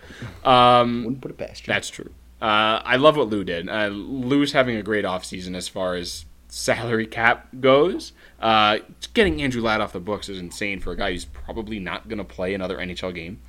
know. 0.44 0.50
Um, 0.50 1.04
Wouldn't 1.04 1.20
put 1.22 1.30
it 1.30 1.38
past 1.38 1.66
you. 1.66 1.72
That's 1.72 1.88
true. 1.90 2.10
Uh, 2.42 2.82
I 2.84 2.96
love 2.96 3.16
what 3.16 3.28
Lou 3.30 3.42
did. 3.44 3.68
Uh, 3.68 3.86
Lou's 3.88 4.52
having 4.52 4.76
a 4.76 4.82
great 4.82 5.04
offseason 5.06 5.56
as 5.56 5.66
far 5.68 5.94
as 5.94 6.26
salary 6.48 7.06
cap 7.06 7.48
goes. 7.60 8.12
Uh, 8.40 8.78
getting 9.14 9.40
Andrew 9.40 9.62
Ladd 9.62 9.80
off 9.80 9.92
the 9.94 10.00
books 10.00 10.28
is 10.28 10.38
insane 10.38 10.78
for 10.80 10.92
a 10.92 10.96
guy 10.96 11.12
who's 11.12 11.24
probably 11.24 11.78
not 11.78 12.08
going 12.08 12.18
to 12.18 12.24
play 12.24 12.52
another 12.52 12.76
NHL 12.78 13.14
game. 13.14 13.40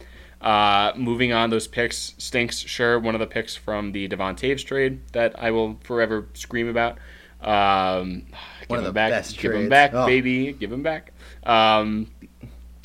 Uh, 0.42 0.92
moving 0.96 1.34
on, 1.34 1.50
those 1.50 1.68
picks 1.68 2.14
stinks. 2.18 2.60
Sure, 2.60 3.00
one 3.00 3.16
of 3.16 3.20
the 3.20 3.28
picks 3.28 3.56
from 3.56 3.92
the 3.94 4.08
Devon 4.08 4.36
Toews 4.36 4.64
trade 4.64 5.00
that 5.12 5.34
I 5.42 5.52
will 5.52 5.78
forever 5.84 6.28
scream 6.34 6.68
about. 6.68 6.98
Um, 7.42 8.26
give 8.62 8.70
One 8.70 8.80
of 8.80 8.86
him 8.86 8.90
the 8.90 8.94
back, 8.94 9.12
best 9.12 9.38
give 9.38 9.54
him 9.54 9.70
back, 9.70 9.92
Oh. 9.94 10.06
baby, 10.06 10.54
give 10.54 10.72
him 10.72 10.84
back. 10.84 11.12
Um, 11.46 12.08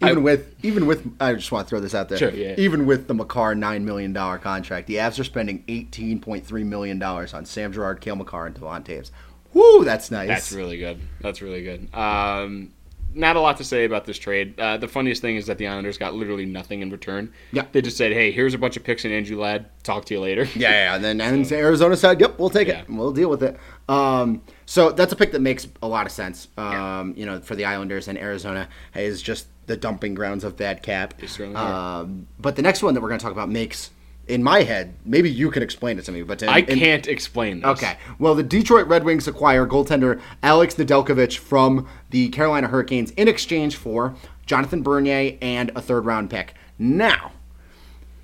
even 0.02 0.18
I- 0.18 0.20
with 0.20 0.54
even 0.64 0.86
with 0.86 1.06
I 1.20 1.34
just 1.34 1.50
want 1.52 1.66
to 1.66 1.70
throw 1.70 1.80
this 1.80 1.94
out 1.94 2.08
there. 2.08 2.18
Sure, 2.18 2.30
yeah. 2.30 2.54
Even 2.58 2.86
with 2.86 3.06
the 3.06 3.14
Makar 3.14 3.54
nine 3.54 3.84
million 3.84 4.12
dollar 4.12 4.38
contract, 4.38 4.86
the 4.86 4.96
Avs 4.96 5.18
are 5.18 5.24
spending 5.24 5.62
eighteen 5.68 6.20
point 6.20 6.46
three 6.46 6.64
million 6.64 6.98
dollars 6.98 7.32
on 7.34 7.44
Sam 7.44 7.72
Girard, 7.72 8.00
Cale 8.00 8.16
Makar, 8.16 8.46
and 8.46 8.54
Devon 8.54 8.82
Toews. 8.82 9.10
Woo, 9.52 9.84
that's 9.84 10.10
nice. 10.10 10.28
That's 10.28 10.52
really 10.52 10.78
good. 10.78 11.00
That's 11.20 11.42
really 11.42 11.62
good. 11.62 11.92
Um, 11.94 12.70
not 13.14 13.36
a 13.36 13.40
lot 13.40 13.56
to 13.58 13.64
say 13.64 13.84
about 13.84 14.04
this 14.04 14.18
trade. 14.18 14.58
Uh, 14.58 14.76
the 14.76 14.88
funniest 14.88 15.20
thing 15.22 15.36
is 15.36 15.46
that 15.46 15.58
the 15.58 15.66
Islanders 15.66 15.98
got 15.98 16.14
literally 16.14 16.46
nothing 16.46 16.80
in 16.82 16.90
return. 16.90 17.32
Yeah. 17.52 17.66
They 17.72 17.82
just 17.82 17.96
said, 17.96 18.12
"Hey, 18.12 18.30
here's 18.30 18.54
a 18.54 18.58
bunch 18.58 18.76
of 18.76 18.84
picks 18.84 19.04
and 19.04 19.12
Andrew 19.14 19.38
Ladd. 19.40 19.66
Talk 19.82 20.04
to 20.06 20.14
you 20.14 20.20
later." 20.20 20.44
Yeah, 20.54 20.70
yeah, 20.70 20.94
and 20.94 21.04
then 21.04 21.20
and 21.20 21.50
Arizona 21.52 21.96
said, 21.96 22.20
"Yep, 22.20 22.38
we'll 22.38 22.50
take 22.50 22.68
Yeah. 22.68 22.80
it. 22.80 22.90
We'll 22.90 23.12
deal 23.12 23.28
with 23.30 23.42
it." 23.42 23.56
Um, 23.88 24.42
so 24.66 24.90
that's 24.90 25.12
a 25.12 25.16
pick 25.16 25.32
that 25.32 25.40
makes 25.40 25.66
a 25.82 25.88
lot 25.88 26.06
of 26.06 26.12
sense. 26.12 26.48
Um, 26.56 27.14
You 27.16 27.26
know, 27.26 27.40
for 27.40 27.54
the 27.56 27.64
Islanders 27.64 28.06
and 28.08 28.16
Arizona 28.18 28.68
is 28.94 29.20
just 29.22 29.46
the 29.66 29.76
dumping 29.76 30.14
grounds 30.14 30.42
of 30.44 30.56
bad 30.56 30.82
cap. 30.82 31.14
Um, 31.54 32.26
but 32.38 32.56
the 32.56 32.62
next 32.62 32.82
one 32.82 32.94
that 32.94 33.00
we're 33.00 33.08
going 33.08 33.18
to 33.20 33.24
talk 33.24 33.32
about 33.32 33.48
makes, 33.50 33.90
in 34.30 34.42
my 34.42 34.62
head, 34.62 34.94
maybe 35.04 35.30
you 35.30 35.50
can 35.50 35.62
explain 35.62 35.98
it 35.98 36.04
to 36.06 36.12
me. 36.12 36.22
But 36.22 36.42
in, 36.42 36.48
I 36.48 36.58
in- 36.60 36.78
can't 36.78 37.06
explain 37.08 37.60
this. 37.60 37.68
Okay. 37.68 37.96
Well, 38.18 38.34
the 38.34 38.42
Detroit 38.42 38.86
Red 38.86 39.04
Wings 39.04 39.28
acquire 39.28 39.66
goaltender 39.66 40.20
Alex 40.42 40.74
Nedeljkovic 40.76 41.36
from 41.36 41.88
the 42.10 42.28
Carolina 42.30 42.68
Hurricanes 42.68 43.10
in 43.12 43.28
exchange 43.28 43.76
for 43.76 44.14
Jonathan 44.46 44.82
Bernier 44.82 45.36
and 45.42 45.70
a 45.74 45.82
third 45.82 46.04
round 46.04 46.30
pick. 46.30 46.54
Now, 46.78 47.32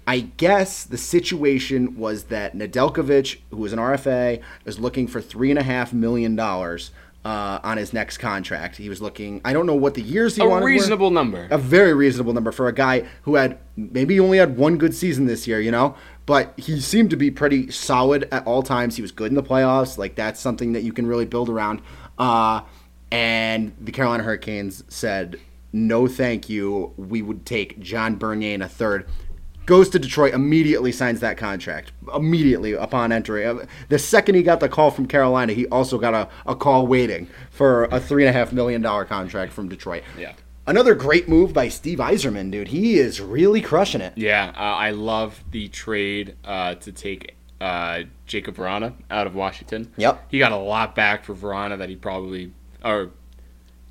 I 0.08 0.20
guess 0.20 0.84
the 0.84 0.98
situation 0.98 1.98
was 1.98 2.24
that 2.24 2.56
Nedeljkovic, 2.56 3.38
who 3.50 3.56
was 3.56 3.72
an 3.72 3.80
RFA, 3.80 4.40
is 4.64 4.78
looking 4.78 5.08
for 5.08 5.20
three 5.20 5.50
and 5.50 5.58
a 5.58 5.64
half 5.64 5.92
million 5.92 6.36
dollars 6.36 6.92
uh, 7.26 7.58
on 7.64 7.76
his 7.76 7.92
next 7.92 8.18
contract. 8.18 8.76
He 8.76 8.88
was 8.88 9.02
looking. 9.02 9.40
I 9.44 9.52
don't 9.52 9.66
know 9.66 9.74
what 9.74 9.94
the 9.94 10.02
years 10.02 10.36
he 10.36 10.42
A 10.42 10.46
wanted. 10.46 10.60
were. 10.62 10.66
reasonable 10.68 11.10
number. 11.10 11.48
A 11.50 11.58
very 11.58 11.92
reasonable 11.92 12.32
number 12.32 12.52
for 12.52 12.68
a 12.68 12.72
guy 12.72 13.04
who 13.22 13.34
had 13.34 13.58
maybe 13.76 14.14
he 14.14 14.20
only 14.20 14.38
had 14.38 14.56
one 14.56 14.76
good 14.78 14.94
season 14.94 15.26
this 15.26 15.46
year, 15.48 15.60
you 15.60 15.72
know, 15.72 15.96
but 16.24 16.54
he 16.56 16.80
seemed 16.80 17.10
to 17.10 17.16
be 17.16 17.30
pretty 17.32 17.68
solid 17.70 18.28
at 18.30 18.46
all 18.46 18.62
times. 18.62 18.94
He 18.94 19.02
was 19.02 19.10
good 19.10 19.30
in 19.32 19.34
the 19.34 19.42
playoffs. 19.42 19.98
Like 19.98 20.14
that's 20.14 20.38
something 20.38 20.72
that 20.74 20.82
you 20.84 20.92
can 20.92 21.06
really 21.06 21.26
build 21.26 21.48
around. 21.48 21.82
Uh, 22.16 22.60
and 23.10 23.72
the 23.80 23.90
Carolina 23.92 24.22
Hurricanes 24.22 24.84
said, 24.88 25.40
"No, 25.72 26.06
thank 26.06 26.48
you. 26.48 26.92
We 26.96 27.22
would 27.22 27.44
take 27.44 27.80
John 27.80 28.16
Bernier 28.16 28.54
in 28.54 28.62
a 28.62 28.68
third. 28.68 29.06
Goes 29.66 29.88
to 29.90 29.98
Detroit, 29.98 30.32
immediately 30.32 30.92
signs 30.92 31.20
that 31.20 31.36
contract. 31.36 31.90
Immediately 32.14 32.72
upon 32.74 33.10
entry. 33.12 33.44
Uh, 33.44 33.66
The 33.88 33.98
second 33.98 34.36
he 34.36 34.42
got 34.42 34.60
the 34.60 34.68
call 34.68 34.90
from 34.92 35.06
Carolina, 35.06 35.52
he 35.52 35.66
also 35.66 35.98
got 35.98 36.14
a, 36.14 36.28
a 36.46 36.54
call 36.54 36.86
waiting 36.86 37.26
for 37.50 37.84
a 37.84 37.98
$3.5 38.00 38.52
million 38.52 38.82
contract 38.82 39.52
from 39.52 39.68
Detroit. 39.68 40.04
Yeah. 40.16 40.34
Another 40.68 40.94
great 40.94 41.28
move 41.28 41.52
by 41.52 41.68
Steve 41.68 41.98
Yzerman, 41.98 42.50
dude. 42.50 42.68
He 42.68 42.98
is 42.98 43.20
really 43.20 43.60
crushing 43.60 44.00
it. 44.00 44.12
Yeah, 44.16 44.52
uh, 44.56 44.60
I 44.60 44.90
love 44.90 45.44
the 45.50 45.68
trade 45.68 46.36
uh, 46.44 46.74
to 46.76 46.92
take 46.92 47.36
uh, 47.60 48.02
Jakub 48.26 48.54
Vrana 48.54 48.92
out 49.10 49.26
of 49.26 49.34
Washington. 49.34 49.92
Yep. 49.96 50.26
He 50.30 50.38
got 50.38 50.52
a 50.52 50.56
lot 50.56 50.94
back 50.94 51.24
for 51.24 51.34
Vrana 51.34 51.78
that 51.78 51.88
he 51.88 51.96
probably, 51.96 52.52
or 52.84 53.10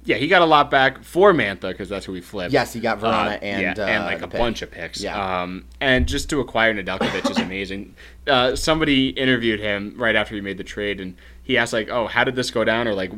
yeah, 0.05 0.15
he 0.17 0.27
got 0.27 0.41
a 0.41 0.45
lot 0.45 0.71
back 0.71 1.03
for 1.03 1.33
Mantha 1.33 1.69
because 1.71 1.89
that's 1.89 2.05
who 2.05 2.13
he 2.13 2.21
flipped. 2.21 2.53
Yes, 2.53 2.71
he 2.73 2.79
got 2.79 2.99
Vrana 2.99 3.27
Uh, 3.35 3.39
and, 3.41 3.77
yeah, 3.77 3.83
uh, 3.83 3.87
and 3.87 4.05
like 4.05 4.21
a 4.21 4.27
pick. 4.27 4.39
bunch 4.39 4.61
of 4.61 4.71
picks. 4.71 5.01
Yeah. 5.01 5.41
Um, 5.41 5.65
and 5.81 6.07
just 6.07 6.29
to 6.29 6.39
acquire 6.39 6.73
Nedeljkovic 6.73 7.29
is 7.29 7.37
amazing. 7.49 7.95
Uh, 8.27 8.55
somebody 8.55 9.09
interviewed 9.09 9.59
him 9.59 9.95
right 9.97 10.15
after 10.15 10.35
he 10.35 10.41
made 10.41 10.57
the 10.57 10.63
trade, 10.63 10.99
and 11.01 11.15
he 11.43 11.57
asked 11.57 11.73
like, 11.73 11.89
"Oh, 11.89 12.07
how 12.07 12.23
did 12.23 12.35
this 12.35 12.49
go 12.51 12.63
down?" 12.63 12.87
Or 12.87 12.93
like, 12.93 13.11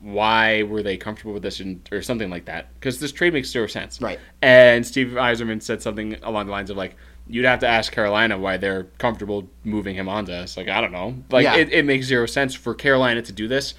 "Why 0.00 0.62
were 0.62 0.82
they 0.82 0.96
comfortable 0.96 1.32
with 1.34 1.42
this?" 1.42 1.60
And, 1.60 1.86
or 1.92 2.02
something 2.02 2.30
like 2.30 2.44
that. 2.46 2.72
Because 2.74 3.00
this 3.00 3.12
trade 3.12 3.32
makes 3.32 3.48
zero 3.50 3.66
sense. 3.66 4.00
Right. 4.00 4.18
And 4.42 4.86
Steve 4.86 5.08
Yzerman 5.08 5.62
said 5.62 5.82
something 5.82 6.16
along 6.22 6.46
the 6.46 6.52
lines 6.52 6.70
of 6.70 6.76
like, 6.76 6.96
"You'd 7.28 7.44
have 7.44 7.60
to 7.60 7.68
ask 7.68 7.92
Carolina 7.92 8.38
why 8.38 8.56
they're 8.56 8.84
comfortable 8.98 9.48
moving 9.64 9.94
him 9.94 10.08
onto 10.08 10.32
us." 10.32 10.56
Like, 10.56 10.68
I 10.68 10.80
don't 10.80 10.92
know. 10.92 11.14
Like, 11.30 11.44
Yeah. 11.44 11.56
it, 11.56 11.72
it 11.72 11.84
makes 11.84 12.06
zero 12.06 12.26
sense 12.26 12.54
for 12.54 12.74
Carolina 12.74 13.22
to 13.22 13.32
do 13.32 13.48
this. 13.48 13.74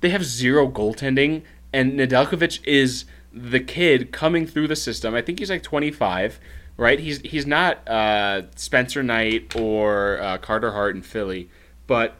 They 0.00 0.10
have 0.10 0.24
zero 0.24 0.66
goaltending, 0.68 1.42
and 1.72 1.92
Nedeljkovic 1.94 2.60
is 2.64 3.04
the 3.32 3.60
kid 3.60 4.12
coming 4.12 4.46
through 4.46 4.68
the 4.68 4.76
system. 4.76 5.14
I 5.14 5.22
think 5.22 5.38
he's 5.38 5.50
like 5.50 5.62
25, 5.62 6.38
right? 6.76 6.98
He's 6.98 7.20
he's 7.20 7.46
not 7.46 7.86
uh, 7.88 8.42
Spencer 8.56 9.02
Knight 9.02 9.56
or 9.56 10.20
uh, 10.20 10.38
Carter 10.38 10.72
Hart 10.72 10.94
in 10.94 11.02
Philly, 11.02 11.48
but 11.86 12.16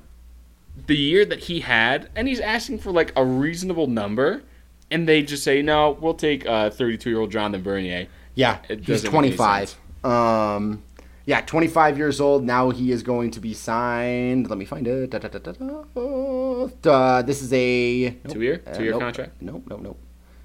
the 0.86 0.96
year 0.96 1.24
that 1.24 1.40
he 1.40 1.60
had, 1.60 2.08
and 2.16 2.28
he's 2.28 2.40
asking 2.40 2.78
for 2.78 2.90
like 2.92 3.12
a 3.14 3.24
reasonable 3.24 3.86
number, 3.86 4.42
and 4.90 5.06
they 5.08 5.22
just 5.22 5.44
say 5.44 5.62
no, 5.62 5.90
we'll 5.90 6.14
take 6.14 6.44
32 6.44 7.10
year 7.10 7.20
old 7.20 7.30
Jonathan 7.30 7.62
Bernier. 7.62 8.08
Yeah, 8.34 8.58
he's 8.68 8.86
doesn't 8.86 9.12
make 9.12 9.18
any 9.24 9.36
25. 9.36 9.76
Um, 10.04 10.82
yeah, 11.26 11.40
25 11.40 11.98
years 11.98 12.20
old. 12.20 12.44
Now 12.44 12.70
he 12.70 12.90
is 12.92 13.02
going 13.02 13.30
to 13.32 13.40
be 13.40 13.54
signed. 13.54 14.48
Let 14.48 14.58
me 14.58 14.64
find 14.64 14.86
it. 14.86 15.10
Da, 15.10 15.18
da, 15.18 15.28
da. 15.28 15.52
Uh, 16.90 17.22
this 17.22 17.42
is 17.42 17.52
a 17.52 18.10
Two 18.28 18.42
year, 18.42 18.62
Uh, 18.66 18.72
two 18.74 18.82
year 18.82 18.92
nope. 18.92 19.00
contract. 19.00 19.32
Nope, 19.40 19.64
nope, 19.68 19.80
nope. 19.82 19.98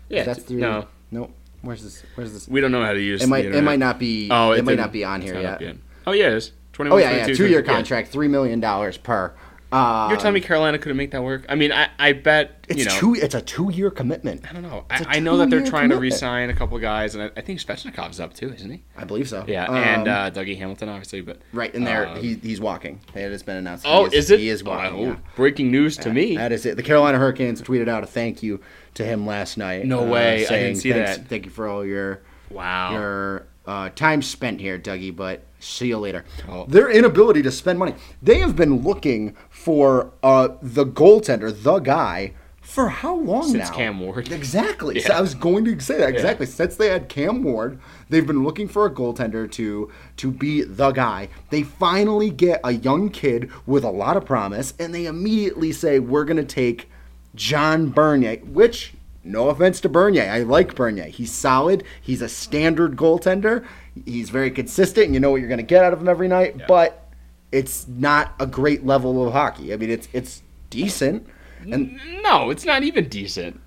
Yeah, 0.09 0.23
that's 0.23 0.43
three. 0.43 0.57
no, 0.57 0.87
nope. 1.11 1.31
Where's 1.61 1.83
this? 1.83 2.03
Where's 2.15 2.31
this? 2.33 2.47
we 2.47 2.61
don't 2.61 2.71
know 2.71 2.83
how 2.83 2.93
to 2.93 3.01
use. 3.01 3.21
It 3.23 3.27
might. 3.27 3.45
It 3.45 3.63
might 3.63 3.79
not 3.79 3.99
be. 3.99 4.29
Oh, 4.31 4.51
it, 4.51 4.63
might 4.63 4.75
didn't- 4.75 4.91
be 4.93 5.03
on 5.03 5.21
here 5.21 5.39
yet. 5.39 5.61
Oh 6.05 6.11
yeah, 6.13 6.27
it 6.27 6.33
is. 6.33 6.51
21, 6.73 6.95
Oh 6.95 7.03
yeah, 7.03 7.17
yeah. 7.17 7.25
Two 7.25 7.47
year 7.47 7.61
23, 7.61 7.65
yeah. 7.65 7.75
contract, 7.75 8.09
three 8.09 8.27
million 8.27 8.59
dollars 8.59 8.97
per. 8.97 9.33
Uh, 9.71 10.07
You're 10.09 10.17
telling 10.17 10.33
me 10.33 10.39
Carolina 10.39 10.77
couldn't 10.77 10.95
make 10.95 11.11
that 11.11 11.23
work? 11.23 11.45
I 11.49 11.55
mean, 11.55 11.73
I, 11.73 11.89
I 11.99 12.13
bet 12.13 12.65
it's 12.69 12.79
you 12.79 12.85
know. 12.85 12.99
two. 12.99 13.15
It's 13.15 13.35
a 13.35 13.41
two 13.41 13.69
year 13.71 13.91
commitment. 13.91 14.49
I 14.49 14.53
don't 14.53 14.61
know. 14.61 14.85
I, 14.89 15.05
I, 15.07 15.19
know 15.19 15.37
that 15.37 15.49
they're 15.49 15.59
two-year 15.59 15.69
trying 15.69 15.89
to 15.89 15.95
commitment. 15.95 16.13
re-sign 16.13 16.49
a 16.49 16.53
couple 16.53 16.79
guys, 16.79 17.15
and 17.15 17.23
I, 17.23 17.31
I 17.35 17.41
think 17.41 17.59
Svechnikov's 17.59 18.21
up 18.21 18.33
too, 18.33 18.53
isn't 18.53 18.69
he? 18.69 18.83
I 18.95 19.03
believe 19.03 19.27
so. 19.27 19.43
Yeah, 19.45 19.69
and 19.69 20.07
Um, 20.07 20.13
uh, 20.13 20.29
Dougie 20.29 20.57
Hamilton, 20.57 20.87
obviously, 20.87 21.21
but 21.21 21.39
right 21.51 21.73
in 21.75 21.83
there, 21.83 22.07
uh, 22.07 22.15
he, 22.15 22.35
he's 22.35 22.61
walking. 22.61 23.01
It 23.13 23.29
has 23.29 23.43
been 23.43 23.57
announced. 23.57 23.85
oh, 23.85 24.05
he 24.05 24.15
is, 24.15 24.31
it? 24.31 24.39
He 24.39 24.49
is 24.49 24.63
walking. 24.63 24.99
Oh, 24.99 25.07
yeah. 25.09 25.15
Breaking 25.35 25.69
news 25.69 25.97
to 25.97 26.13
me. 26.13 26.37
That 26.37 26.53
is 26.53 26.65
it. 26.65 26.77
The 26.77 26.83
Carolina 26.83 27.17
Hurricanes 27.17 27.61
tweeted 27.61 27.89
out 27.89 28.03
a 28.03 28.07
thank 28.07 28.41
you 28.41 28.61
to 28.93 29.03
him 29.03 29.27
last 29.27 29.57
night. 29.57 29.85
No 29.85 30.05
uh, 30.05 30.09
way. 30.09 30.47
I 30.47 30.49
didn't 30.49 30.77
see 30.77 30.93
that." 30.93 31.27
Thank 31.27 31.45
you 31.45 31.51
for 31.51 31.67
all 31.67 31.85
your 31.85 32.21
wow. 32.49 32.93
your 32.93 33.47
uh, 33.67 33.89
time 33.89 34.21
spent 34.21 34.59
here, 34.61 34.79
Dougie. 34.79 35.15
But 35.15 35.43
see 35.59 35.87
you 35.89 35.97
later. 35.97 36.25
Oh. 36.47 36.65
Their 36.65 36.89
inability 36.89 37.41
to 37.43 37.51
spend 37.51 37.77
money. 37.77 37.93
They 38.21 38.39
have 38.39 38.55
been 38.55 38.81
looking 38.81 39.35
for 39.49 40.13
uh, 40.23 40.49
the 40.61 40.85
goaltender, 40.85 41.51
the 41.61 41.79
guy, 41.79 42.33
For 42.61 42.89
how 42.89 43.15
long 43.15 43.43
Since 43.43 43.69
now? 43.69 43.75
Cam 43.75 43.99
Ward. 44.01 44.29
Exactly. 44.31 44.99
So 45.07 45.13
I 45.13 45.21
was 45.21 45.35
going 45.35 45.63
to 45.65 45.79
say 45.79 45.97
that 45.99 46.09
exactly. 46.09 46.45
Since 46.45 46.75
they 46.75 46.89
had 46.89 47.07
Cam 47.07 47.43
Ward, 47.43 47.79
they've 48.09 48.27
been 48.27 48.43
looking 48.43 48.67
for 48.67 48.85
a 48.85 48.89
goaltender 48.89 49.49
to 49.53 49.89
to 50.17 50.31
be 50.31 50.63
the 50.63 50.91
guy. 50.91 51.29
They 51.49 51.63
finally 51.63 52.29
get 52.29 52.59
a 52.65 52.71
young 52.73 53.09
kid 53.09 53.49
with 53.65 53.83
a 53.85 53.89
lot 53.89 54.17
of 54.17 54.25
promise, 54.25 54.73
and 54.79 54.93
they 54.93 55.05
immediately 55.05 55.71
say 55.71 55.99
we're 55.99 56.25
going 56.25 56.37
to 56.37 56.43
take 56.43 56.89
John 57.35 57.89
Bernier, 57.89 58.37
which. 58.45 58.93
No 59.27 59.49
offense 59.49 59.81
to 59.81 59.89
Bernier. 59.89 60.29
I 60.29 60.39
like 60.39 60.75
Bernier. 60.75 61.05
He's 61.05 61.31
solid. 61.31 61.83
He's 62.01 62.21
a 62.21 62.29
standard 62.29 62.95
goaltender. 62.95 63.65
He's 64.05 64.29
very 64.29 64.51
consistent, 64.51 65.07
and 65.07 65.13
you 65.13 65.19
know 65.19 65.31
what 65.31 65.37
you're 65.37 65.49
going 65.49 65.57
to 65.57 65.63
get 65.63 65.83
out 65.83 65.93
of 65.93 66.01
him 66.01 66.07
every 66.07 66.27
night. 66.27 66.67
But 66.67 67.11
it's 67.51 67.87
not 67.87 68.33
a 68.39 68.47
great 68.47 68.85
level 68.85 69.25
of 69.25 69.33
hockey. 69.33 69.73
I 69.73 69.77
mean, 69.77 69.89
it's 69.89 70.07
it's 70.13 70.43
decent. 70.69 71.27
And 71.61 71.99
No, 72.23 72.49
it's 72.49 72.65
not 72.65 72.83
even 72.83 73.09
decent. 73.09 73.59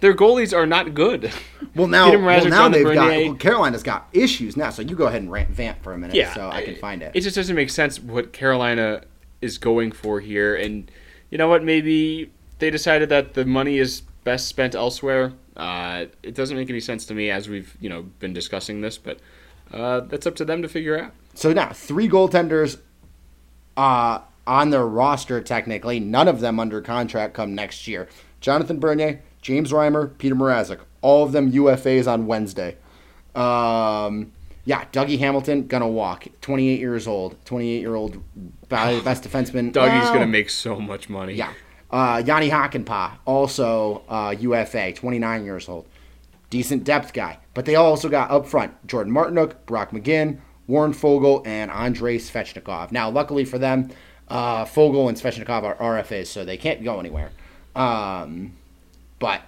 Their 0.00 0.14
goalies 0.14 0.56
are 0.56 0.66
not 0.66 0.94
good. 0.94 1.32
Well, 1.74 1.86
now, 1.88 2.10
well, 2.10 2.48
now 2.48 2.68
they've 2.68 2.84
got 2.84 3.08
well, 3.08 3.34
Carolina's 3.34 3.82
got 3.82 4.08
issues 4.12 4.56
now. 4.56 4.70
So 4.70 4.82
you 4.82 4.94
go 4.94 5.06
ahead 5.06 5.22
and 5.22 5.32
rant, 5.32 5.50
vamp 5.50 5.82
for 5.82 5.92
a 5.92 5.98
minute, 5.98 6.14
yeah, 6.14 6.34
so 6.34 6.48
I 6.48 6.64
can 6.64 6.76
find 6.76 7.02
it. 7.02 7.12
It 7.14 7.22
just 7.22 7.34
doesn't 7.34 7.56
make 7.56 7.70
sense 7.70 7.98
what 7.98 8.32
Carolina 8.32 9.02
is 9.40 9.58
going 9.58 9.92
for 9.92 10.20
here, 10.20 10.54
and 10.54 10.90
you 11.30 11.38
know 11.38 11.48
what? 11.48 11.64
Maybe 11.64 12.30
they 12.58 12.70
decided 12.70 13.08
that 13.08 13.34
the 13.34 13.44
money 13.44 13.78
is 13.78 14.02
best 14.28 14.46
spent 14.46 14.74
elsewhere. 14.74 15.32
Uh, 15.56 16.04
it 16.22 16.34
doesn't 16.34 16.54
make 16.54 16.68
any 16.68 16.80
sense 16.80 17.06
to 17.06 17.14
me 17.14 17.30
as 17.30 17.48
we've 17.48 17.74
you 17.80 17.88
know 17.88 18.02
been 18.18 18.34
discussing 18.34 18.82
this, 18.82 18.98
but 18.98 19.20
uh, 19.72 20.00
that's 20.00 20.26
up 20.26 20.34
to 20.34 20.44
them 20.44 20.60
to 20.60 20.68
figure 20.68 21.00
out. 21.00 21.12
so 21.32 21.50
now 21.54 21.70
three 21.72 22.06
goaltenders 22.10 22.78
uh, 23.78 24.20
on 24.46 24.68
their 24.68 24.86
roster. 24.86 25.40
Technically, 25.40 25.98
none 25.98 26.28
of 26.28 26.40
them 26.40 26.60
under 26.60 26.82
contract 26.82 27.32
come 27.32 27.54
next 27.54 27.88
year. 27.88 28.06
Jonathan 28.42 28.78
Bernier, 28.78 29.22
James 29.40 29.72
Reimer, 29.72 30.16
Peter 30.18 30.34
Mrazek, 30.34 30.80
all 31.00 31.24
of 31.24 31.32
them 31.32 31.50
UFAs 31.50 32.06
on 32.06 32.26
Wednesday. 32.26 32.76
Um, 33.34 34.32
yeah, 34.66 34.84
Dougie 34.92 35.18
Hamilton 35.18 35.68
gonna 35.68 35.88
walk. 35.88 36.26
28 36.42 36.78
years 36.80 37.08
old. 37.08 37.42
28 37.46 37.80
year 37.80 37.94
old 37.94 38.22
best 38.68 39.24
defenseman. 39.24 39.72
Dougie's 39.72 40.10
gonna 40.10 40.26
make 40.26 40.50
so 40.50 40.78
much 40.78 41.08
money. 41.08 41.32
Yeah. 41.32 41.54
Uh, 41.90 42.22
Jani 42.24 42.50
Hakanpaa, 42.50 43.18
also 43.24 44.02
uh, 44.08 44.34
UFA, 44.38 44.92
29 44.92 45.44
years 45.44 45.68
old. 45.68 45.86
Decent 46.50 46.84
depth 46.84 47.12
guy. 47.12 47.38
But 47.54 47.64
they 47.64 47.76
also 47.76 48.08
got 48.08 48.30
up 48.30 48.46
front 48.46 48.86
Jordan 48.86 49.12
Martinook, 49.12 49.54
Brock 49.66 49.90
McGinn, 49.90 50.38
Warren 50.66 50.92
Foegele, 50.92 51.46
and 51.46 51.70
Andrei 51.70 52.18
Svechnikov. 52.18 52.92
Now, 52.92 53.10
luckily 53.10 53.44
for 53.44 53.58
them, 53.58 53.90
uh, 54.28 54.64
Foegele 54.64 55.08
and 55.08 55.16
Svechnikov 55.16 55.62
are 55.62 55.74
RFAs, 55.76 56.26
so 56.26 56.44
they 56.44 56.56
can't 56.56 56.84
go 56.84 57.00
anywhere. 57.00 57.30
Um, 57.74 58.54
but, 59.18 59.42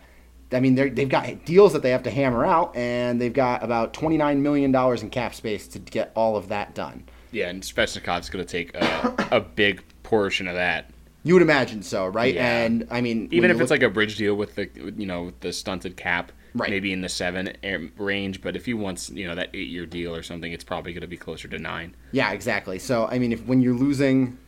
I 0.53 0.61
mean, 0.61 0.74
they've 0.74 1.09
got 1.09 1.44
deals 1.44 1.72
that 1.74 1.83
they 1.83 1.90
have 1.90 2.03
to 2.05 2.11
hammer 2.11 2.44
out, 2.44 2.74
and 2.74 3.20
they've 3.20 3.33
got 3.33 3.62
about 3.62 3.92
$29 3.92 4.38
million 4.38 4.74
in 4.74 5.11
cap 5.11 5.35
space 5.35 5.68
to 5.68 5.79
get 5.79 6.11
all 6.14 6.37
of 6.37 6.48
that 6.48 6.74
done. 6.74 7.05
yeah, 7.33 7.48
and 7.48 7.62
Svechnikov's 7.62 8.31
gonna 8.31 8.44
take 8.44 8.74
a, 8.74 9.29
a 9.31 9.40
big 9.40 9.83
portion 10.03 10.48
of 10.48 10.55
that. 10.55 10.90
You 11.22 11.35
would 11.35 11.42
imagine 11.42 11.83
so, 11.83 12.06
right? 12.06 12.35
Yeah. 12.35 12.62
And, 12.64 12.87
I 12.90 13.00
mean, 13.02 13.28
Even 13.30 13.50
if 13.50 13.56
it's 13.61 13.70
look- 13.70 13.80
like 13.80 13.83
a 13.83 13.90
bridge 13.92 14.16
deal 14.16 14.35
with 14.35 14.54
the 14.54 14.68
you 14.96 15.06
know 15.06 15.24
with 15.24 15.40
the 15.40 15.52
stunted 15.52 15.96
cap, 15.96 16.33
Right. 16.54 16.68
maybe 16.70 16.92
in 16.92 17.00
the 17.00 17.09
seven 17.09 17.52
eh, 17.62 17.78
range. 17.96 18.40
But 18.42 18.56
if 18.56 18.66
he 18.66 18.74
wants 18.74 19.09
you 19.11 19.26
know 19.28 19.35
that 19.37 19.50
eight 19.54 19.68
year 19.68 19.87
deal 19.87 20.14
or 20.16 20.22
something, 20.22 20.50
it's 20.52 20.64
probably 20.64 20.92
going 20.92 21.02
to 21.02 21.06
be 21.06 21.16
closer 21.18 21.46
to 21.48 21.59
nine. 21.59 21.94
Yeah, 22.12 22.33
exactly. 22.33 22.78
So 22.78 23.06
I 23.06 23.18
mean, 23.18 23.33
if 23.33 23.44
when 23.46 23.61
you're 23.61 23.74
losing, 23.74 24.38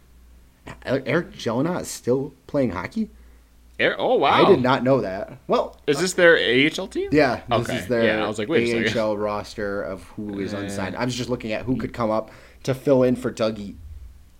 Eric 0.84 1.32
Gelinas 1.32 1.82
is 1.82 1.88
still 1.88 2.32
playing 2.46 2.70
hockey. 2.70 3.10
Air- 3.78 3.96
oh 3.98 4.14
wow! 4.16 4.30
I 4.44 4.48
did 4.48 4.62
not 4.62 4.84
know 4.84 5.00
that. 5.00 5.38
Well, 5.48 5.78
Is 5.86 6.00
this 6.00 6.12
their 6.12 6.36
AHL 6.36 6.86
team? 6.88 7.08
yeah, 7.12 7.40
this 7.48 7.68
Okay. 7.68 7.78
is 7.78 7.86
their 7.88 8.04
Yeah, 8.04 8.24
I 8.24 8.28
was 8.28 8.38
like, 8.38 8.48
wait. 8.48 8.96
AHL 8.96 9.16
roster 9.16 9.82
of 9.82 10.02
who 10.16 10.38
is 10.40 10.52
unsigned. 10.52 10.94
I 10.98 11.04
was 11.04 11.14
just 11.14 11.28
looking 11.30 11.52
at 11.52 11.64
who 11.64 11.76
could 11.76 11.92
come 11.92 12.10
up 12.10 12.30
to 12.64 12.74
fill 12.74 13.02
in 13.02 13.16
for 13.16 13.32
Dougie. 13.32 13.74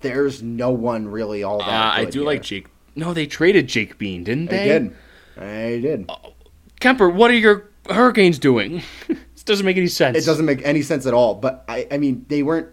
There's 0.03 0.43
no 0.43 0.71
one 0.71 1.09
really 1.09 1.43
all 1.43 1.59
that. 1.59 1.69
Uh, 1.69 2.01
I 2.01 2.05
do 2.05 2.21
here. 2.21 2.27
like 2.27 2.43
Jake. 2.43 2.67
No, 2.95 3.15
they 3.15 3.27
traded 3.27 3.69
Jake 3.69 3.97
Bean, 3.99 4.25
didn't 4.25 4.49
I 4.53 4.57
they? 4.57 4.65
did. 4.67 4.97
I 5.39 5.81
did. 5.81 6.11
Kemper, 6.81 7.09
what 7.09 7.31
are 7.31 7.35
your 7.35 7.71
Hurricanes 7.89 8.39
doing? 8.39 8.83
this 9.09 9.45
doesn't 9.45 9.65
make 9.65 9.77
any 9.77 9.87
sense. 9.87 10.19
It 10.19 10.27
doesn't 10.27 10.45
make 10.45 10.61
any 10.65 10.83
sense 10.83 11.07
at 11.07 11.15
all. 11.15 11.35
But 11.35 11.65
I, 11.69 11.87
I 11.91 11.99
mean, 11.99 12.27
they 12.29 12.43
weren't. 12.43 12.69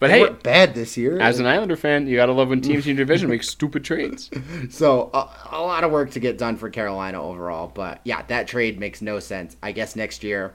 But 0.00 0.08
they 0.08 0.18
hey, 0.18 0.22
weren't 0.22 0.42
bad 0.44 0.74
this 0.76 0.96
year. 0.96 1.18
as 1.18 1.40
an 1.40 1.46
Islander 1.46 1.74
fan, 1.74 2.06
you 2.06 2.14
gotta 2.14 2.30
love 2.32 2.50
when 2.50 2.60
teams 2.60 2.86
in 2.86 2.96
your 2.96 3.04
division 3.04 3.28
make 3.28 3.42
stupid 3.42 3.84
trades. 3.84 4.30
So 4.70 5.10
a, 5.12 5.28
a 5.50 5.60
lot 5.60 5.82
of 5.82 5.90
work 5.90 6.12
to 6.12 6.20
get 6.20 6.38
done 6.38 6.56
for 6.56 6.70
Carolina 6.70 7.20
overall, 7.20 7.66
but 7.74 8.00
yeah, 8.04 8.22
that 8.28 8.46
trade 8.46 8.78
makes 8.78 9.02
no 9.02 9.18
sense. 9.18 9.56
I 9.60 9.72
guess 9.72 9.96
next 9.96 10.22
year, 10.22 10.54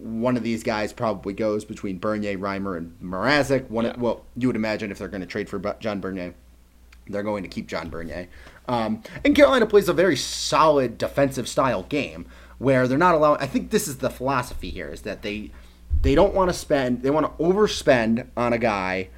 one 0.00 0.36
of 0.36 0.42
these 0.42 0.62
guys 0.62 0.92
probably 0.92 1.32
goes 1.34 1.64
between 1.64 1.98
Bernier, 1.98 2.38
Reimer, 2.38 2.76
and 2.76 2.96
Mrazek. 3.02 3.68
One, 3.68 3.84
Yeah. 3.84 3.94
well, 3.98 4.24
you 4.36 4.48
would 4.48 4.56
imagine 4.56 4.90
if 4.90 4.98
they're 4.98 5.08
going 5.08 5.20
to 5.20 5.26
trade 5.26 5.48
for 5.48 5.58
John 5.80 6.00
Bernier, 6.00 6.34
they're 7.08 7.22
going 7.22 7.42
to 7.42 7.48
keep 7.48 7.66
John 7.66 7.90
Bernier. 7.90 8.28
Um, 8.68 9.02
and 9.24 9.34
Carolina 9.34 9.66
plays 9.66 9.88
a 9.88 9.92
very 9.92 10.16
solid 10.16 10.96
defensive 10.96 11.48
style 11.48 11.82
game 11.84 12.26
where 12.58 12.86
they're 12.88 12.98
not 12.98 13.14
allowing. 13.14 13.40
I 13.40 13.46
think 13.46 13.70
this 13.70 13.88
is 13.88 13.98
the 13.98 14.10
philosophy 14.10 14.70
here: 14.70 14.88
is 14.88 15.02
that 15.02 15.22
they 15.22 15.50
they 16.02 16.14
don't 16.14 16.34
want 16.34 16.50
to 16.50 16.54
spend, 16.54 17.02
they 17.02 17.10
want 17.10 17.26
to 17.26 17.44
overspend 17.44 18.26
on 18.36 18.52
a 18.52 18.58
guy 18.58 19.08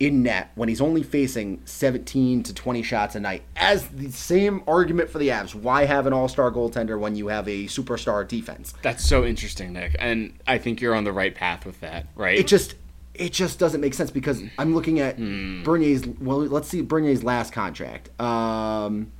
in 0.00 0.22
net 0.24 0.50
when 0.56 0.68
he's 0.68 0.80
only 0.80 1.02
facing 1.02 1.60
17 1.64 2.42
to 2.42 2.54
20 2.54 2.82
shots 2.82 3.14
a 3.14 3.20
night. 3.20 3.42
As 3.56 3.86
the 3.88 4.10
same 4.10 4.62
argument 4.66 5.10
for 5.10 5.18
the 5.18 5.28
Avs, 5.28 5.54
why 5.54 5.84
have 5.84 6.06
an 6.06 6.12
all-star 6.12 6.50
goaltender 6.50 6.98
when 6.98 7.14
you 7.14 7.28
have 7.28 7.46
a 7.46 7.66
superstar 7.66 8.26
defense? 8.26 8.74
That's 8.82 9.04
so 9.04 9.24
interesting, 9.24 9.72
Nick, 9.72 9.94
and 9.98 10.32
I 10.46 10.58
think 10.58 10.80
you're 10.80 10.94
on 10.94 11.04
the 11.04 11.12
right 11.12 11.34
path 11.34 11.64
with 11.64 11.80
that, 11.80 12.06
right? 12.16 12.38
It 12.38 12.46
just 12.48 12.74
it 13.14 13.32
just 13.32 13.58
doesn't 13.58 13.80
make 13.82 13.92
sense 13.94 14.10
because 14.10 14.42
I'm 14.58 14.74
looking 14.74 14.98
at 14.98 15.16
Hmm. 15.16 15.62
Bernier's. 15.62 16.06
Well, 16.06 16.38
let's 16.38 16.66
see 16.68 16.80
Bernier's 16.80 17.22
last 17.22 17.52
contract. 17.52 18.08
Um, 18.20 19.12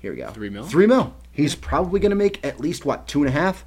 here 0.00 0.10
we 0.12 0.18
go. 0.18 0.30
Three 0.30 0.50
mil? 0.50 0.64
Three 0.64 0.86
mil. 0.86 1.14
He's 1.32 1.54
probably 1.54 2.00
going 2.00 2.10
to 2.10 2.16
make 2.16 2.44
at 2.44 2.58
least 2.60 2.84
what 2.84 3.06
two 3.06 3.20
and 3.20 3.28
a 3.28 3.32
half 3.32 3.64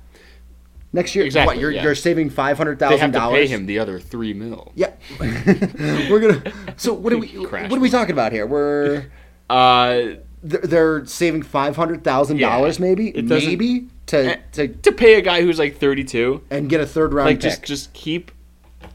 next 0.94 1.16
year. 1.16 1.26
Exactly, 1.26 1.56
What 1.56 1.62
you're 1.62 1.72
yeah. 1.72 1.84
you're 1.84 1.96
saving 1.96 2.30
five 2.30 2.58
hundred 2.58 2.80
thousand 2.80 3.00
have 3.00 3.12
to 3.12 3.18
dollars. 3.18 3.48
pay 3.48 3.48
him 3.48 3.66
the 3.66 3.80
other 3.80 4.00
three 4.00 4.34
mil. 4.34 4.72
Yeah, 4.76 4.94
we're 5.20 6.20
gonna. 6.20 6.54
So 6.78 6.94
what 6.94 7.12
are 7.12 7.18
we? 7.18 7.28
Crash 7.46 7.70
What 7.70 7.78
are 7.78 7.82
we 7.82 7.90
talking 7.90 8.14
about 8.14 8.32
here? 8.32 8.46
We're 8.46 9.08
Uh, 9.50 10.16
they're, 10.42 11.06
saving 11.06 11.44
five 11.44 11.76
hundred 11.76 12.04
thousand 12.04 12.38
dollars, 12.40 12.80
maybe, 12.80 13.12
maybe 13.14 13.88
to 14.08 14.40
to 14.54 14.68
to 14.68 14.92
pay 14.92 15.16
a 15.16 15.22
guy 15.22 15.42
who's 15.42 15.58
like 15.60 15.78
32, 15.78 16.44
and 16.50 16.70
get 16.70 16.82
a 16.82 16.86
third 16.86 17.14
round 17.14 17.28
like 17.28 17.38
pick. 17.38 17.50
just 17.52 17.64
just 17.64 17.94
keep 17.94 18.32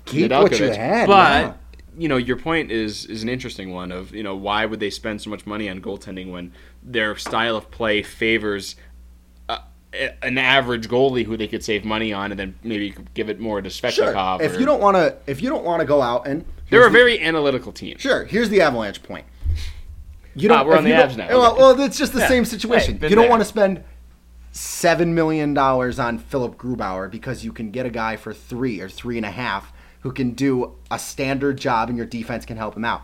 Keep 0.04 0.30
what 0.30 0.58
you 0.58 0.70
had. 0.70 1.06
But 1.06 1.42
yeah. 1.42 1.52
you 1.96 2.08
know, 2.08 2.16
your 2.16 2.36
point 2.36 2.70
is 2.70 3.06
is 3.06 3.22
an 3.22 3.28
interesting 3.28 3.72
one. 3.72 3.92
Of 3.92 4.14
you 4.14 4.22
know, 4.22 4.36
why 4.36 4.64
would 4.66 4.80
they 4.80 4.90
spend 4.90 5.22
so 5.22 5.30
much 5.30 5.46
money 5.46 5.68
on 5.68 5.80
goaltending 5.80 6.30
when 6.30 6.52
their 6.82 7.16
style 7.16 7.56
of 7.56 7.70
play 7.70 8.02
favors 8.02 8.76
an 10.22 10.36
average 10.38 10.88
goalie 10.88 11.24
who 11.24 11.36
they 11.36 11.48
could 11.48 11.64
save 11.64 11.84
money 11.84 12.12
on, 12.12 12.30
and 12.30 12.38
then 12.38 12.54
maybe 12.62 12.94
give 13.14 13.28
it 13.30 13.40
more 13.40 13.60
to 13.62 13.68
Svechnikov. 13.68 14.38
Sure. 14.38 14.46
If 14.46 14.56
or- 14.56 14.60
you 14.60 14.66
don't 14.66 14.80
want 14.80 14.96
to, 14.96 15.16
if 15.26 15.40
you 15.42 15.48
don't 15.48 15.64
want 15.64 15.80
to 15.80 15.86
go 15.86 16.02
out 16.02 16.26
and 16.26 16.44
they're 16.70 16.82
a 16.82 16.84
the- 16.84 16.90
very 16.90 17.20
analytical 17.20 17.72
team. 17.72 17.96
Sure. 17.98 18.24
Here's 18.24 18.50
the 18.50 18.60
Avalanche 18.60 19.02
point. 19.02 19.24
You 20.34 20.52
Ah, 20.52 20.62
we're 20.62 20.76
on 20.76 20.84
the 20.84 20.90
don't- 20.90 21.10
Avs 21.10 21.16
now. 21.16 21.28
Well, 21.28 21.52
Okay. 21.52 21.58
well, 21.60 21.80
it's 21.80 21.98
just 21.98 22.12
the 22.12 22.20
Yeah. 22.20 22.28
same 22.28 22.44
situation. 22.44 22.98
Hey, 23.00 23.08
you 23.08 23.14
don't 23.16 23.22
there. 23.24 23.30
want 23.30 23.40
to 23.40 23.48
spend 23.48 23.82
seven 24.52 25.14
million 25.14 25.54
dollars 25.54 25.98
on 25.98 26.18
Philipp 26.18 26.56
Grubauer 26.58 27.10
because 27.10 27.44
you 27.44 27.52
can 27.52 27.70
get 27.70 27.86
a 27.86 27.90
guy 27.90 28.16
for 28.16 28.32
three 28.32 28.80
or 28.80 28.88
three 28.88 29.16
and 29.16 29.26
a 29.26 29.30
half 29.30 29.72
who 30.00 30.12
can 30.12 30.32
do 30.32 30.72
a 30.90 30.98
standard 30.98 31.58
job 31.58 31.88
and 31.88 31.96
your 31.96 32.06
defense 32.06 32.44
can 32.44 32.56
help 32.56 32.76
him 32.76 32.84
out. 32.84 33.02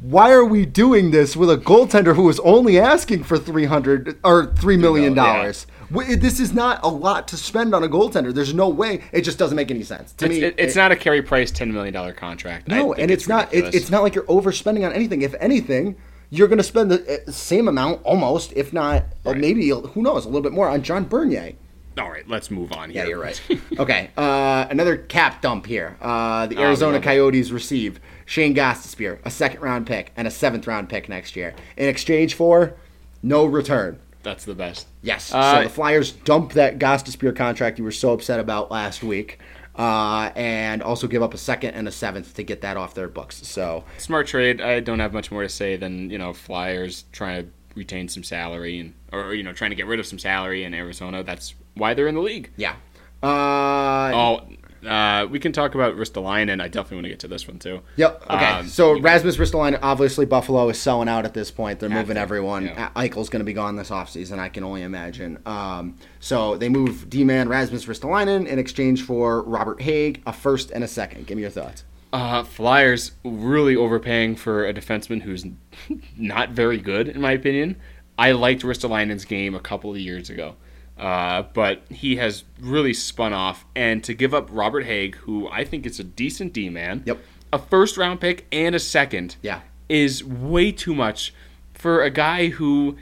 Why 0.00 0.32
are 0.32 0.44
we 0.44 0.66
doing 0.66 1.12
this 1.12 1.36
with 1.36 1.50
a 1.50 1.56
goaltender 1.56 2.14
who 2.14 2.28
is 2.28 2.38
only 2.40 2.78
asking 2.78 3.24
for 3.24 3.38
three 3.38 3.64
hundred 3.66 4.18
or 4.22 4.46
three 4.54 4.76
million 4.76 5.14
dollars? 5.14 5.66
This 5.94 6.40
is 6.40 6.52
not 6.52 6.80
a 6.82 6.88
lot 6.88 7.28
to 7.28 7.36
spend 7.36 7.74
on 7.74 7.82
a 7.84 7.88
goaltender. 7.88 8.34
There's 8.34 8.54
no 8.54 8.68
way. 8.68 9.00
It 9.12 9.22
just 9.22 9.38
doesn't 9.38 9.56
make 9.56 9.70
any 9.70 9.82
sense 9.84 10.12
to 10.14 10.26
It's, 10.26 10.34
me. 10.34 10.42
it- 10.42 10.54
it's 10.58 10.74
it- 10.76 10.78
not 10.78 10.92
a 10.92 10.96
Carey 10.96 11.22
Price 11.22 11.50
ten 11.50 11.72
million 11.72 11.94
dollar 11.94 12.12
contract. 12.12 12.68
No, 12.68 12.92
and 12.94 13.10
it's, 13.10 13.28
not. 13.28 13.52
It, 13.54 13.74
it's 13.74 13.90
not 13.90 14.02
like 14.02 14.14
you're 14.14 14.24
overspending 14.24 14.84
on 14.86 14.92
anything. 14.92 15.22
If 15.22 15.34
anything, 15.40 15.96
you're 16.30 16.48
going 16.48 16.58
to 16.58 16.64
spend 16.64 16.90
the 16.90 17.22
uh, 17.26 17.30
same 17.30 17.68
amount, 17.68 18.02
almost, 18.02 18.52
if 18.54 18.72
not, 18.72 19.04
Right. 19.24 19.36
maybe 19.36 19.68
who 19.68 20.02
knows, 20.02 20.24
a 20.24 20.28
little 20.28 20.42
bit 20.42 20.52
more 20.52 20.68
on 20.68 20.82
John 20.82 21.04
Bernier. 21.04 21.52
All 21.96 22.10
right, 22.10 22.28
let's 22.28 22.50
move 22.50 22.72
on. 22.72 22.90
Yeah, 22.90 23.04
you're 23.06 23.20
right. 23.20 23.40
okay, 23.78 24.10
uh, 24.16 24.66
another 24.68 24.96
cap 24.96 25.40
dump 25.42 25.64
here. 25.66 25.96
Uh, 26.00 26.46
the 26.48 26.56
Oh, 26.56 26.62
Arizona 26.62 26.96
it. 26.96 27.04
Coyotes 27.04 27.52
receive 27.52 28.00
Shane 28.26 28.52
Gostisbehere, 28.52 29.20
a 29.24 29.30
second 29.30 29.60
round 29.60 29.86
pick, 29.86 30.10
and 30.16 30.26
a 30.26 30.30
seventh 30.30 30.66
round 30.66 30.88
pick 30.88 31.08
next 31.08 31.36
year 31.36 31.54
in 31.76 31.88
exchange 31.88 32.34
for 32.34 32.74
no 33.22 33.44
return. 33.44 34.00
That's 34.24 34.44
the 34.44 34.54
best. 34.54 34.88
Yes. 35.02 35.32
Uh, 35.32 35.58
so 35.58 35.62
the 35.64 35.68
Flyers 35.68 36.10
dump 36.12 36.54
that 36.54 36.78
Gostisbehere 36.80 37.36
contract 37.36 37.78
you 37.78 37.84
were 37.84 37.92
so 37.92 38.12
upset 38.12 38.40
about 38.40 38.70
last 38.72 39.02
week, 39.04 39.38
uh, 39.76 40.30
and 40.34 40.82
also 40.82 41.06
give 41.06 41.22
up 41.22 41.34
a 41.34 41.38
second 41.38 41.74
and 41.74 41.86
a 41.86 41.92
seventh 41.92 42.34
to 42.34 42.42
get 42.42 42.62
that 42.62 42.76
off 42.76 42.94
their 42.94 43.08
books. 43.08 43.46
So 43.46 43.84
Smart 43.98 44.26
trade. 44.26 44.60
I 44.60 44.80
don't 44.80 44.98
have 44.98 45.12
much 45.12 45.30
more 45.30 45.42
to 45.42 45.48
say 45.48 45.76
than 45.76 46.10
you 46.10 46.18
know 46.18 46.32
Flyers 46.32 47.04
trying 47.12 47.44
to 47.44 47.50
retain 47.76 48.08
some 48.08 48.22
salary 48.24 48.80
and 48.80 48.94
or 49.12 49.34
you 49.34 49.42
know 49.42 49.52
trying 49.52 49.70
to 49.70 49.76
get 49.76 49.86
rid 49.86 50.00
of 50.00 50.06
some 50.06 50.18
salary 50.18 50.64
in 50.64 50.74
Arizona. 50.74 51.22
That's 51.22 51.54
why 51.74 51.94
they're 51.94 52.08
in 52.08 52.14
the 52.16 52.20
league. 52.22 52.50
Yeah. 52.56 52.74
Uh, 53.22 54.10
Oh, 54.14 54.40
uh, 54.86 55.26
we 55.30 55.38
can 55.38 55.52
talk 55.52 55.74
about 55.74 55.94
Ristolainen. 55.96 56.60
I 56.60 56.68
definitely 56.68 56.96
want 56.96 57.04
to 57.04 57.10
get 57.10 57.18
to 57.20 57.28
this 57.28 57.46
one 57.48 57.58
too. 57.58 57.80
Yep. 57.96 58.22
Okay. 58.30 58.46
Um, 58.46 58.66
so 58.68 58.98
Rasmus 59.00 59.36
Ristolainen, 59.36 59.78
obviously 59.82 60.26
Buffalo 60.26 60.68
is 60.68 60.78
selling 60.78 61.08
out 61.08 61.24
at 61.24 61.34
this 61.34 61.50
point. 61.50 61.80
They're 61.80 61.88
moving 61.88 62.16
to, 62.16 62.20
everyone. 62.20 62.66
yeah. 62.66 62.90
Eichel's 62.96 63.28
going 63.28 63.40
to 63.40 63.44
be 63.44 63.52
gone 63.52 63.76
this 63.76 63.90
offseason, 63.90 64.38
I 64.38 64.48
can 64.48 64.64
only 64.64 64.82
imagine. 64.82 65.38
Um, 65.46 65.96
so 66.20 66.56
they 66.56 66.68
move 66.68 67.08
D-man 67.10 67.48
Rasmus 67.48 67.86
Ristolainen 67.86 68.46
in 68.46 68.58
exchange 68.58 69.02
for 69.02 69.42
Robert 69.42 69.80
Hagg, 69.80 70.22
a 70.26 70.32
first 70.32 70.70
and 70.70 70.84
a 70.84 70.88
second. 70.88 71.26
Give 71.26 71.36
me 71.36 71.42
your 71.42 71.50
thoughts. 71.50 71.84
Uh, 72.12 72.44
Flyers 72.44 73.12
really 73.24 73.74
overpaying 73.74 74.36
for 74.36 74.66
a 74.66 74.72
defenseman 74.72 75.22
who's 75.22 75.44
not 76.16 76.50
very 76.50 76.78
good, 76.78 77.08
in 77.08 77.20
my 77.20 77.32
opinion. 77.32 77.76
I 78.16 78.30
liked 78.32 78.62
Ristolainen's 78.62 79.24
game 79.24 79.56
a 79.56 79.60
couple 79.60 79.90
of 79.90 79.98
years 79.98 80.30
ago, 80.30 80.54
uh, 80.98 81.42
but 81.54 81.82
he 81.90 82.16
has 82.16 82.44
really 82.60 82.94
spun 82.94 83.32
off. 83.32 83.64
And 83.74 84.02
to 84.04 84.14
give 84.14 84.32
up 84.34 84.48
Robert 84.52 84.86
Hagg, 84.86 85.16
who 85.16 85.48
I 85.48 85.64
think 85.64 85.86
is 85.86 85.98
a 86.00 86.04
decent 86.04 86.52
D 86.52 86.68
man, 86.70 87.02
Yep. 87.06 87.18
a 87.52 87.58
first 87.58 87.96
round 87.96 88.20
pick 88.20 88.46
and 88.52 88.74
a 88.74 88.78
second, 88.78 89.36
Yeah. 89.42 89.60
is 89.88 90.22
way 90.24 90.72
too 90.72 90.94
much 90.94 91.34
for 91.72 92.02
a 92.02 92.10
guy 92.10 92.48
who 92.48 92.96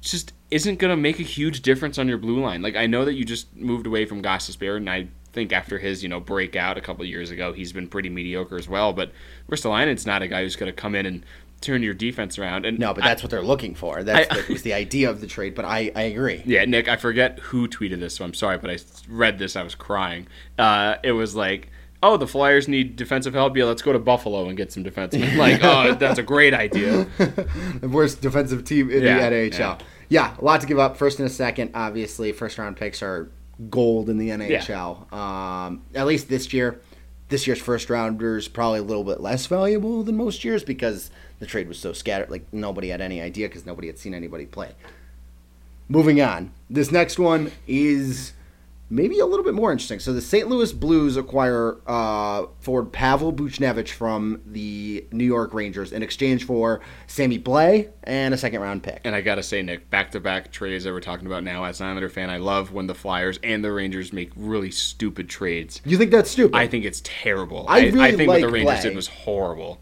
just 0.00 0.32
isn't 0.50 0.78
going 0.78 0.90
to 0.90 0.96
make 0.96 1.18
a 1.18 1.24
huge 1.24 1.60
difference 1.62 1.98
on 1.98 2.08
your 2.08 2.18
blue 2.18 2.40
line. 2.40 2.62
Like 2.62 2.76
I 2.76 2.86
know 2.86 3.04
that 3.04 3.14
you 3.14 3.24
just 3.24 3.54
moved 3.56 3.86
away 3.86 4.04
from 4.04 4.22
Gostisbehere, 4.22 4.76
and 4.76 4.88
I 4.88 5.08
think 5.32 5.52
after 5.52 5.78
his 5.78 6.02
you 6.02 6.08
know 6.08 6.20
breakout 6.20 6.78
a 6.78 6.80
couple 6.80 7.02
of 7.02 7.08
years 7.08 7.30
ago, 7.30 7.52
he's 7.52 7.72
been 7.72 7.88
pretty 7.88 8.08
mediocre 8.08 8.56
as 8.56 8.68
well. 8.68 8.92
But 8.92 9.12
Ristolainen's 9.50 10.06
not 10.06 10.22
a 10.22 10.28
guy 10.28 10.42
who's 10.42 10.56
going 10.56 10.72
to 10.72 10.76
come 10.76 10.94
in 10.94 11.04
and 11.06 11.24
turn 11.60 11.82
your 11.82 11.94
defense 11.94 12.38
around. 12.38 12.64
And 12.64 12.78
No, 12.78 12.94
but 12.94 13.04
I- 13.04 13.08
that's 13.08 13.22
what 13.22 13.30
they're 13.30 13.42
looking 13.42 13.74
for. 13.74 14.02
That's 14.02 14.30
I- 14.30 14.34
that 14.36 14.48
was 14.48 14.62
the 14.62 14.74
idea 14.74 15.10
of 15.10 15.20
the 15.20 15.26
trade. 15.26 15.54
But 15.54 15.64
I, 15.64 15.90
I 15.96 16.02
agree. 16.02 16.42
yeah, 16.46 16.64
Nick, 16.64 16.88
I 16.88 16.96
forget 16.96 17.38
who 17.40 17.68
tweeted 17.68 18.00
this, 18.00 18.14
so 18.16 18.24
I'm 18.24 18.34
sorry, 18.34 18.58
but 18.58 18.70
I 18.70 18.78
read 19.08 19.38
this, 19.38 19.56
I 19.56 19.62
was 19.62 19.74
crying. 19.74 20.26
Uh, 20.58 20.96
it 21.02 21.12
was 21.12 21.34
like, 21.34 21.68
oh, 22.02 22.16
the 22.16 22.28
Flyers 22.28 22.68
need 22.68 22.94
defensive 22.94 23.34
help. 23.34 23.56
Yeah, 23.56 23.64
let's 23.64 23.82
go 23.82 23.92
to 23.92 23.98
Buffalo 23.98 24.46
and 24.48 24.56
get 24.56 24.70
some 24.70 24.84
defensemen. 24.84 25.36
Like, 25.36 25.64
oh, 25.64 25.94
that's 25.94 26.18
a 26.18 26.22
great 26.22 26.54
idea. 26.54 27.06
the 27.18 27.88
worst 27.90 28.20
defensive 28.20 28.64
team 28.64 28.90
in 28.90 29.02
Yeah, 29.02 29.28
the 29.30 29.36
NHL. 29.50 29.80
Yeah. 30.08 30.34
a 30.38 30.44
lot 30.44 30.60
to 30.60 30.66
give 30.68 30.78
up. 30.78 30.96
First 30.96 31.18
and 31.18 31.26
a 31.28 31.32
second, 31.32 31.72
obviously. 31.74 32.30
First 32.32 32.56
round 32.56 32.76
picks 32.76 33.02
are 33.02 33.28
gold 33.68 34.08
in 34.08 34.16
the 34.18 34.28
NHL. 34.30 35.12
Um, 35.12 35.82
at 35.94 36.06
least 36.06 36.28
this 36.28 36.52
year. 36.52 36.80
This 37.30 37.46
year's 37.46 37.60
first 37.60 37.90
rounders 37.90 38.48
probably 38.48 38.78
a 38.78 38.82
little 38.82 39.04
bit 39.04 39.20
less 39.20 39.44
valuable 39.46 40.02
than 40.02 40.16
most 40.16 40.44
years 40.44 40.64
because 40.64 41.10
the 41.38 41.46
trade 41.46 41.68
was 41.68 41.78
so 41.78 41.92
scattered. 41.92 42.30
Like 42.30 42.46
nobody 42.52 42.88
had 42.88 43.00
any 43.00 43.20
idea 43.20 43.48
because 43.48 43.66
nobody 43.66 43.86
had 43.88 43.98
seen 43.98 44.14
anybody 44.14 44.46
play. 44.46 44.72
Moving 45.88 46.20
on. 46.20 46.52
This 46.68 46.92
next 46.92 47.18
one 47.18 47.50
is 47.66 48.32
maybe 48.90 49.18
a 49.18 49.26
little 49.26 49.44
bit 49.44 49.54
more 49.54 49.70
interesting. 49.70 49.98
So 49.98 50.12
the 50.12 50.20
St. 50.20 50.48
Louis 50.48 50.72
Blues 50.72 51.16
acquire 51.16 51.76
uh, 51.86 52.46
forward 52.60 52.92
Pavel 52.92 53.32
Buchnevich 53.32 53.90
from 53.90 54.40
the 54.46 55.04
New 55.12 55.24
York 55.24 55.52
Rangers 55.52 55.92
in 55.92 56.02
exchange 56.02 56.44
for 56.44 56.80
Sammy 57.06 57.38
Blais 57.38 57.90
and 58.04 58.32
a 58.34 58.38
second 58.38 58.60
round 58.60 58.82
pick. 58.82 59.00
And 59.04 59.14
I 59.14 59.20
gotta 59.20 59.42
say, 59.42 59.62
Nick, 59.62 59.90
back 59.90 60.10
to 60.12 60.20
back 60.20 60.50
trades 60.50 60.84
that 60.84 60.92
we're 60.92 61.00
talking 61.00 61.26
about 61.26 61.44
now. 61.44 61.64
As 61.64 61.80
an 61.80 61.86
Islander 61.86 62.08
fan, 62.08 62.30
I 62.30 62.38
love 62.38 62.72
when 62.72 62.86
the 62.86 62.94
Flyers 62.94 63.38
and 63.42 63.64
the 63.64 63.72
Rangers 63.72 64.12
make 64.12 64.30
really 64.36 64.70
stupid 64.70 65.28
trades. 65.28 65.80
You 65.84 65.98
think 65.98 66.10
that's 66.10 66.30
stupid? 66.30 66.56
I 66.56 66.66
think 66.66 66.84
it's 66.84 67.02
terrible. 67.04 67.66
I 67.68 67.86
really 67.88 68.16
think 68.16 68.28
what 68.28 68.40
the 68.40 68.48
Rangers 68.48 68.78
Blais. 68.78 68.82
did 68.82 68.96
was 68.96 69.08
horrible. 69.08 69.80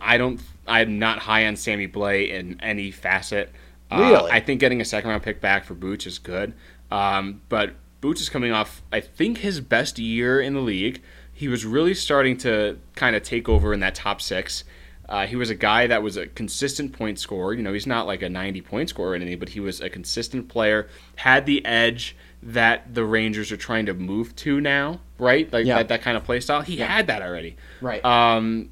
I 0.00 0.16
don't. 0.18 0.40
I'm 0.66 0.98
not 0.98 1.18
high 1.18 1.46
on 1.46 1.56
Sammy 1.56 1.88
Blais 1.88 2.30
in 2.30 2.60
any 2.60 2.90
facet. 2.90 3.52
Uh, 3.90 3.98
Really? 3.98 4.30
I 4.30 4.40
think 4.40 4.60
getting 4.60 4.80
a 4.80 4.84
second 4.84 5.10
round 5.10 5.22
pick 5.22 5.40
back 5.40 5.64
for 5.64 5.74
Booch 5.74 6.06
is 6.06 6.18
good. 6.18 6.54
Um, 6.90 7.40
but 7.48 7.72
Booch 8.00 8.20
is 8.20 8.28
coming 8.28 8.52
off, 8.52 8.82
I 8.92 9.00
think, 9.00 9.38
his 9.38 9.60
best 9.60 9.98
year 9.98 10.40
in 10.40 10.54
the 10.54 10.60
league. 10.60 11.02
He 11.32 11.48
was 11.48 11.64
really 11.64 11.94
starting 11.94 12.36
to 12.38 12.78
kind 12.94 13.16
of 13.16 13.22
take 13.22 13.48
over 13.48 13.72
in 13.74 13.80
that 13.80 13.94
top 13.94 14.20
six. 14.22 14.64
Uh, 15.08 15.26
he 15.26 15.36
was 15.36 15.50
a 15.50 15.54
guy 15.54 15.86
that 15.86 16.02
was 16.02 16.16
a 16.16 16.26
consistent 16.28 16.92
point 16.92 17.18
scorer. 17.18 17.52
You 17.52 17.62
know, 17.62 17.72
he's 17.72 17.86
not 17.86 18.06
like 18.06 18.22
a 18.22 18.28
90 18.28 18.60
point 18.62 18.88
scorer 18.88 19.10
or 19.10 19.14
anything, 19.14 19.38
but 19.38 19.50
he 19.50 19.60
was 19.60 19.80
a 19.80 19.90
consistent 19.90 20.48
player. 20.48 20.88
Had 21.16 21.44
the 21.46 21.64
edge 21.66 22.16
that 22.42 22.94
the 22.94 23.04
Rangers 23.04 23.50
are 23.52 23.56
trying 23.56 23.86
to 23.86 23.94
move 23.94 24.34
to 24.36 24.60
now, 24.60 25.00
right? 25.18 25.50
Like 25.52 25.66
Yeah. 25.66 25.78
that, 25.78 25.88
that 25.88 26.02
kind 26.02 26.16
of 26.16 26.24
play 26.24 26.40
style. 26.40 26.62
He 26.62 26.76
had 26.78 27.06
that 27.08 27.20
already. 27.22 27.56
right. 27.80 28.02
Um, 28.04 28.70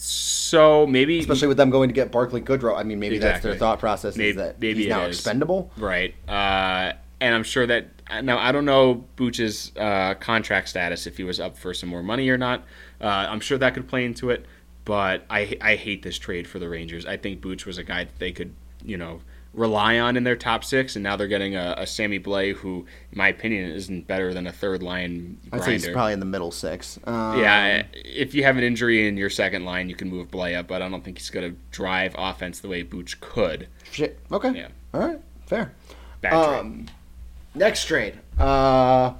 so 0.00 0.86
maybe 0.86 1.18
Especially 1.20 1.48
with 1.48 1.56
them 1.56 1.70
going 1.70 1.88
to 1.88 1.94
get 1.94 2.10
Barclay 2.10 2.40
Goodrow. 2.40 2.76
I 2.78 2.82
mean, 2.82 2.98
maybe 2.98 3.18
that's 3.18 3.42
their 3.42 3.56
thought 3.56 3.78
process 3.78 4.16
Maybe- 4.16 4.30
is 4.30 4.36
that 4.36 4.60
maybe 4.60 4.80
he's 4.80 4.88
now 4.88 5.04
is. 5.04 5.16
expendable. 5.16 5.70
Right. 5.76 6.14
Uh, 6.28 6.92
and 7.20 7.34
I'm 7.34 7.42
sure 7.42 7.66
that 7.66 7.88
now 8.22 8.38
I 8.38 8.50
don't 8.50 8.64
know 8.64 9.04
Booch's 9.16 9.72
uh, 9.76 10.14
contract 10.14 10.68
status 10.70 11.06
if 11.06 11.16
he 11.18 11.24
was 11.24 11.38
up 11.38 11.58
for 11.58 11.74
some 11.74 11.88
more 11.90 12.02
money 12.02 12.28
or 12.30 12.38
not. 12.38 12.64
Uh, 13.00 13.06
I'm 13.06 13.40
sure 13.40 13.58
that 13.58 13.74
could 13.74 13.88
play 13.88 14.04
into 14.04 14.30
it, 14.30 14.46
but 14.86 15.24
I 15.28 15.56
I 15.60 15.76
hate 15.76 16.02
this 16.02 16.18
trade 16.18 16.48
for 16.48 16.58
the 16.58 16.68
Rangers. 16.68 17.04
I 17.04 17.16
think 17.18 17.40
Booch 17.42 17.66
was 17.66 17.76
a 17.78 17.84
guy 17.84 18.04
that 18.04 18.18
they 18.18 18.32
could 18.32 18.54
you 18.82 18.96
know 18.96 19.20
rely 19.52 19.98
on 19.98 20.16
in 20.16 20.24
their 20.24 20.36
top 20.36 20.62
six, 20.64 20.94
and 20.96 21.02
now 21.02 21.16
they're 21.16 21.26
getting 21.26 21.56
a, 21.56 21.74
a 21.78 21.86
Sammy 21.86 22.20
Blais 22.20 22.54
who, 22.54 22.86
in 23.12 23.18
my 23.18 23.28
opinion, 23.28 23.70
isn't 23.72 24.06
better 24.06 24.32
than 24.32 24.46
a 24.46 24.52
third 24.52 24.82
line 24.82 25.38
I'd 25.52 25.64
say 25.64 25.72
he's 25.72 25.88
probably 25.88 26.12
in 26.12 26.20
the 26.20 26.26
middle 26.26 26.50
six. 26.52 26.98
Um, 27.04 27.40
Yeah, 27.40 27.84
if 27.92 28.34
you 28.34 28.44
have 28.44 28.56
an 28.56 28.62
injury 28.64 29.08
in 29.08 29.16
your 29.16 29.30
second 29.30 29.64
line, 29.64 29.88
you 29.88 29.96
can 29.96 30.08
move 30.08 30.30
Blais 30.30 30.56
up, 30.56 30.68
but 30.68 30.82
I 30.82 30.88
don't 30.88 31.02
think 31.02 31.18
he's 31.18 31.30
going 31.30 31.50
to 31.50 31.56
drive 31.72 32.14
offense 32.16 32.60
the 32.60 32.68
way 32.68 32.82
Booch 32.82 33.20
could. 33.20 33.66
Shit. 33.90 34.18
Okay. 34.30 34.52
Yeah. 34.52 34.68
All 34.94 35.00
right. 35.00 35.20
Fair. 35.46 35.72
Bad 36.20 36.30
trade. 36.30 36.58
Um, 36.60 36.86
next 37.54 37.86
trade. 37.86 38.18
Uh, 38.38 39.14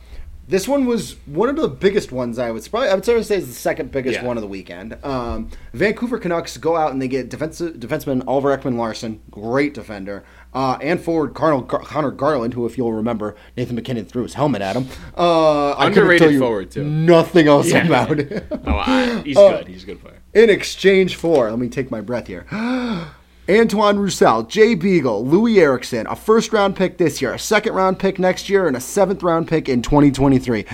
this 0.51 0.69
one 0.69 0.85
was 0.85 1.15
one 1.27 1.49
of 1.49 1.57
the 1.57 1.69
biggest 1.69 2.13
ones. 2.13 2.39
I 2.39 2.51
would 2.51 2.69
probably 2.71 2.89
I 2.89 2.95
would 2.95 3.05
sort 3.05 3.25
say 3.25 3.37
is 3.37 3.47
the 3.47 3.55
second 3.55 3.91
biggest 3.93 4.17
Yeah. 4.21 4.27
one 4.27 4.37
of 4.37 4.43
the 4.43 4.49
weekend. 4.49 4.99
Um, 5.05 5.49
Vancouver 5.73 6.19
Canucks 6.19 6.57
go 6.59 6.77
out 6.77 6.93
and 6.93 7.01
they 7.01 7.09
get 7.09 7.29
defensive 7.31 7.77
defenseman 7.77 8.25
Oliver 8.27 8.57
Ekman-Larsson, 8.57 9.21
great 9.31 9.73
defender, 9.75 10.25
uh, 10.53 10.77
and 10.83 11.01
forward 11.01 11.35
Connor, 11.35 11.63
Connor 11.63 12.11
Garland, 12.11 12.55
who 12.55 12.67
if 12.67 12.77
you'll 12.77 12.93
remember 12.93 13.37
Nathan 13.57 13.77
MacKinnon 13.77 14.05
threw 14.05 14.25
his 14.25 14.35
helmet 14.35 14.61
at 14.61 14.75
him. 14.77 14.87
Uh, 15.17 15.75
Underrated 15.79 16.23
tell 16.23 16.31
you 16.33 16.41
forward, 16.41 16.71
too. 16.71 16.85
Nothing 16.85 17.47
else 17.49 17.71
Yeah. 17.71 17.87
about 17.87 18.19
it. 18.19 18.47
Oh, 18.67 18.75
I, 18.77 19.23
he's 19.25 19.37
Uh, 19.37 19.59
good. 19.59 19.69
He's 19.69 19.85
a 19.85 19.87
good 19.87 20.01
player. 20.03 20.17
in 20.35 20.51
exchange 20.51 21.15
for, 21.17 21.49
let 21.51 21.59
me 21.59 21.69
take 21.69 21.91
my 21.91 22.01
breath 22.01 22.27
here. 22.27 22.47
Antoine 23.49 23.99
Roussel, 23.99 24.45
Jay 24.45 24.75
Beagle, 24.75 25.25
Loui 25.25 25.59
Eriksson, 25.59 26.07
a 26.07 26.15
first 26.15 26.53
round 26.53 26.77
pick 26.77 26.99
this 26.99 27.21
year, 27.21 27.33
a 27.33 27.39
second 27.39 27.73
round 27.73 27.99
pick 27.99 28.19
next 28.19 28.49
year, 28.49 28.69
and 28.69 28.77
a 28.77 28.81
seventh 28.81 29.23
round 29.23 29.49
pick 29.49 29.69
in 29.69 29.83
2023. 29.83 30.67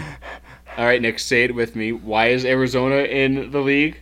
All 0.77 0.85
right, 0.85 1.01
Nick, 1.01 1.19
say 1.19 1.45
it 1.45 1.55
with 1.55 1.75
me. 1.75 1.93
Why 1.93 2.29
is 2.29 2.45
Arizona 2.45 2.97
in 2.97 3.51
the 3.51 3.61
league? 3.61 3.99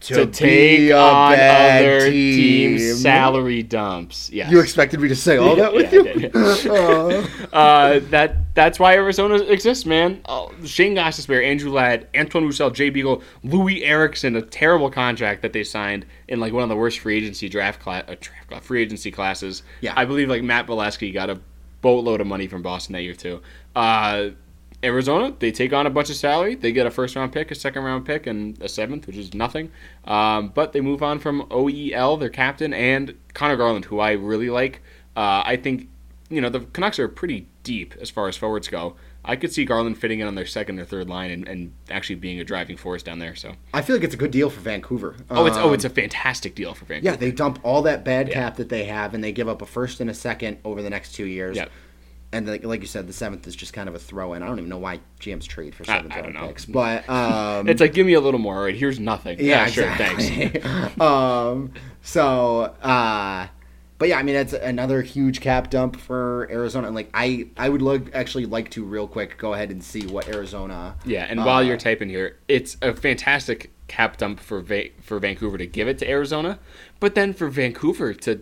To 0.00 0.24
take 0.26 0.78
be 0.78 0.90
a 0.90 0.98
on 0.98 1.34
other 1.34 2.10
team. 2.10 2.76
teams' 2.78 3.02
salary 3.02 3.62
dumps. 3.62 4.30
Yes. 4.30 4.50
You 4.50 4.60
expected 4.60 4.98
me 4.98 5.08
to 5.08 5.14
say 5.16 5.36
all 5.36 5.56
that 5.56 5.74
with 5.74 5.92
Yeah, 5.92 6.00
you? 6.00 6.08
I 6.08 6.12
did. 6.14 6.34
Uh, 6.70 7.56
uh, 7.56 8.00
that 8.10 8.36
that's 8.54 8.78
why 8.78 8.94
Arizona 8.94 9.34
exists, 9.36 9.84
man. 9.84 10.20
Oh, 10.26 10.52
Shane 10.64 10.94
Gostisbehere, 10.94 11.44
Andrew 11.44 11.70
Ladd, 11.70 12.06
Antoine 12.16 12.44
Roussel, 12.44 12.70
Jay 12.70 12.88
Beagle, 12.90 13.22
Loui 13.44 13.82
Eriksson, 13.84 14.36
a 14.36 14.42
terrible 14.42 14.90
contract 14.90 15.42
that 15.42 15.52
they 15.52 15.64
signed 15.64 16.06
in 16.28 16.40
like 16.40 16.52
one 16.52 16.62
of 16.62 16.68
the 16.68 16.76
worst 16.76 17.00
free 17.00 17.16
agency 17.18 17.48
draft 17.48 17.80
class, 17.80 18.04
uh, 18.08 18.14
draft 18.20 18.48
class 18.48 18.62
free 18.64 18.82
agency 18.82 19.10
classes. 19.10 19.62
Yeah. 19.80 19.92
I 19.96 20.04
believe 20.06 20.28
like 20.28 20.42
Matt 20.42 20.66
Beleskey 20.66 21.12
got 21.12 21.28
a 21.30 21.38
boatload 21.82 22.20
of 22.20 22.26
money 22.26 22.46
from 22.46 22.62
Boston 22.62 22.94
that 22.94 23.02
year 23.02 23.14
too. 23.14 23.40
Uh, 23.76 24.30
Arizona, 24.82 25.34
they 25.38 25.52
take 25.52 25.72
on 25.72 25.86
a 25.86 25.90
bunch 25.90 26.08
of 26.10 26.16
salary. 26.16 26.54
They 26.54 26.72
get 26.72 26.86
a 26.86 26.90
first 26.90 27.14
round 27.16 27.32
pick, 27.32 27.50
a 27.50 27.54
second 27.54 27.82
round 27.84 28.06
pick, 28.06 28.26
and 28.26 28.60
a 28.62 28.68
seventh, 28.68 29.06
which 29.06 29.16
is 29.16 29.34
nothing. 29.34 29.70
Um, 30.04 30.48
but 30.54 30.72
they 30.72 30.80
move 30.80 31.02
on 31.02 31.18
from 31.18 31.42
OEL, 31.50 32.18
their 32.18 32.30
captain, 32.30 32.72
and 32.72 33.14
Conor 33.34 33.56
Garland, 33.56 33.84
who 33.86 34.00
I 34.00 34.12
really 34.12 34.48
like. 34.50 34.80
Uh, 35.16 35.42
I 35.44 35.56
think, 35.56 35.88
you 36.30 36.40
know, 36.40 36.48
the 36.48 36.60
Canucks 36.60 36.98
are 36.98 37.08
pretty 37.08 37.46
deep 37.62 37.94
as 38.00 38.08
far 38.08 38.26
as 38.28 38.36
forwards 38.36 38.68
go. 38.68 38.96
I 39.22 39.36
could 39.36 39.52
see 39.52 39.66
Garland 39.66 39.98
fitting 39.98 40.20
in 40.20 40.26
on 40.26 40.34
their 40.34 40.46
second 40.46 40.78
or 40.80 40.86
third 40.86 41.10
line 41.10 41.30
and, 41.30 41.46
and 41.46 41.74
actually 41.90 42.16
being 42.16 42.40
a 42.40 42.44
driving 42.44 42.78
force 42.78 43.02
down 43.02 43.18
there. 43.18 43.34
So, 43.34 43.52
I 43.74 43.82
feel 43.82 43.94
like 43.96 44.02
it's 44.02 44.14
a 44.14 44.16
good 44.16 44.30
deal 44.30 44.48
for 44.48 44.60
Vancouver. 44.60 45.14
oh, 45.28 45.44
it's 45.44 45.58
oh, 45.58 45.68
Um, 45.68 45.74
it's 45.74 45.84
a 45.84 45.90
fantastic 45.90 46.54
deal 46.54 46.72
for 46.72 46.86
Vancouver. 46.86 47.12
yeah. 47.12 47.16
They 47.16 47.30
dump 47.30 47.58
all 47.62 47.82
that 47.82 48.02
bad 48.02 48.28
Yeah. 48.28 48.34
cap 48.34 48.56
that 48.56 48.70
they 48.70 48.84
have, 48.84 49.12
and 49.12 49.22
they 49.22 49.30
give 49.32 49.46
up 49.46 49.60
a 49.60 49.66
first 49.66 50.00
and 50.00 50.08
a 50.08 50.14
second 50.14 50.56
over 50.64 50.80
the 50.80 50.88
next 50.88 51.12
two 51.12 51.26
years. 51.26 51.58
Yep. 51.58 51.70
And 52.32 52.46
like, 52.46 52.64
like 52.64 52.80
you 52.80 52.86
said, 52.86 53.08
the 53.08 53.12
seventh 53.12 53.46
is 53.48 53.56
just 53.56 53.72
kind 53.72 53.88
of 53.88 53.94
a 53.96 53.98
throw 53.98 54.34
in. 54.34 54.42
I 54.42 54.46
don't 54.46 54.58
even 54.58 54.68
know 54.68 54.78
why 54.78 55.00
GMs 55.20 55.46
trade 55.48 55.74
for 55.74 55.84
seventh 55.84 56.12
I 56.12 56.20
round 56.20 56.34
don't 56.34 56.42
know. 56.42 56.48
picks, 56.48 56.64
but 56.64 57.08
um, 57.10 57.68
It's 57.68 57.80
like 57.80 57.92
give 57.92 58.06
me 58.06 58.14
a 58.14 58.20
little 58.20 58.38
more. 58.38 58.56
All 58.56 58.62
right, 58.64 58.74
here's 58.74 59.00
nothing. 59.00 59.38
Yeah, 59.40 59.66
sure, 59.66 59.90
exactly. 59.90 60.48
thanks. 60.48 61.00
um, 61.00 61.72
so, 62.02 62.60
uh, 62.82 63.48
but 63.98 64.08
yeah, 64.08 64.18
I 64.18 64.22
mean, 64.22 64.34
that's 64.36 64.52
another 64.52 65.02
huge 65.02 65.40
cap 65.40 65.70
dump 65.70 65.96
for 65.96 66.48
Arizona. 66.50 66.86
And 66.86 66.94
like, 66.96 67.10
I, 67.12 67.48
I 67.56 67.68
would 67.68 67.82
look 67.82 68.14
actually 68.14 68.46
like 68.46 68.70
to 68.70 68.84
real 68.84 69.06
quick 69.08 69.36
go 69.36 69.52
ahead 69.54 69.70
and 69.70 69.82
see 69.82 70.06
what 70.06 70.28
Arizona. 70.28 70.94
Yeah, 71.04 71.26
and 71.28 71.40
uh, 71.40 71.42
while 71.42 71.62
you're 71.62 71.76
typing 71.76 72.08
here, 72.08 72.38
it's 72.48 72.76
a 72.80 72.94
fantastic 72.94 73.72
cap 73.88 74.16
dump 74.18 74.38
for 74.38 74.60
Va- 74.60 74.90
for 75.02 75.18
Vancouver 75.18 75.58
to 75.58 75.66
give 75.66 75.88
it 75.88 75.98
to 75.98 76.08
Arizona, 76.08 76.60
but 77.00 77.14
then 77.16 77.34
for 77.34 77.48
Vancouver 77.48 78.14
to, 78.14 78.40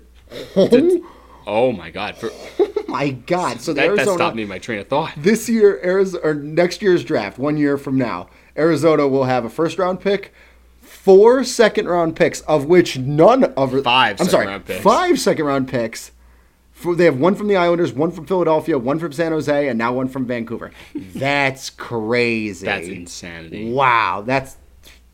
to 0.55 1.05
Oh 1.49 1.73
my 1.73 1.91
god! 1.91 2.15
For, 2.17 2.31
My 2.89 3.11
God! 3.11 3.61
So 3.61 3.73
the 3.73 3.81
that, 3.83 3.97
that 3.97 4.09
stopped 4.09 4.37
me 4.37 4.43
in 4.43 4.49
my 4.49 4.59
train 4.59 4.79
of 4.81 4.89
thought. 4.89 5.13
this 5.17 5.49
year, 5.49 5.81
Arizona 5.83 6.23
or 6.25 6.35
next 6.35 6.83
year's 6.83 7.03
draft, 7.05 7.39
one 7.39 7.57
year 7.57 7.79
from 7.79 7.97
now, 7.97 8.29
Arizona 8.57 9.09
will 9.09 9.25
have 9.25 9.45
a 9.45 9.51
first 9.51 9.79
round 9.79 10.01
pick, 10.01 10.33
four 10.81 11.43
second 11.45 11.89
round 11.89 12.17
picks, 12.17 12.43
of 12.43 12.67
which 12.67 12.99
none 12.99 13.45
of 13.45 13.83
Five 13.83 14.21
I'm 14.21 14.29
sorry, 14.29 14.47
round 14.47 14.67
picks. 14.67 14.83
five 14.83 15.19
second 15.19 15.47
round 15.47 15.69
picks. 15.69 16.13
For, 16.73 16.95
they 16.95 17.07
have 17.07 17.19
one 17.19 17.35
from 17.35 17.49
the 17.49 17.57
Islanders, 17.57 17.93
one 17.93 18.13
from 18.13 18.25
Philadelphia, 18.27 18.79
one 18.79 18.99
from 18.99 19.13
San 19.13 19.33
Jose, 19.33 19.69
and 19.69 19.77
now 19.77 19.93
one 19.95 20.07
from 20.09 20.27
Vancouver. 20.27 20.71
That's 20.95 21.71
crazy. 21.71 22.67
That's 22.67 22.87
insanity. 22.87 23.73
Wow, 23.73 24.23
that's 24.25 24.57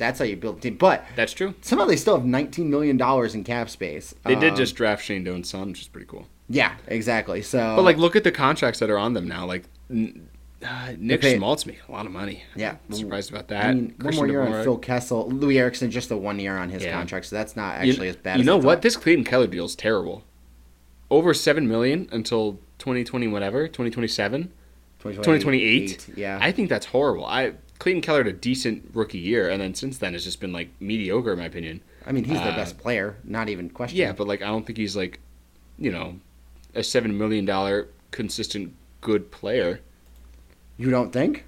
that's 0.06 0.18
how 0.18 0.24
you 0.24 0.36
build 0.36 0.58
a 0.58 0.60
team. 0.60 0.76
But 0.76 1.04
That's 1.16 1.32
true. 1.32 1.54
somehow 1.62 1.86
they 1.86 1.96
still 1.96 2.16
have 2.16 2.24
19 2.26 2.68
million 2.70 2.96
dollars 2.96 3.34
in 3.34 3.44
cap 3.44 3.70
space. 3.70 4.14
They 4.24 4.34
did 4.34 4.50
Um, 4.50 4.56
just 4.56 4.74
draft 4.76 5.04
Shane 5.04 5.24
Doan's 5.24 5.48
son, 5.48 5.68
which 5.68 5.80
is 5.82 5.88
pretty 5.88 6.06
cool. 6.06 6.26
yeah, 6.48 6.72
exactly. 6.86 7.42
So, 7.42 7.74
But 7.76 7.82
like, 7.82 7.96
look 7.96 8.14
at 8.16 8.24
the 8.24 8.32
contracts 8.32 8.78
that 8.80 8.90
are 8.90 8.98
on 8.98 9.14
them 9.14 9.26
now. 9.26 9.46
Like, 9.46 9.64
n- 9.90 10.28
uh, 10.62 10.92
Nick 10.98 11.20
pay- 11.22 11.36
Schmaltz 11.36 11.66
making 11.66 11.82
a 11.88 11.92
lot 11.92 12.06
of 12.06 12.12
money. 12.12 12.42
Yeah. 12.56 12.76
I'm 12.88 12.94
surprised 12.96 13.30
about 13.30 13.48
that. 13.48 13.66
I 13.66 13.74
mean, 13.74 13.94
one 14.00 14.14
more 14.16 14.26
year 14.28 14.42
on 14.42 14.62
Phil 14.64 14.78
Kessel, 14.78 15.30
Loui 15.30 15.56
Eriksson, 15.58 15.90
just 15.90 16.08
the 16.08 16.16
one 16.16 16.38
year 16.38 16.56
on 16.56 16.68
his 16.70 16.84
Yeah. 16.84 16.92
contract, 16.92 17.26
so 17.26 17.36
that's 17.36 17.56
not 17.56 17.84
You- 17.84 17.90
actually 17.92 18.08
as 18.08 18.16
bad. 18.16 18.36
You 18.36 18.40
as 18.40 18.46
know 18.46 18.56
what? 18.56 18.64
thought. 18.76 18.82
This 18.82 18.96
Clayton 18.96 19.24
Keller 19.24 19.46
deal 19.46 19.64
is 19.64 19.74
terrible. 19.74 20.22
Over 21.10 21.34
seven 21.34 21.68
million 21.68 22.08
until 22.12 22.58
2020, 22.78 23.28
whatever, 23.28 23.68
2027, 23.68 24.50
2028. 25.00 26.06
Yeah, 26.16 26.38
I 26.40 26.50
think 26.50 26.68
that's 26.70 26.86
horrible. 26.86 27.26
I 27.26 27.52
Clayton 27.84 28.00
Keller 28.00 28.24
had 28.24 28.28
a 28.28 28.32
decent 28.32 28.92
rookie 28.94 29.18
year, 29.18 29.50
and 29.50 29.60
then 29.60 29.74
since 29.74 29.98
then 29.98 30.14
it's 30.14 30.24
just 30.24 30.40
been 30.40 30.54
like 30.54 30.70
mediocre 30.80 31.34
in 31.34 31.38
my 31.38 31.44
opinion. 31.44 31.82
I 32.06 32.12
mean 32.12 32.24
he's 32.24 32.38
their 32.38 32.52
uh, 32.52 32.56
best 32.56 32.78
player, 32.78 33.18
not 33.24 33.50
even 33.50 33.68
question. 33.68 33.98
Yeah, 33.98 34.12
but 34.12 34.26
like 34.26 34.40
I 34.40 34.46
don't 34.46 34.64
think 34.64 34.78
he's 34.78 34.96
like, 34.96 35.20
you 35.76 35.92
know, 35.92 36.18
a 36.74 36.82
seven 36.82 37.18
million 37.18 37.44
dollar 37.44 37.88
consistent 38.10 38.72
good 39.02 39.30
player. 39.30 39.80
you 40.78 40.88
don't 40.88 41.12
think? 41.12 41.44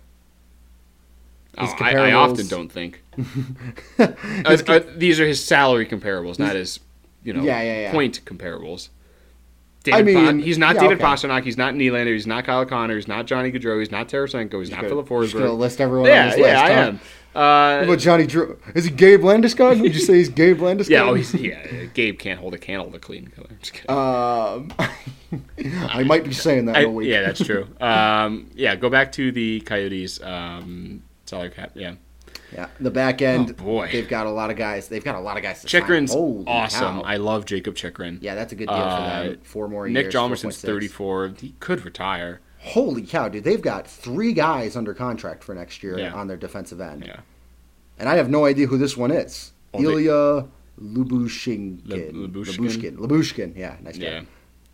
Oh, 1.57 1.75
I, 1.81 1.97
I 1.97 2.13
often 2.13 2.47
don't 2.49 2.71
think. 2.71 3.03
Uh, 3.99 4.59
uh, 4.69 4.81
these 4.95 5.19
are 5.19 5.27
his 5.27 5.43
salary 5.43 5.87
comparables, 5.87 6.39
not 6.39 6.55
his, 6.55 6.81
you 7.25 7.33
know, 7.33 7.43
Yeah, 7.43 7.63
yeah, 7.63 7.81
yeah. 7.81 7.93
point 7.93 8.23
comparables. 8.27 8.91
I 9.95 10.03
mean, 10.03 10.17
Pon- 10.17 10.39
he's 10.41 10.59
not 10.59 10.75
yeah, 10.75 10.83
David 10.83 10.99
okay. 11.01 11.05
Pasternak. 11.05 11.45
He's 11.45 11.57
not 11.57 11.75
Nylander. 11.75 12.13
He's 12.13 12.27
not 12.27 12.45
Kyle 12.45 12.65
Connor. 12.67 12.95
He's 12.97 13.09
not 13.09 13.27
Johnny 13.27 13.53
Gaudreau. 13.53 13.79
He's 13.79 13.91
not 13.91 14.09
Tarasenko. 14.09 14.59
He's 14.61 14.71
not 14.71 14.81
Filip 14.85 15.09
just 15.09 15.33
gonna 15.35 15.47
Forsberg. 15.47 15.59
list 15.59 15.81
everyone 15.81 16.09
on 16.11 16.15
Yeah, 16.15 16.35
yeah, 16.37 16.43
list. 16.43 16.57
I 16.65 16.73
huh? 16.75 16.81
am. 16.81 17.01
What 17.33 17.43
Uh, 17.43 17.83
about 17.85 17.99
Johnny 17.99 18.27
Drew? 18.27 18.59
Is 18.75 18.85
he 18.87 18.91
Gabe 18.91 19.21
Landeskog? 19.21 19.81
Would 19.83 19.93
you 19.95 20.01
say 20.01 20.15
he's 20.15 20.31
Gabe 20.31 20.59
Landeskog? 20.61 20.89
yeah, 20.89 21.03
oh, 21.05 21.13
he's, 21.15 21.35
yeah. 21.35 21.85
Gabe 21.93 22.19
can't 22.19 22.41
hold 22.41 22.55
a 22.55 22.59
candle 22.59 22.91
to 22.93 22.99
clean 22.99 23.27
Keller. 23.27 23.49
I'm 23.51 23.59
just 23.61 23.73
kidding. 23.75 23.91
Um, 23.91 24.73
I 25.91 26.03
might 26.05 26.25
be 26.25 26.33
saying 26.33 26.65
that 26.67 26.77
I- 26.77 26.81
in 26.81 26.87
a 26.87 26.91
week. 26.91 27.09
yeah, 27.09 27.23
that's 27.23 27.45
true. 27.45 27.67
Um, 27.81 28.51
yeah, 28.55 28.75
go 28.77 28.89
back 28.89 29.13
to 29.13 29.33
the 29.33 29.61
Coyotes 29.61 30.19
um, 30.23 31.03
salary 31.27 31.51
cap. 31.51 31.73
Yeah, 31.75 31.97
Yeah, 32.53 32.69
the 32.81 32.91
back 32.91 33.23
end. 33.23 33.51
Oh, 33.59 33.63
boy. 33.65 33.89
they've 33.91 34.09
got 34.09 34.27
a 34.27 34.31
lot 34.31 34.51
of 34.51 34.57
guys. 34.57 34.89
They've 34.89 35.03
got 35.05 35.15
a 35.17 35.21
lot 35.21 35.37
of 35.37 35.43
guys. 35.43 35.65
Chychrun's 35.65 36.15
awesome. 36.15 37.01
cow. 37.01 37.03
I 37.03 37.17
love 37.17 37.45
Jakob 37.45 37.75
Chychrun. 37.75 38.19
yeah, 38.23 38.35
that's 38.35 38.53
a 38.53 38.57
good 38.57 38.69
deal 38.69 38.77
for 38.77 38.83
Uh, 38.83 39.23
them. 39.25 39.39
Four 39.43 39.69
more 39.69 39.89
Nick 39.89 40.05
years. 40.05 40.15
Hjalmarsson's 40.15 40.57
4.6. 40.59 40.61
34. 40.63 41.33
He 41.41 41.55
could 41.61 41.85
retire. 41.85 42.41
Holy 42.59 43.03
cow, 43.03 43.29
dude! 43.29 43.45
They've 43.45 43.61
got 43.63 43.87
three 43.87 44.33
guys 44.33 44.77
under 44.77 44.93
contract 44.95 45.45
for 45.45 45.55
next 45.55 45.83
year 45.83 45.99
Yeah. 45.99 46.13
on 46.15 46.27
their 46.27 46.37
defensive 46.37 46.81
end, 46.81 47.05
Yeah. 47.07 47.21
and 47.99 48.09
I 48.09 48.17
have 48.17 48.29
no 48.29 48.45
idea 48.45 48.67
who 48.67 48.77
this 48.79 48.97
one 48.97 49.11
is. 49.13 49.53
Oh, 49.75 49.79
they- 49.79 49.85
Ilya 49.85 50.47
Lubushkin. 50.83 51.81
Le-? 51.87 52.13
Lubushkin. 52.29 52.97
Lubushkin. 52.97 53.57
Yeah, 53.57 53.77
nice 53.83 53.95
job. 53.99 54.03
Yeah. 54.03 54.21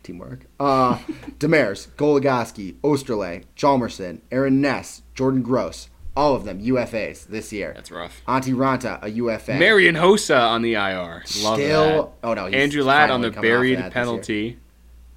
Teamwork. 0.03 0.45
Uh, 0.59 0.97
Demers, 1.39 1.87
Goligoski, 1.97 2.73
Oesterle, 2.81 3.43
Hjalmarsson, 3.55 4.19
Aaron 4.31 4.59
Ness, 4.59 5.01
Jordan 5.13 5.41
Gross, 5.41 5.89
all 6.15 6.35
of 6.35 6.45
them 6.45 6.61
UFAs 6.61 7.27
this 7.27 7.51
year. 7.51 7.73
That's 7.75 7.91
rough. 7.91 8.21
Antti 8.27 8.53
Raanta, 8.53 9.01
a 9.03 9.09
UFA. 9.09 9.55
Marian 9.55 9.95
Hossa 9.95 10.39
on 10.39 10.61
the 10.61 10.73
IR. 10.75 11.23
Love 11.41 11.57
Still, 11.57 12.13
oh 12.23 12.33
no, 12.33 12.49
that. 12.49 12.55
Andrew 12.55 12.83
Ladd 12.83 13.09
on 13.09 13.21
the 13.21 13.31
coming 13.31 13.37
off 13.51 13.55
of 13.55 13.61
baried 13.61 13.77
that 13.77 13.83
this 13.85 13.95
year. 13.95 14.03
penalty. 14.03 14.59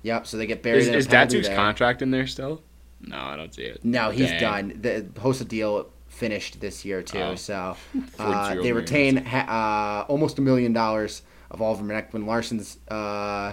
Yep, 0.03 0.27
so 0.27 0.37
they 0.37 0.47
get 0.47 0.63
buried 0.63 0.79
Is, 0.83 0.89
in 0.89 0.95
is 0.95 1.09
Datsyuk's 1.09 1.49
contract 1.49 2.01
in 2.01 2.11
there 2.11 2.27
still? 2.27 2.63
No, 3.01 3.19
I 3.19 3.37
don't 3.37 3.53
see 3.53 3.63
it. 3.65 3.85
No, 3.85 4.11
he's 4.11 4.31
Dang. 4.31 4.41
done. 4.41 4.79
The 4.81 5.07
Hossa 5.21 5.47
deal 5.47 5.91
finished 6.09 6.61
this 6.61 6.85
year 6.85 7.03
too. 7.03 7.19
Oh. 7.19 7.35
So 7.35 7.77
uh, 8.19 8.55
they 8.55 8.73
retain 8.73 9.19
ha- 9.19 10.05
uh, 10.09 10.11
almost 10.11 10.39
a 10.39 10.43
million 10.43 10.73
dollars 10.73 11.23
of 11.51 11.61
Oliver 11.61 11.85
Ekman-Larsson's 11.85 12.79
uh, 12.91 13.53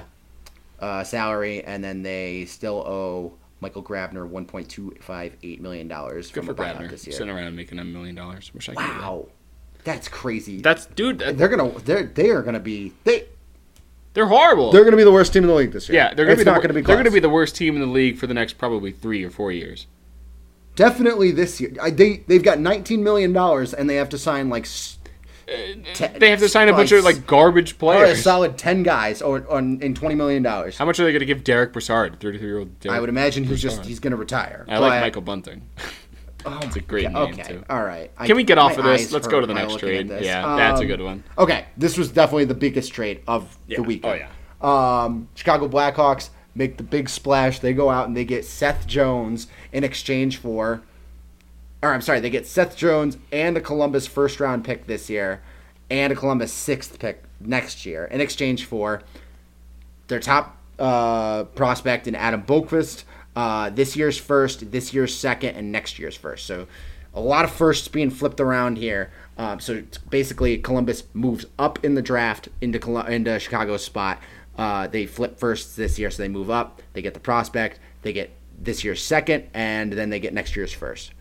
uh, 0.79 1.03
salary, 1.03 1.63
and 1.63 1.83
then 1.83 2.03
they 2.03 2.45
still 2.45 2.77
owe 2.77 3.33
Michael 3.63 3.81
Grabner 3.81 4.27
one 4.27 4.45
point 4.45 4.69
two 4.69 4.95
five 5.01 5.35
eight 5.41 5.59
million 5.61 5.87
dollars 5.87 6.29
Good 6.29 6.45
from 6.45 6.55
for 6.55 6.61
a 6.61 6.65
buyout 6.65 6.77
Grabner. 6.77 6.89
this 6.91 7.07
year. 7.07 7.15
Sitting 7.17 7.33
around 7.33 7.55
making 7.55 7.79
a 7.79 7.83
million 7.83 8.13
dollars. 8.13 8.53
Wish 8.53 8.69
I 8.69 8.75
could. 8.75 8.81
do 8.81 8.87
that. 8.93 9.01
Wow, 9.01 9.27
that's 9.83 10.07
crazy. 10.07 10.61
That's 10.61 10.85
dude. 10.85 11.17
that- 11.19 11.37
they're 11.39 11.47
gonna 11.49 11.71
they're 11.79 12.03
they 12.03 12.29
are 12.29 12.43
gonna 12.43 12.59
be 12.59 12.93
they 13.05 13.25
they're 14.13 14.27
horrible. 14.27 14.71
they're 14.71 14.83
gonna 14.83 14.95
be 14.97 15.03
the 15.03 15.11
worst 15.11 15.33
team 15.33 15.43
in 15.43 15.49
the 15.49 15.55
league 15.55 15.71
this 15.71 15.89
year. 15.89 15.95
yeah, 15.95 16.13
they're 16.13 16.25
gonna 16.25 16.33
It's 16.33 16.39
be 16.41 16.43
the, 16.43 16.51
not 16.51 16.57
wor- 16.57 16.61
gonna 16.61 16.73
be 16.75 16.81
They're 16.81 16.97
gonna 16.97 17.09
be 17.09 17.19
the 17.19 17.29
worst 17.29 17.55
team 17.55 17.73
in 17.75 17.81
the 17.81 17.87
league 17.87 18.17
for 18.19 18.27
the 18.27 18.33
next 18.35 18.59
probably 18.59 18.91
three 18.91 19.23
or 19.23 19.31
four 19.31 19.51
years. 19.51 19.87
definitely 20.75 21.31
this 21.31 21.59
year. 21.59 21.71
I, 21.81 21.89
they 21.89 22.17
they've 22.27 22.43
got 22.43 22.59
nineteen 22.59 23.03
million 23.03 23.33
dollars 23.33 23.73
and 23.73 23.89
they 23.89 23.95
have 23.95 24.09
to 24.09 24.17
sign 24.17 24.49
like. 24.49 24.63
s- 24.65 24.97
te- 25.93 26.07
They 26.19 26.29
have 26.29 26.39
to 26.39 26.49
sign 26.49 26.69
a 26.69 26.73
bunch 26.73 26.91
of 26.91 27.03
like 27.03 27.25
garbage 27.27 27.71
or 27.73 27.75
a 27.75 27.77
players. 27.77 28.23
solid 28.23 28.57
ten 28.57 28.83
guys 28.83 29.21
or 29.21 29.45
on 29.49 29.79
in 29.81 29.93
twenty 29.93 30.15
million 30.15 30.43
dollars. 30.43 30.77
How 30.77 30.85
much 30.85 30.99
are 30.99 31.03
they 31.05 31.13
gonna 31.13 31.25
give 31.25 31.43
Derick 31.43 31.73
Brassard, 31.73 32.19
thirty-three 32.19 32.47
year 32.47 32.59
old? 32.59 32.71
I 32.89 32.99
would 32.99 33.09
imagine 33.09 33.43
he's 33.43 33.61
just 33.61 33.85
he's 33.85 33.99
gonna 33.99 34.15
retire. 34.15 34.65
I 34.67 34.77
like 34.79 35.01
Michael 35.01 35.21
Bunting. 35.21 35.61
Oh 36.45 36.59
It's 36.63 36.75
a 36.75 36.81
great 36.81 37.03
God, 37.09 37.13
name, 37.31 37.39
okay, 37.39 37.53
too. 37.53 37.63
all 37.69 37.81
right. 37.85 38.11
I- 38.17 38.27
Can 38.27 38.35
we 38.35 38.43
get 38.43 38.57
off 38.57 38.77
of 38.77 38.83
this? 38.83 39.13
Let's 39.13 39.29
go 39.29 39.39
to 39.39 39.47
the 39.47 39.53
next 39.53 39.77
trade. 39.79 40.09
Yeah, 40.09 40.57
that's 40.57 40.81
a 40.81 40.83
Um, 40.83 40.87
good 40.89 41.01
one. 41.01 41.23
Okay, 41.37 41.63
this 41.77 41.97
was 41.97 42.11
definitely 42.11 42.43
the 42.43 42.53
biggest 42.53 42.91
trade 42.91 43.21
of 43.29 43.57
Yeah. 43.65 43.77
the 43.77 43.83
weekend. 43.83 44.25
Oh, 44.61 44.67
Um, 44.69 45.29
Chicago 45.35 45.69
Blackhawks 45.69 46.31
make 46.53 46.75
the 46.75 46.83
big 46.83 47.07
splash. 47.07 47.59
They 47.59 47.71
go 47.71 47.89
out 47.89 48.07
and 48.09 48.17
they 48.17 48.25
get 48.25 48.43
Seth 48.43 48.85
Jones 48.85 49.47
in 49.71 49.85
exchange 49.85 50.35
for, 50.35 50.81
or 51.83 51.93
I'm 51.93 52.01
sorry, 52.01 52.21
they 52.21 52.29
get 52.29 52.47
Seth 52.47 52.77
Jones 52.77 53.17
and 53.31 53.57
a 53.57 53.61
Columbus 53.61 54.07
first 54.07 54.39
round 54.39 54.63
pick 54.63 54.87
this 54.87 55.09
year, 55.09 55.41
and 55.89 56.13
a 56.13 56.15
Columbus 56.15 56.53
sixth 56.53 56.97
pick 56.97 57.21
next 57.41 57.85
year 57.85 58.05
in 58.05 58.21
exchange 58.21 58.65
for 58.65 59.01
their 60.07 60.21
top 60.21 60.57
uh, 60.79 61.43
prospect 61.43 62.07
in 62.07 62.15
Adam 62.15 62.41
Boqvist, 62.41 63.03
uh, 63.35 63.69
this 63.69 63.97
year's 63.97 64.17
first, 64.17 64.71
this 64.71 64.93
year's 64.93 65.15
second, 65.15 65.55
and 65.55 65.71
next 65.71 65.99
year's 65.99 66.15
first. 66.15 66.45
So 66.45 66.67
a 67.13 67.19
lot 67.19 67.43
of 67.43 67.51
firsts 67.51 67.89
being 67.89 68.09
flipped 68.09 68.39
around 68.39 68.77
here. 68.77 69.11
Um, 69.37 69.59
so 69.59 69.83
basically, 70.09 70.57
Columbus 70.59 71.03
moves 71.13 71.45
up 71.59 71.83
in 71.83 71.95
the 71.95 72.01
draft 72.01 72.47
into 72.61 72.79
Col- 72.79 73.05
into 73.05 73.37
Chicago's 73.39 73.83
spot. 73.83 74.21
Uh, 74.57 74.87
they 74.87 75.05
flip 75.05 75.37
firsts 75.37 75.75
this 75.75 75.99
year, 75.99 76.09
so 76.11 76.23
they 76.23 76.29
move 76.29 76.49
up. 76.49 76.81
They 76.93 77.01
get 77.01 77.13
the 77.13 77.19
prospect. 77.19 77.79
They 78.03 78.13
get 78.13 78.31
this 78.57 78.83
year's 78.85 79.03
second, 79.03 79.49
and 79.53 79.91
then 79.91 80.11
they 80.11 80.19
get 80.19 80.33
next 80.33 80.55
year's 80.55 80.71
first. 80.71 81.11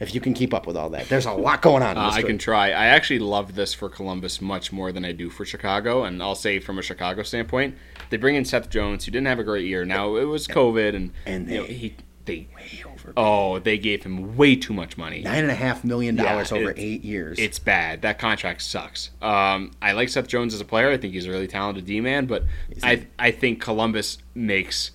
If 0.00 0.14
you 0.14 0.20
can 0.20 0.32
keep 0.32 0.54
up 0.54 0.66
with 0.66 0.76
all 0.76 0.90
that, 0.90 1.08
there's 1.08 1.26
a 1.26 1.32
lot 1.32 1.60
going 1.60 1.82
on. 1.82 1.96
Uh, 1.96 2.10
I 2.12 2.22
can 2.22 2.38
try. 2.38 2.68
I 2.68 2.86
actually 2.86 3.18
love 3.18 3.54
this 3.56 3.74
for 3.74 3.88
Columbus 3.88 4.40
much 4.40 4.72
more 4.72 4.92
than 4.92 5.04
I 5.04 5.12
do 5.12 5.28
for 5.28 5.44
Chicago, 5.44 6.04
and 6.04 6.22
I'll 6.22 6.36
say 6.36 6.60
from 6.60 6.78
a 6.78 6.82
Chicago 6.82 7.22
standpoint, 7.24 7.74
they 8.10 8.16
bring 8.16 8.36
in 8.36 8.44
Seth 8.44 8.70
Jones, 8.70 9.04
who 9.04 9.10
didn't 9.10 9.26
have 9.26 9.40
a 9.40 9.44
great 9.44 9.66
year. 9.66 9.84
Now 9.84 10.14
it 10.16 10.24
was 10.24 10.46
COVID, 10.46 10.94
and 10.94 11.12
And 11.26 11.48
you 11.50 11.56
know, 11.58 11.66
they- 11.66 11.72
he 11.74 11.96
they 12.26 12.46
oh 13.16 13.58
they 13.58 13.78
gave 13.78 14.02
him 14.04 14.36
way 14.36 14.54
too 14.54 14.74
much 14.74 14.98
money. 14.98 15.22
Nine 15.22 15.44
and 15.44 15.50
a 15.50 15.54
half 15.54 15.82
million 15.82 16.14
dollars 16.14 16.50
Yeah, 16.50 16.58
over 16.58 16.74
eight 16.76 17.02
years. 17.02 17.38
It's 17.38 17.58
bad. 17.58 18.02
That 18.02 18.18
contract 18.18 18.60
sucks. 18.62 19.10
Um, 19.22 19.70
I 19.80 19.92
like 19.92 20.10
Seth 20.10 20.28
Jones 20.28 20.52
as 20.54 20.60
a 20.60 20.64
player. 20.66 20.90
I 20.90 20.98
think 20.98 21.14
he's 21.14 21.26
a 21.26 21.30
really 21.30 21.46
talented 21.48 21.86
D 21.86 22.00
man, 22.02 22.26
but 22.26 22.44
I 22.82 23.06
I 23.18 23.30
think 23.30 23.60
Columbus 23.62 24.18
makes 24.34 24.90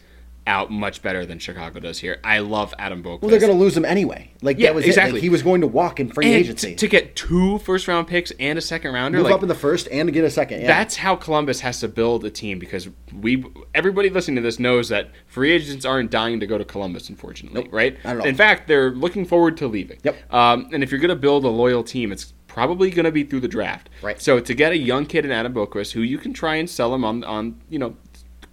out 0.46 0.72
much 0.72 1.02
better 1.02 1.26
than 1.26 1.39
Chicago 1.39 1.80
does 1.80 2.00
here. 2.00 2.20
I 2.24 2.39
love 2.39 2.74
Adam 2.78 3.02
Boqvist. 3.02 3.22
well, 3.22 3.32
they're 3.32 3.39
going 3.39 3.52
to 3.52 3.58
lose 3.58 3.76
him 3.78 3.86
anyway. 3.86 4.32
Like 4.41 4.60
Yeah, 4.60 4.70
that 4.70 4.76
was 4.76 4.86
exactly. 4.86 5.12
It. 5.12 5.14
Like, 5.14 5.24
he 5.24 5.30
was 5.30 5.41
going 5.41 5.62
to 5.62 5.68
walk 5.68 6.00
in 6.00 6.10
free 6.12 6.26
and 6.26 6.36
agency. 6.36 6.72
to, 6.72 6.76
to 6.76 6.88
get 6.88 7.16
two 7.16 7.60
first 7.60 7.88
round 7.88 8.08
picks 8.08 8.32
and 8.39 8.58
a 8.58 8.62
second 8.62 8.94
rounder. 8.94 9.20
move 9.20 9.26
like, 9.26 9.36
up 9.36 9.41
in 9.41 9.48
the 9.48 9.56
first 9.56 9.88
and 9.91 10.12
get 10.12 10.24
a 10.24 10.30
second. 10.30 10.62
Yeah. 10.62 10.68
That's 10.68 10.96
how 10.96 11.16
Columbus 11.16 11.62
has 11.62 11.80
to 11.80 11.88
build 11.88 12.26
a 12.26 12.30
team 12.30 12.60
because 12.60 12.89
we 13.14 13.46
everybody 13.74 14.10
listening 14.10 14.36
to 14.38 14.41
this 14.41 14.60
knows 14.60 14.89
that 14.89 15.12
free 15.28 15.52
agents 15.52 15.86
aren't 15.86 16.12
dying 16.12 16.39
to 16.39 16.48
go 16.48 16.58
to 16.58 16.66
Columbus, 16.66 17.10
unfortunately, 17.10 17.64
Nope, 17.64 17.74
right? 17.74 18.04
not 18.04 18.16
at 18.16 18.20
all. 18.22 18.28
In 18.28 18.36
fact, 18.36 18.68
they're 18.68 18.91
looking 18.91 19.26
forward 19.26 19.58
to 19.58 19.68
leaving. 19.68 20.00
Yep. 20.04 20.34
Um, 20.34 20.70
and 20.74 20.84
if 20.84 20.91
you're 20.91 21.00
going 21.00 21.10
to 21.10 21.16
build 21.16 21.46
a 21.46 21.50
loyal 21.50 21.84
team, 21.84 22.12
it's 22.12 22.34
probably 22.54 22.91
going 22.91 23.06
to 23.06 23.12
be 23.12 23.24
through 23.24 23.39
the 23.39 23.48
draft. 23.48 23.89
Right. 24.04 24.22
So 24.22 24.39
to 24.39 24.54
get 24.54 24.72
a 24.72 24.78
young 24.78 25.08
kid 25.08 25.26
in 25.26 25.32
Adam 25.32 25.54
Boqvist, 25.54 25.91
who 25.91 26.02
you 26.02 26.20
can 26.20 26.34
try 26.34 26.56
and 26.56 26.70
sell 26.70 26.94
him 26.94 27.04
on 27.04 27.24
on 27.24 27.62
you 27.70 27.80
know 27.80 27.96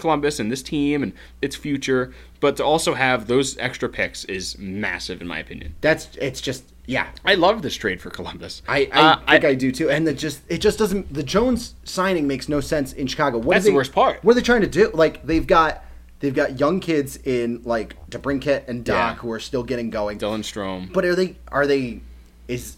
Columbus 0.01 0.41
and 0.41 0.51
this 0.51 0.63
team 0.63 1.03
and 1.03 1.13
its 1.43 1.55
future, 1.57 2.13
but 2.41 2.57
to 2.57 2.65
also 2.65 2.95
have 2.95 3.27
those 3.29 3.57
extra 3.59 3.89
picks 3.89 4.25
is 4.25 4.59
massive 4.59 5.21
in 5.21 5.27
my 5.29 5.39
opinion. 5.39 5.75
That's 5.81 6.09
it's 6.17 6.41
just 6.41 6.65
yeah. 6.87 7.09
I 7.25 7.35
love 7.35 7.63
this 7.63 7.77
trade 7.77 8.01
for 8.01 8.11
Columbus. 8.11 8.63
I, 8.67 8.89
I 8.93 9.01
Uh, 9.01 9.17
think 9.31 9.45
I, 9.45 9.55
do 9.55 9.71
too, 9.71 9.91
and 9.91 10.09
it 10.09 10.15
just 10.19 10.41
it 10.49 10.59
just 10.59 10.79
doesn't. 10.79 11.13
The 11.15 11.23
Jones 11.23 11.75
signing 11.85 12.27
makes 12.27 12.49
no 12.49 12.61
sense 12.61 12.93
in 12.93 13.07
Chicago. 13.07 13.39
What 13.39 13.55
That's 13.55 13.65
the 13.67 13.71
they- 13.71 13.77
worst 13.77 13.93
part. 13.93 14.25
What 14.25 14.33
are 14.33 14.35
they 14.35 14.43
trying 14.43 14.63
to 14.63 14.67
do? 14.67 14.91
Like 14.95 15.25
they've 15.27 15.47
got 15.47 15.85
They've 16.21 16.35
got 16.35 16.61
young 16.61 16.81
kids 16.81 17.17
in 17.25 17.63
like 17.65 17.97
DeBrincat 18.11 18.69
and 18.69 18.85
Dach 18.85 18.89
Yeah. 18.93 19.15
who 19.15 19.33
are 19.33 19.41
still 19.41 19.63
getting 19.63 19.89
going. 19.89 20.19
Dylan 20.19 20.41
Strome. 20.41 20.93
But 20.93 21.07
are 21.07 21.15
they? 21.15 21.37
Are 21.49 21.67
they? 21.67 22.03
Is 22.47 22.77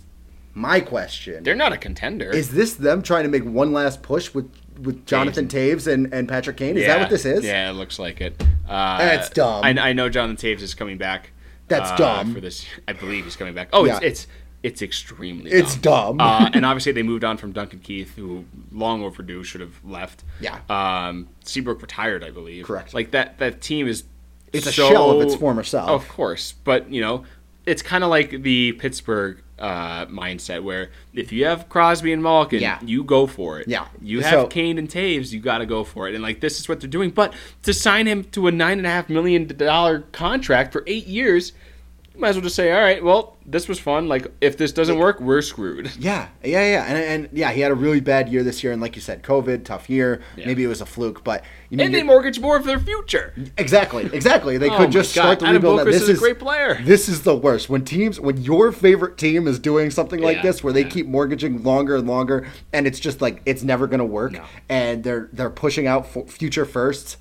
my 0.54 0.78
question? 0.78 1.42
They're 1.42 1.56
not 1.56 1.72
a 1.72 1.76
contender. 1.76 2.30
Is 2.30 2.52
this 2.52 2.74
them 2.74 3.02
trying 3.02 3.24
to 3.24 3.28
make 3.28 3.42
one 3.44 3.72
last 3.72 4.00
push 4.00 4.32
with 4.32 4.48
with 4.80 5.06
Jonathan 5.06 5.48
Toews 5.48 5.90
and, 5.92 6.12
and 6.12 6.28
Patrick 6.28 6.56
Kane? 6.56 6.76
Is 6.76 6.86
that 6.86 7.00
what 7.00 7.10
this 7.10 7.24
is? 7.24 7.44
Yeah, 7.44 7.70
it 7.70 7.74
looks 7.74 7.98
like 7.98 8.20
it. 8.20 8.42
Uh, 8.68 8.98
That's 8.98 9.30
dumb. 9.30 9.64
I, 9.64 9.70
I 9.70 9.92
know 9.92 10.08
Jonathan 10.08 10.36
Toews 10.36 10.62
is 10.62 10.74
coming 10.74 10.98
back. 10.98 11.30
That's 11.68 11.90
uh, 11.90 11.96
dumb. 11.96 12.34
for 12.34 12.40
this. 12.40 12.66
I 12.86 12.92
believe 12.92 13.24
he's 13.24 13.36
coming 13.36 13.54
back. 13.54 13.68
Oh, 13.72 13.84
Yeah. 13.84 13.96
it's 14.02 14.04
it's 14.22 14.26
it's 14.62 14.82
extremely. 14.82 15.50
It's 15.50 15.74
dumb. 15.76 16.20
uh, 16.20 16.48
and 16.54 16.64
obviously 16.64 16.92
they 16.92 17.02
moved 17.02 17.24
on 17.24 17.36
from 17.36 17.52
Duncan 17.52 17.80
Keith, 17.80 18.14
who 18.14 18.44
long 18.70 19.02
overdue 19.02 19.42
should 19.42 19.60
have 19.60 19.82
left. 19.84 20.22
Yeah. 20.40 20.60
Um, 20.70 21.28
Seabrook 21.44 21.82
retired, 21.82 22.22
I 22.22 22.30
believe. 22.30 22.66
Correct. 22.66 22.94
Like 22.94 23.10
that. 23.12 23.38
That 23.38 23.60
team 23.60 23.88
is. 23.88 24.04
It's 24.52 24.66
a 24.66 24.72
shell 24.72 25.10
of 25.10 25.22
its 25.22 25.34
former 25.34 25.62
self. 25.62 25.88
Of 25.88 26.08
course, 26.08 26.52
but 26.64 26.92
you 26.92 27.00
know, 27.00 27.24
it's 27.64 27.80
kind 27.82 28.04
of 28.04 28.10
like 28.10 28.42
the 28.42 28.72
Pittsburgh 28.72 29.42
uh, 29.62 30.06
mindset 30.06 30.62
where 30.62 30.90
if 31.14 31.30
you 31.32 31.44
have 31.46 31.68
Crosby 31.68 32.12
and 32.12 32.22
Malkin, 32.22 32.60
Yeah. 32.60 32.78
you 32.84 33.04
go 33.04 33.26
for 33.28 33.60
it. 33.60 33.68
Yeah. 33.68 33.86
You 34.02 34.20
have 34.20 34.32
So- 34.32 34.46
Kane 34.48 34.76
and 34.76 34.88
Toews, 34.88 35.32
you 35.32 35.40
got 35.40 35.58
to 35.58 35.66
go 35.66 35.84
for 35.84 36.08
it. 36.08 36.14
And 36.14 36.22
like 36.22 36.40
this 36.40 36.58
is 36.60 36.68
what 36.68 36.80
they're 36.80 36.90
doing. 36.90 37.10
But 37.10 37.32
to 37.62 37.72
sign 37.72 38.06
him 38.06 38.24
to 38.32 38.48
a 38.48 38.52
nine 38.52 38.78
and 38.78 38.86
a 38.86 38.90
half 38.90 39.08
million 39.08 39.46
dollar 39.46 40.00
contract 40.12 40.72
for 40.72 40.82
eight 40.88 41.06
years, 41.06 41.52
you 42.14 42.20
might 42.20 42.28
as 42.28 42.36
well 42.36 42.42
just 42.42 42.56
say, 42.56 42.70
all 42.72 42.80
right, 42.80 43.02
well, 43.02 43.36
this 43.46 43.68
was 43.68 43.78
fun. 43.80 44.06
Like 44.06 44.26
if 44.40 44.56
this 44.58 44.70
doesn't 44.72 44.98
work, 44.98 45.20
we're 45.20 45.40
screwed. 45.42 45.90
Yeah, 45.98 46.28
yeah, 46.44 46.62
yeah, 46.72 46.84
and, 46.84 46.98
and 47.24 47.38
yeah, 47.38 47.52
he 47.52 47.60
had 47.60 47.70
a 47.70 47.74
really 47.74 48.00
bad 48.00 48.28
year 48.28 48.42
this 48.42 48.62
year, 48.62 48.72
and 48.72 48.82
like 48.82 48.96
you 48.96 49.02
said, 49.02 49.22
COVID, 49.22 49.64
tough 49.64 49.88
year. 49.88 50.20
Yeah. 50.36 50.46
Maybe 50.46 50.62
it 50.64 50.66
was 50.66 50.80
a 50.80 50.86
fluke, 50.86 51.22
but 51.24 51.42
you 51.70 51.76
mean 51.78 51.86
And 51.86 51.94
they 51.94 52.02
mortgage 52.02 52.38
more 52.40 52.60
for 52.60 52.66
their 52.66 52.78
future. 52.80 53.32
exactly, 53.56 54.10
exactly. 54.12 54.58
They 54.58 54.68
Oh 54.70 54.76
could 54.76 54.92
just 54.92 55.14
God, 55.14 55.22
start 55.22 55.38
the 55.40 55.46
Adam 55.46 55.56
rebuild. 55.62 55.80
Boqvist 55.80 55.92
This 55.92 56.02
is 56.02 56.18
a 56.18 56.20
great 56.20 56.38
player. 56.38 56.80
This 56.82 57.08
is 57.08 57.22
the 57.22 57.36
worst 57.36 57.68
when 57.70 57.84
teams, 57.84 58.20
when 58.20 58.36
your 58.42 58.72
favorite 58.72 59.16
team 59.16 59.46
is 59.48 59.58
doing 59.58 59.90
something 59.90 60.20
like 60.20 60.36
Yeah, 60.38 60.42
this, 60.42 60.62
where 60.64 60.72
they 60.72 60.82
yeah. 60.82 60.88
keep 60.88 61.06
mortgaging 61.06 61.62
longer 61.62 61.96
and 61.96 62.06
longer, 62.06 62.46
and 62.72 62.86
it's 62.86 63.00
just 63.00 63.20
like 63.22 63.40
it's 63.46 63.62
never 63.62 63.86
going 63.86 64.00
to 64.00 64.04
work, 64.04 64.32
No. 64.32 64.44
and 64.68 65.02
they're 65.04 65.28
they're 65.32 65.50
pushing 65.50 65.86
out 65.86 66.06
future 66.30 66.64
firsts. 66.64 67.16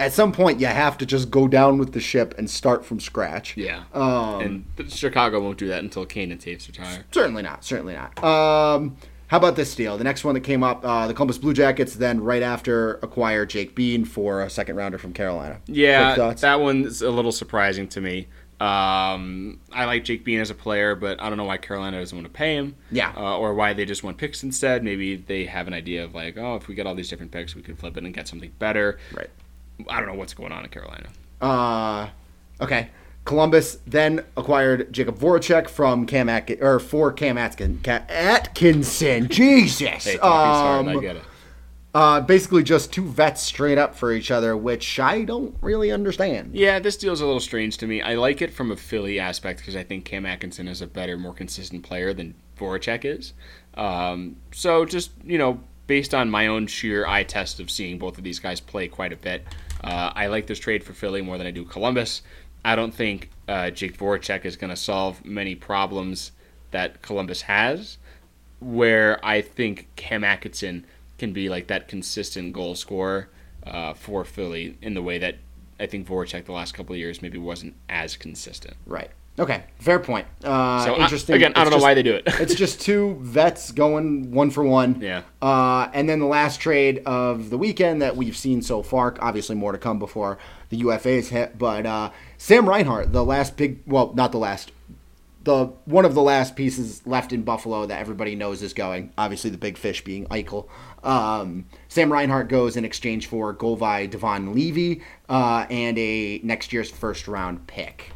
At 0.00 0.12
some 0.12 0.32
point, 0.32 0.60
you 0.60 0.66
have 0.66 0.98
to 0.98 1.06
just 1.06 1.30
go 1.30 1.46
down 1.46 1.78
with 1.78 1.92
the 1.92 2.00
ship 2.00 2.34
and 2.38 2.48
start 2.48 2.84
from 2.84 2.98
scratch. 3.00 3.56
Yeah. 3.56 3.84
Um, 3.92 4.64
and 4.78 4.90
Chicago 4.90 5.40
won't 5.40 5.58
do 5.58 5.68
that 5.68 5.82
until 5.82 6.06
Kane 6.06 6.32
and 6.32 6.40
Toews 6.40 6.66
retire. 6.66 7.04
Certainly 7.12 7.42
not. 7.42 7.64
Certainly 7.64 7.94
not. 7.94 8.24
Um, 8.24 8.96
how 9.26 9.36
about 9.36 9.54
this 9.54 9.74
deal? 9.76 9.96
The 9.96 10.04
next 10.04 10.24
one 10.24 10.34
that 10.34 10.40
came 10.40 10.64
up, 10.64 10.84
uh, 10.84 11.06
the 11.06 11.14
Columbus 11.14 11.38
Blue 11.38 11.52
Jackets 11.52 11.94
then 11.94 12.20
right 12.20 12.42
after 12.42 12.94
acquire 12.94 13.46
Jake 13.46 13.76
Bean 13.76 14.04
for 14.04 14.42
a 14.42 14.50
second 14.50 14.74
rounder 14.74 14.98
from 14.98 15.12
Carolina. 15.12 15.60
Yeah, 15.66 16.32
that 16.32 16.60
one's 16.60 17.00
a 17.02 17.10
little 17.10 17.30
surprising 17.30 17.86
to 17.88 18.00
me. 18.00 18.26
Um, 18.60 19.58
I 19.72 19.86
like 19.86 20.04
Jake 20.04 20.22
Bean 20.24 20.38
as 20.40 20.50
a 20.50 20.54
player, 20.54 20.94
but 20.94 21.20
I 21.22 21.28
don't 21.28 21.38
know 21.38 21.44
why 21.44 21.56
Carolina 21.56 21.98
doesn't 21.98 22.16
want 22.16 22.26
to 22.26 22.32
pay 22.32 22.56
him. 22.56 22.76
Yeah. 22.90 23.12
Uh, 23.16 23.38
or 23.38 23.54
why 23.54 23.72
they 23.72 23.86
just 23.86 24.04
want 24.04 24.18
picks 24.18 24.42
instead. 24.42 24.84
Maybe 24.84 25.16
they 25.16 25.46
have 25.46 25.66
an 25.66 25.72
idea 25.72 26.04
of 26.04 26.14
like, 26.14 26.36
oh, 26.36 26.56
if 26.56 26.68
we 26.68 26.74
get 26.74 26.86
all 26.86 26.94
these 26.94 27.08
different 27.08 27.32
picks, 27.32 27.54
we 27.54 27.62
could 27.62 27.78
flip 27.78 27.96
it 27.96 28.04
and 28.04 28.12
get 28.12 28.28
something 28.28 28.52
better. 28.58 28.98
right. 29.14 29.30
I 29.88 29.98
don't 29.98 30.08
know 30.08 30.14
what's 30.14 30.34
going 30.34 30.52
on 30.52 30.64
in 30.64 30.70
Carolina. 30.70 31.08
Uh, 31.40 32.08
okay. 32.60 32.88
Columbus 33.24 33.78
then 33.86 34.24
acquired 34.36 34.92
Jakub 34.92 35.18
Voracek 35.18 35.68
from 35.68 36.06
Cam 36.06 36.28
Atkin, 36.28 36.58
or 36.62 36.78
for 36.80 37.12
Cam 37.12 37.36
Atkin, 37.38 37.80
Atkinson. 37.86 39.28
Jesus. 39.30 40.04
Hey, 40.04 40.16
hard, 40.16 40.88
I 40.88 40.94
Um, 40.94 41.00
get 41.00 41.16
it. 41.16 41.22
uh, 41.94 42.20
basically 42.22 42.62
just 42.62 42.92
two 42.92 43.06
vets 43.06 43.42
straight 43.42 43.78
up 43.78 43.94
for 43.94 44.12
each 44.12 44.30
other, 44.30 44.56
which 44.56 44.98
I 44.98 45.22
don't 45.24 45.54
really 45.60 45.92
understand. 45.92 46.54
Yeah, 46.54 46.78
this 46.78 46.96
deal's 46.96 47.20
a 47.20 47.26
little 47.26 47.40
strange 47.40 47.76
to 47.78 47.86
me. 47.86 48.00
I 48.00 48.14
like 48.14 48.40
it 48.42 48.52
from 48.52 48.70
a 48.70 48.76
Philly 48.76 49.20
aspect 49.20 49.60
because 49.60 49.76
I 49.76 49.82
think 49.82 50.04
Cam 50.04 50.24
Atkinson 50.26 50.66
is 50.66 50.80
a 50.80 50.86
better, 50.86 51.16
more 51.18 51.34
consistent 51.34 51.82
player 51.82 52.12
than 52.14 52.34
Voracek 52.58 53.04
is. 53.04 53.32
Um, 53.74 54.36
so 54.52 54.84
just 54.84 55.10
you 55.24 55.38
know, 55.38 55.60
based 55.86 56.14
on 56.14 56.30
my 56.30 56.46
own 56.46 56.66
sheer 56.66 57.06
eye 57.06 57.22
test 57.24 57.60
of 57.60 57.70
seeing 57.70 57.98
both 57.98 58.16
of 58.18 58.24
these 58.24 58.38
guys 58.38 58.60
play 58.60 58.88
quite 58.88 59.12
a 59.12 59.16
bit, 59.16 59.44
uh, 59.82 60.12
I 60.14 60.26
like 60.26 60.46
this 60.46 60.58
trade 60.58 60.84
for 60.84 60.92
Philly 60.92 61.22
more 61.22 61.38
than 61.38 61.46
I 61.46 61.50
do 61.50 61.64
Columbus. 61.64 62.22
I 62.64 62.76
don't 62.76 62.94
think 62.94 63.30
uh, 63.48 63.70
Jake 63.70 63.96
Voracek 63.96 64.44
is 64.44 64.56
going 64.56 64.70
to 64.70 64.76
solve 64.76 65.24
many 65.24 65.54
problems 65.54 66.32
that 66.70 67.02
Columbus 67.02 67.42
has. 67.42 67.98
Where 68.60 69.24
I 69.24 69.40
think 69.40 69.88
Cam 69.96 70.22
Atkinson 70.22 70.84
can 71.18 71.32
be 71.32 71.48
like 71.48 71.66
that 71.68 71.88
consistent 71.88 72.52
goal 72.52 72.74
scorer 72.74 73.30
uh, 73.66 73.94
for 73.94 74.24
Philly 74.24 74.76
in 74.82 74.94
the 74.94 75.02
way 75.02 75.18
that 75.18 75.36
I 75.78 75.86
think 75.86 76.06
Voracek 76.06 76.44
the 76.44 76.52
last 76.52 76.72
couple 76.74 76.92
of 76.92 76.98
years 76.98 77.22
maybe 77.22 77.38
wasn't 77.38 77.74
as 77.88 78.16
consistent. 78.16 78.76
Right. 78.86 79.10
Okay. 79.40 79.62
Fair 79.78 79.98
point. 79.98 80.26
Uh, 80.44 80.84
So 80.84 80.94
I- 80.94 81.02
interesting. 81.02 81.34
again, 81.34 81.52
I 81.56 81.64
don't 81.64 81.70
know 81.70 81.76
just- 81.78 81.82
why 81.82 81.94
they 81.94 82.02
do 82.02 82.14
it. 82.14 82.24
it's 82.26 82.54
just 82.54 82.80
two 82.88 83.16
vets 83.22 83.72
going 83.72 84.30
one 84.32 84.50
for 84.50 84.62
one. 84.62 84.98
Yeah. 85.00 85.22
Uh, 85.40 85.88
and 85.94 86.08
then 86.08 86.18
the 86.20 86.26
last 86.26 86.60
trade 86.60 87.02
of 87.06 87.48
the 87.50 87.56
weekend 87.58 88.02
that 88.02 88.16
we've 88.16 88.36
seen 88.36 88.60
so 88.62 88.82
far, 88.82 89.16
obviously 89.20 89.56
more 89.56 89.72
to 89.72 89.78
come 89.78 89.98
before 89.98 90.38
the 90.68 90.82
UFAs 90.82 91.28
hit, 91.30 91.58
but 91.58 91.86
uh, 91.86 92.10
Sam 92.36 92.68
Reinhart, 92.68 93.12
the 93.12 93.24
last 93.24 93.56
big, 93.56 93.80
well, 93.86 94.12
not 94.14 94.30
the 94.30 94.38
last, 94.38 94.70
the 95.42 95.66
one 95.86 96.04
of 96.04 96.14
the 96.14 96.20
last 96.22 96.54
pieces 96.54 97.00
left 97.06 97.32
in 97.32 97.42
Buffalo 97.42 97.86
that 97.86 97.98
everybody 97.98 98.36
knows 98.36 98.62
is 98.62 98.74
going. 98.74 99.10
Obviously, 99.16 99.48
the 99.48 99.56
big 99.58 99.78
fish 99.78 100.04
being 100.04 100.26
Eichel. 100.26 100.68
Um, 101.02 101.64
Sam 101.88 102.12
Reinhart 102.12 102.48
goes 102.50 102.76
in 102.76 102.84
exchange 102.84 103.26
for 103.26 103.54
Golvi 103.54 104.10
Devon 104.10 104.54
Levi 104.54 105.02
uh, 105.30 105.64
and 105.70 105.96
a 105.98 106.40
next 106.44 106.74
year's 106.74 106.90
first 106.90 107.26
round 107.26 107.66
pick. 107.66 108.12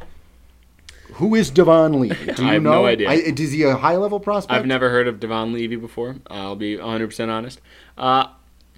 Who 1.15 1.33
is 1.33 1.49
Devon 1.49 2.01
Levi? 2.01 2.33
Do 2.33 2.43
you 2.43 2.49
I 2.49 2.53
have 2.53 2.63
know? 2.63 2.71
no 2.73 2.85
idea. 2.85 3.09
I, 3.09 3.13
is 3.13 3.51
he 3.51 3.63
a 3.63 3.75
high 3.75 3.95
level 3.95 4.19
prospect? 4.19 4.57
I've 4.57 4.65
never 4.65 4.89
heard 4.89 5.07
of 5.07 5.19
Devon 5.19 5.53
Levi 5.53 5.77
before. 5.77 6.17
I'll 6.27 6.57
be 6.57 6.75
100% 6.75 7.29
honest. 7.29 7.61
Uh, 7.97 8.27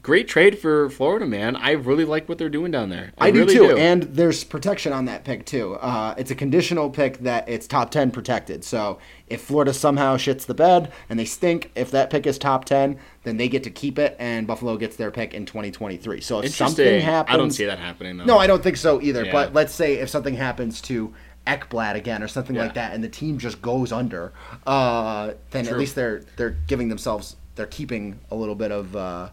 great 0.03 0.27
trade 0.27 0.59
for 0.59 0.87
Florida, 0.91 1.25
man. 1.25 1.55
I 1.55 1.71
really 1.71 2.05
like 2.05 2.29
what 2.29 2.37
they're 2.37 2.47
doing 2.47 2.69
down 2.69 2.89
there. 2.89 3.11
I, 3.17 3.27
I 3.27 3.31
do 3.31 3.39
really 3.39 3.53
too, 3.55 3.67
do. 3.69 3.77
and 3.77 4.03
there's 4.03 4.43
protection 4.43 4.93
on 4.93 5.05
that 5.05 5.23
pick 5.23 5.47
too. 5.47 5.75
Uh, 5.75 6.13
it's 6.15 6.29
a 6.29 6.35
conditional 6.35 6.91
pick 6.91 7.17
that 7.19 7.49
it's 7.49 7.65
top 7.65 7.89
ten 7.89 8.11
protected. 8.11 8.63
So 8.63 8.99
if 9.25 9.41
Florida 9.41 9.73
somehow 9.73 10.15
shits 10.17 10.45
the 10.45 10.53
bed 10.53 10.91
and 11.09 11.17
they 11.17 11.25
stink, 11.25 11.71
if 11.73 11.89
that 11.89 12.11
pick 12.11 12.27
is 12.27 12.37
top 12.37 12.65
ten, 12.65 12.99
then 13.23 13.37
they 13.37 13.49
get 13.49 13.63
to 13.63 13.71
keep 13.71 13.97
it, 13.97 14.15
and 14.19 14.45
Buffalo 14.45 14.77
gets 14.77 14.95
their 14.95 15.09
pick 15.09 15.33
in 15.33 15.47
2023. 15.47 16.21
So 16.21 16.39
if 16.39 16.53
something 16.53 17.01
happens, 17.01 17.33
I 17.33 17.37
don't 17.37 17.51
see 17.51 17.65
that 17.65 17.79
happening 17.79 18.17
though. 18.17 18.25
No, 18.25 18.37
I 18.37 18.45
don't 18.45 18.61
think 18.61 18.77
so 18.77 19.01
either. 19.01 19.25
Yeah. 19.25 19.31
But 19.31 19.53
let's 19.53 19.73
say 19.73 19.95
if 19.95 20.07
something 20.07 20.35
happens 20.35 20.81
to 20.83 21.13
Ekblad 21.47 21.95
again 21.95 22.21
or 22.21 22.27
something 22.27 22.55
Yeah. 22.55 22.63
like 22.63 22.73
that, 22.75 22.93
and 22.93 23.03
the 23.03 23.09
team 23.09 23.37
just 23.37 23.61
goes 23.61 23.91
under, 23.91 24.33
uh, 24.65 25.31
then 25.51 25.67
at 25.67 25.77
least 25.77 25.95
they're 25.95 26.21
they're 26.35 26.57
giving 26.67 26.89
themselves 26.89 27.35
they're 27.55 27.65
keeping 27.65 28.19
a 28.29 28.35
little 28.35 28.53
bit 28.55 28.71
of 28.71 28.95
uh, 28.95 29.29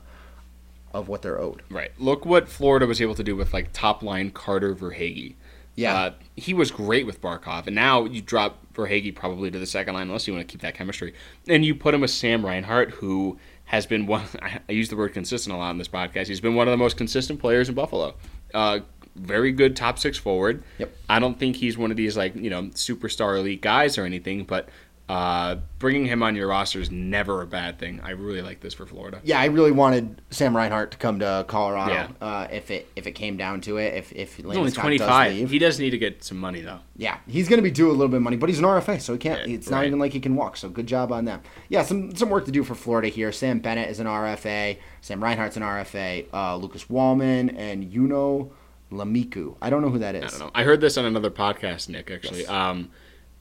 of 0.92 1.08
what 1.08 1.22
they're 1.22 1.40
owed. 1.40 1.62
Right. 1.70 1.90
Look 1.98 2.24
what 2.24 2.48
Florida 2.48 2.86
was 2.86 3.00
able 3.02 3.14
to 3.16 3.24
do 3.24 3.34
with 3.36 3.52
like 3.52 3.70
top 3.72 4.02
line 4.02 4.30
Carter 4.30 4.74
Verhaeghe. 4.74 5.34
Yeah. 5.76 5.94
Uh, 5.94 6.10
he 6.36 6.54
was 6.54 6.70
great 6.70 7.04
with 7.04 7.20
Barkov, 7.20 7.66
and 7.66 7.74
now 7.74 8.04
you 8.04 8.22
drop 8.22 8.60
Verhaeghe 8.74 9.12
probably 9.14 9.50
to 9.50 9.58
the 9.58 9.66
second 9.66 9.94
line 9.94 10.06
unless 10.06 10.26
you 10.28 10.32
want 10.32 10.46
to 10.46 10.50
keep 10.52 10.60
that 10.62 10.74
chemistry, 10.74 11.14
and 11.48 11.64
you 11.64 11.74
put 11.74 11.94
him 11.94 12.00
with 12.00 12.12
Sam 12.12 12.46
Reinhart, 12.46 12.90
who 12.92 13.38
has 13.64 13.84
been 13.84 14.06
one. 14.06 14.24
I 14.68 14.72
use 14.72 14.88
the 14.88 14.96
word 14.96 15.12
consistent 15.14 15.52
a 15.54 15.58
lot 15.58 15.70
in 15.72 15.78
this 15.78 15.88
podcast. 15.88 16.28
He's 16.28 16.40
been 16.40 16.54
one 16.54 16.68
of 16.68 16.72
the 16.72 16.76
most 16.78 16.96
consistent 16.96 17.40
players 17.40 17.68
in 17.68 17.74
Buffalo. 17.74 18.14
Uh, 18.54 18.80
very 19.16 19.52
good 19.52 19.76
top 19.76 19.98
six 19.98 20.18
forward. 20.18 20.62
Yep. 20.78 20.96
I 21.08 21.18
don't 21.18 21.38
think 21.38 21.56
he's 21.56 21.78
one 21.78 21.90
of 21.90 21.96
these 21.96 22.16
like 22.16 22.34
you 22.34 22.50
know 22.50 22.64
superstar 22.64 23.38
elite 23.38 23.62
guys 23.62 23.98
or 23.98 24.04
anything, 24.04 24.44
but 24.44 24.68
uh, 25.06 25.56
bringing 25.78 26.06
him 26.06 26.22
on 26.22 26.34
your 26.34 26.48
roster 26.48 26.80
is 26.80 26.90
never 26.90 27.42
a 27.42 27.46
bad 27.46 27.78
thing. 27.78 28.00
I 28.02 28.10
really 28.12 28.40
like 28.40 28.60
this 28.60 28.72
for 28.72 28.86
Florida. 28.86 29.20
Yeah, 29.22 29.38
I 29.38 29.46
really 29.46 29.70
wanted 29.70 30.22
Sam 30.30 30.56
Reinhart 30.56 30.92
to 30.92 30.96
come 30.96 31.18
to 31.18 31.44
Colorado. 31.46 31.92
Yeah. 31.92 32.08
Uh, 32.22 32.48
if 32.50 32.70
it 32.70 32.88
if 32.96 33.06
it 33.06 33.12
came 33.12 33.36
down 33.36 33.60
to 33.62 33.76
it, 33.76 33.94
if 33.94 34.12
if 34.12 34.36
He's 34.36 34.46
only 34.46 34.70
twenty 34.70 34.96
does 34.96 35.50
He 35.50 35.58
does 35.58 35.78
need 35.78 35.90
to 35.90 35.98
get 35.98 36.24
some 36.24 36.38
money 36.38 36.62
though. 36.62 36.80
yeah, 36.96 37.18
he's 37.26 37.50
going 37.50 37.58
to 37.58 37.62
be 37.62 37.70
due 37.70 37.90
a 37.90 37.92
little 37.92 38.08
bit 38.08 38.16
of 38.16 38.22
money, 38.22 38.38
but 38.38 38.48
he's 38.48 38.58
an 38.58 38.64
RFA, 38.64 38.98
so 38.98 39.12
he 39.12 39.18
can't. 39.18 39.46
Yeah, 39.46 39.56
it's 39.56 39.68
not 39.68 39.78
right. 39.78 39.86
even 39.88 39.98
like 39.98 40.12
he 40.12 40.20
can 40.20 40.36
walk. 40.36 40.56
So 40.56 40.70
good 40.70 40.86
job 40.86 41.12
on 41.12 41.26
that. 41.26 41.44
Yeah, 41.68 41.82
some 41.82 42.16
some 42.16 42.30
work 42.30 42.46
to 42.46 42.52
do 42.52 42.64
for 42.64 42.74
Florida 42.74 43.08
here. 43.08 43.30
Sam 43.30 43.58
Bennett 43.58 43.90
is 43.90 44.00
an 44.00 44.06
RFA. 44.06 44.78
Sam 45.02 45.22
Reinhart's 45.22 45.58
an 45.58 45.62
RFA. 45.62 46.32
Uh, 46.32 46.56
Lucas 46.56 46.88
Wallmark 46.88 47.54
and 47.56 47.92
Yuno 47.92 48.50
Lamiku. 48.90 49.56
I 49.60 49.70
don't 49.70 49.82
know 49.82 49.90
who 49.90 49.98
that 49.98 50.14
is. 50.14 50.24
I 50.24 50.28
don't 50.28 50.38
know. 50.40 50.50
I 50.54 50.62
heard 50.64 50.80
this 50.80 50.96
on 50.96 51.04
another 51.04 51.30
podcast, 51.30 51.88
Nick. 51.88 52.10
Actually, 52.10 52.46
um, 52.46 52.90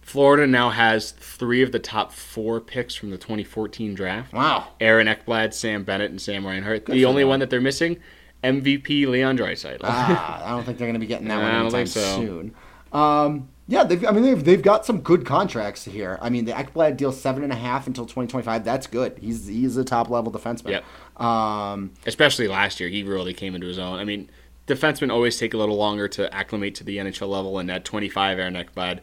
Florida 0.02 0.46
now 0.48 0.70
has 0.70 1.12
three 1.12 1.62
of 1.62 1.72
the 1.72 1.80
top 1.80 2.12
four 2.12 2.60
picks 2.60 2.96
from 2.96 3.10
the 3.10 3.18
2014 3.18 3.94
draft. 3.94 4.34
Wow. 4.34 4.70
Aaron 4.80 5.08
Ekblad, 5.08 5.54
Sam 5.54 5.84
Bennett, 5.84 6.12
and 6.12 6.22
Sam 6.22 6.46
Reinhart. 6.46 6.86
the 6.86 7.06
only 7.06 7.24
them. 7.24 7.30
one 7.30 7.40
that 7.40 7.50
they're 7.50 7.62
missing, 7.62 7.98
MVP 8.44 9.08
Leon 9.08 9.38
Draisaitl. 9.38 9.80
ah, 9.84 10.46
I 10.46 10.50
don't 10.52 10.66
think 10.66 10.78
they're 10.78 10.88
going 10.88 10.96
to 10.96 11.00
be 11.00 11.06
getting 11.08 11.28
that 11.30 11.38
one 11.42 11.46
I 11.46 11.52
don't 11.52 11.74
anytime 11.74 11.86
think 11.86 11.88
so. 11.90 12.16
soon. 12.18 12.56
Um, 12.92 13.50
yeah, 13.68 13.86
they've, 13.86 14.06
I 14.06 14.12
mean 14.12 14.24
they've 14.24 14.44
they've 14.44 14.62
got 14.62 14.86
some 14.86 15.00
good 15.00 15.26
contracts 15.26 15.86
here. 15.86 16.20
I 16.22 16.30
mean 16.30 16.44
the 16.44 16.52
Ekblad 16.52 16.98
deal 16.98 17.14
seven 17.14 17.44
and 17.44 17.54
a 17.54 17.56
half 17.56 17.88
until 17.88 18.06
twenty 18.06 18.28
twenty 18.28 18.44
five. 18.44 18.66
That's 18.66 18.88
good. 18.88 19.18
He's 19.20 19.48
he's 19.48 19.78
a 19.78 19.86
top 19.86 20.10
level 20.10 20.32
defenseman. 20.34 20.84
Yep. 21.16 21.22
Um, 21.26 21.92
Especially 22.06 22.50
last 22.50 22.82
year, 22.82 22.90
he 22.90 23.04
really 23.04 23.34
came 23.34 23.56
into 23.56 23.68
his 23.68 23.80
own. 23.80 24.00
I 24.00 24.04
mean, 24.04 24.30
defensemen 24.68 25.12
always 25.12 25.38
take 25.38 25.54
a 25.54 25.58
little 25.58 25.76
longer 25.78 26.08
to 26.10 26.34
acclimate 26.34 26.76
to 26.76 26.84
the 26.84 26.98
NHL 26.98 27.28
level, 27.30 27.60
and 27.60 27.70
at 27.72 27.86
25, 27.86 28.40
Aaron 28.40 28.54
Ekblad 28.56 29.00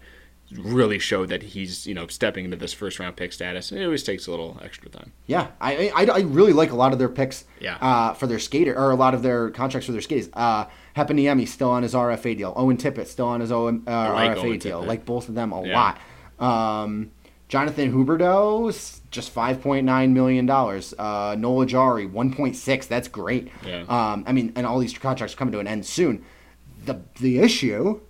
really 0.58 0.98
showed 0.98 1.28
that 1.28 1.42
he's 1.44 1.86
you 1.86 1.94
know 1.94 2.08
stepping 2.08 2.44
into 2.44 2.56
this 2.56 2.72
first 2.72 2.98
round 2.98 3.14
pick 3.16 3.32
status. 3.32 3.70
It 3.70 3.84
always 3.84 4.02
takes 4.02 4.26
a 4.26 4.30
little 4.32 4.58
extra 4.64 4.88
time. 4.88 5.12
Yeah, 5.26 5.48
I, 5.60 5.90
I, 5.94 6.04
I 6.06 6.18
really 6.22 6.52
like 6.52 6.72
a 6.72 6.76
lot 6.76 6.92
of 6.92 6.98
their 6.98 7.08
picks. 7.08 7.44
Yeah. 7.60 7.76
Uh, 7.80 8.14
for 8.14 8.26
their 8.26 8.38
skater 8.40 8.76
or 8.76 8.90
a 8.90 8.96
lot 8.96 9.14
of 9.14 9.22
their 9.22 9.50
contracts 9.50 9.86
for 9.86 9.92
their 9.92 10.00
skaters. 10.00 10.28
Uh, 10.32 10.64
Heponiemi 10.96 11.46
still 11.46 11.70
on 11.70 11.84
his 11.84 11.94
RFA 11.94 12.36
deal. 12.36 12.52
Owen 12.56 12.76
Tippett 12.76 13.06
still 13.06 13.26
on 13.26 13.40
his 13.40 13.52
OM, 13.52 13.84
uh, 13.86 14.12
like 14.12 14.32
RFA 14.32 14.38
Owen 14.44 14.58
deal. 14.58 14.82
Tippett. 14.82 14.86
Like 14.88 15.04
both 15.04 15.28
of 15.28 15.34
them 15.36 15.52
a 15.52 15.64
Yeah. 15.64 15.94
lot. 16.40 16.84
Um, 16.84 17.12
Jonathan 17.50 17.92
Huberdeau 17.92 19.00
just 19.10 19.30
five 19.30 19.60
point 19.60 19.84
nine 19.84 20.14
million 20.14 20.46
dollars. 20.46 20.94
Uh, 20.96 21.34
Nola 21.36 21.66
Jari 21.66 22.08
one 22.10 22.32
point 22.32 22.54
six. 22.56 22.86
That's 22.86 23.08
great. 23.08 23.50
Yeah. 23.66 23.80
Um, 23.88 24.22
I 24.26 24.32
mean, 24.32 24.52
and 24.56 24.64
all 24.64 24.78
these 24.78 24.96
contracts 24.96 25.34
are 25.34 25.36
coming 25.36 25.52
to 25.52 25.58
an 25.58 25.66
end 25.66 25.84
soon. 25.84 26.24
The 26.86 27.00
the 27.20 27.40
issue 27.40 28.00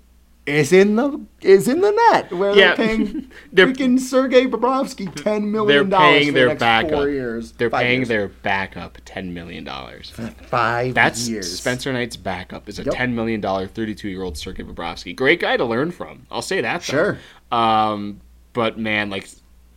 is 0.46 0.72
in 0.74 0.96
the 0.96 1.24
is 1.40 1.68
in 1.68 1.80
the 1.80 1.90
net 1.90 2.32
where 2.34 2.54
Yeah. 2.54 2.74
they're 2.74 2.86
paying 2.86 3.30
They're- 3.52 3.66
freaking 3.68 3.98
Sergei 3.98 4.44
Bobrovsky 4.46 5.10
ten 5.14 5.50
million 5.50 5.88
dollars 5.88 6.18
paying 6.20 6.26
for 6.28 6.32
their 6.34 6.44
the 6.44 6.48
next 6.50 6.60
backup. 6.60 6.90
four 6.90 7.08
years. 7.08 7.52
They're 7.52 7.70
paying 7.70 8.00
years. 8.00 8.08
their 8.08 8.28
backup 8.28 8.98
ten 9.06 9.32
million 9.32 9.64
dollars. 9.64 10.10
five 10.48 10.92
That's 10.94 11.28
years. 11.28 11.58
Spencer 11.58 11.92
Knight's 11.94 12.16
backup 12.16 12.68
is 12.68 12.78
a 12.78 12.82
Yep. 12.84 12.94
ten 12.94 13.14
million 13.14 13.40
dollar, 13.40 13.66
thirty 13.66 13.94
two 13.94 14.10
year 14.10 14.22
old 14.22 14.36
Sergei 14.36 14.64
Bobrovsky. 14.64 15.16
Great 15.16 15.40
guy 15.40 15.56
to 15.56 15.64
learn 15.64 15.92
from. 15.92 16.26
I'll 16.30 16.42
say 16.42 16.60
that. 16.60 16.82
though. 16.82 16.92
Sure. 16.92 17.18
Um, 17.50 18.20
but 18.52 18.78
man, 18.78 19.10
like 19.10 19.28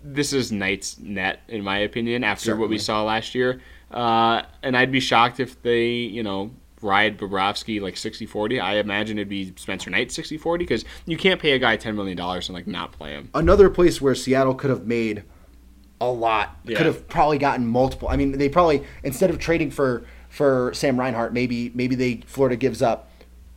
this 0.04 0.34
is 0.34 0.52
Knight's 0.52 1.00
net 1.00 1.42
in 1.48 1.64
my 1.64 1.80
opinion. 1.80 2.24
After 2.24 2.56
what 2.56 2.70
we 2.70 2.78
saw 2.78 3.04
last 3.04 3.36
year, 3.36 3.62
uh, 3.92 4.44
and 4.62 4.76
I'd 4.78 4.92
be 4.92 5.00
shocked 5.00 5.40
if 5.40 5.62
they, 5.62 5.88
you 5.88 6.24
know. 6.24 6.52
Ride 6.82 7.18
Bobrovsky 7.18 7.80
like 7.80 7.96
60-40. 7.96 8.62
I 8.62 8.76
imagine 8.76 9.18
it'd 9.18 9.30
be 9.30 9.54
Spencer 9.56 9.90
Knight 9.90 10.10
60-40 10.10 10.58
because 10.60 10.84
you 11.06 11.16
can't 11.16 11.40
pay 11.40 11.54
a 11.54 11.58
guy 11.58 11.78
$10 11.78 11.96
million 11.96 12.20
and 12.20 12.50
like 12.50 12.68
not 12.68 12.92
play 12.92 13.12
him. 13.12 13.30
Another 13.34 13.70
place 13.70 14.02
where 14.02 14.14
Seattle 14.14 14.54
could 14.54 14.70
have 14.70 14.86
made 14.86 15.24
a 16.02 16.12
lot. 16.12 16.58
Yeah. 16.66 16.78
Could 16.78 16.86
have 16.86 17.08
probably 17.08 17.38
gotten 17.38 17.66
multiple. 17.66 18.10
I 18.10 18.18
mean, 18.18 18.38
they 18.38 18.50
probably 18.50 18.84
instead 19.04 19.30
of 19.30 19.40
trading 19.40 19.72
for 19.72 20.06
for 20.30 20.74
Sam 20.74 21.00
Reinhart, 21.00 21.34
maybe 21.34 21.72
maybe 21.74 21.96
they 21.96 22.22
Florida 22.26 22.56
gives 22.56 22.82
up 22.82 23.10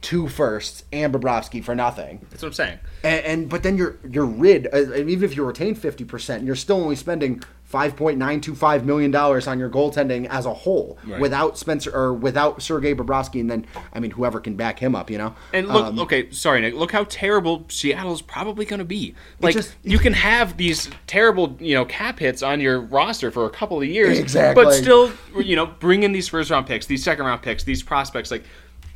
two 0.03 0.29
firsts 0.29 0.85
and 0.93 1.13
Bobrovsky 1.13 1.65
for 1.65 1.75
nothing. 1.75 2.25
That's 2.31 2.43
what 2.43 2.49
I'm 2.49 2.55
saying. 2.55 2.79
And, 3.03 3.25
and 3.25 3.49
but 3.49 3.63
then 3.63 3.77
you're 3.77 3.97
you're 4.09 4.27
rid. 4.27 4.69
Uh, 4.73 4.95
even 4.95 5.25
if 5.25 5.37
you 5.37 5.45
retain 5.45 5.75
fifty 5.75 6.05
percent, 6.05 6.45
you're 6.45 6.55
still 6.57 6.77
only 6.81 6.97
spending 6.97 7.43
five 7.65 7.97
point 7.97 8.17
nine 8.17 8.41
two 8.41 8.55
five 8.55 8.85
million 8.87 9.11
dollars 9.11 9.49
on 9.49 9.59
your 9.59 9.69
goaltending 9.69 10.27
as 10.29 10.47
a 10.47 10.55
whole 10.55 10.97
Right. 11.05 11.21
without 11.21 11.59
Spencer 11.59 11.91
or 11.93 12.13
without 12.15 12.63
Sergei 12.63 12.95
Bobrovsky, 12.95 13.41
and 13.41 13.51
then 13.51 13.67
I 13.93 13.99
mean 13.99 14.13
whoever 14.13 14.39
can 14.39 14.55
back 14.55 14.79
him 14.79 14.95
up, 14.95 15.11
you 15.11 15.19
know. 15.19 15.35
And 15.53 15.67
look, 15.67 15.87
Um, 15.87 15.99
okay, 16.01 16.31
sorry, 16.31 16.61
Nick. 16.61 16.75
Look 16.75 16.93
how 16.93 17.05
terrible 17.09 17.65
Seattle's 17.69 18.23
probably 18.23 18.65
going 18.67 18.79
to 18.79 18.85
be. 18.85 19.15
Like 19.41 19.55
just- 19.55 19.75
you 19.83 19.99
can 19.99 20.13
have 20.13 20.57
these 20.57 20.89
terrible, 21.09 21.57
you 21.59 21.75
know, 21.75 21.85
cap 21.87 22.21
hits 22.21 22.43
on 22.43 22.61
your 22.61 22.81
roster 22.81 23.31
for 23.33 23.47
a 23.47 23.51
couple 23.51 23.79
of 23.81 23.89
years, 23.89 24.19
Exactly. 24.19 24.63
but 24.63 24.73
still, 24.73 25.11
you 25.43 25.57
know, 25.57 25.67
bring 25.67 26.05
in 26.05 26.13
these 26.13 26.29
first 26.29 26.51
round 26.51 26.67
picks, 26.67 26.87
these 26.87 27.03
second 27.03 27.25
round 27.25 27.43
picks, 27.43 27.65
these 27.65 27.83
prospects. 27.83 28.31
Like, 28.31 28.45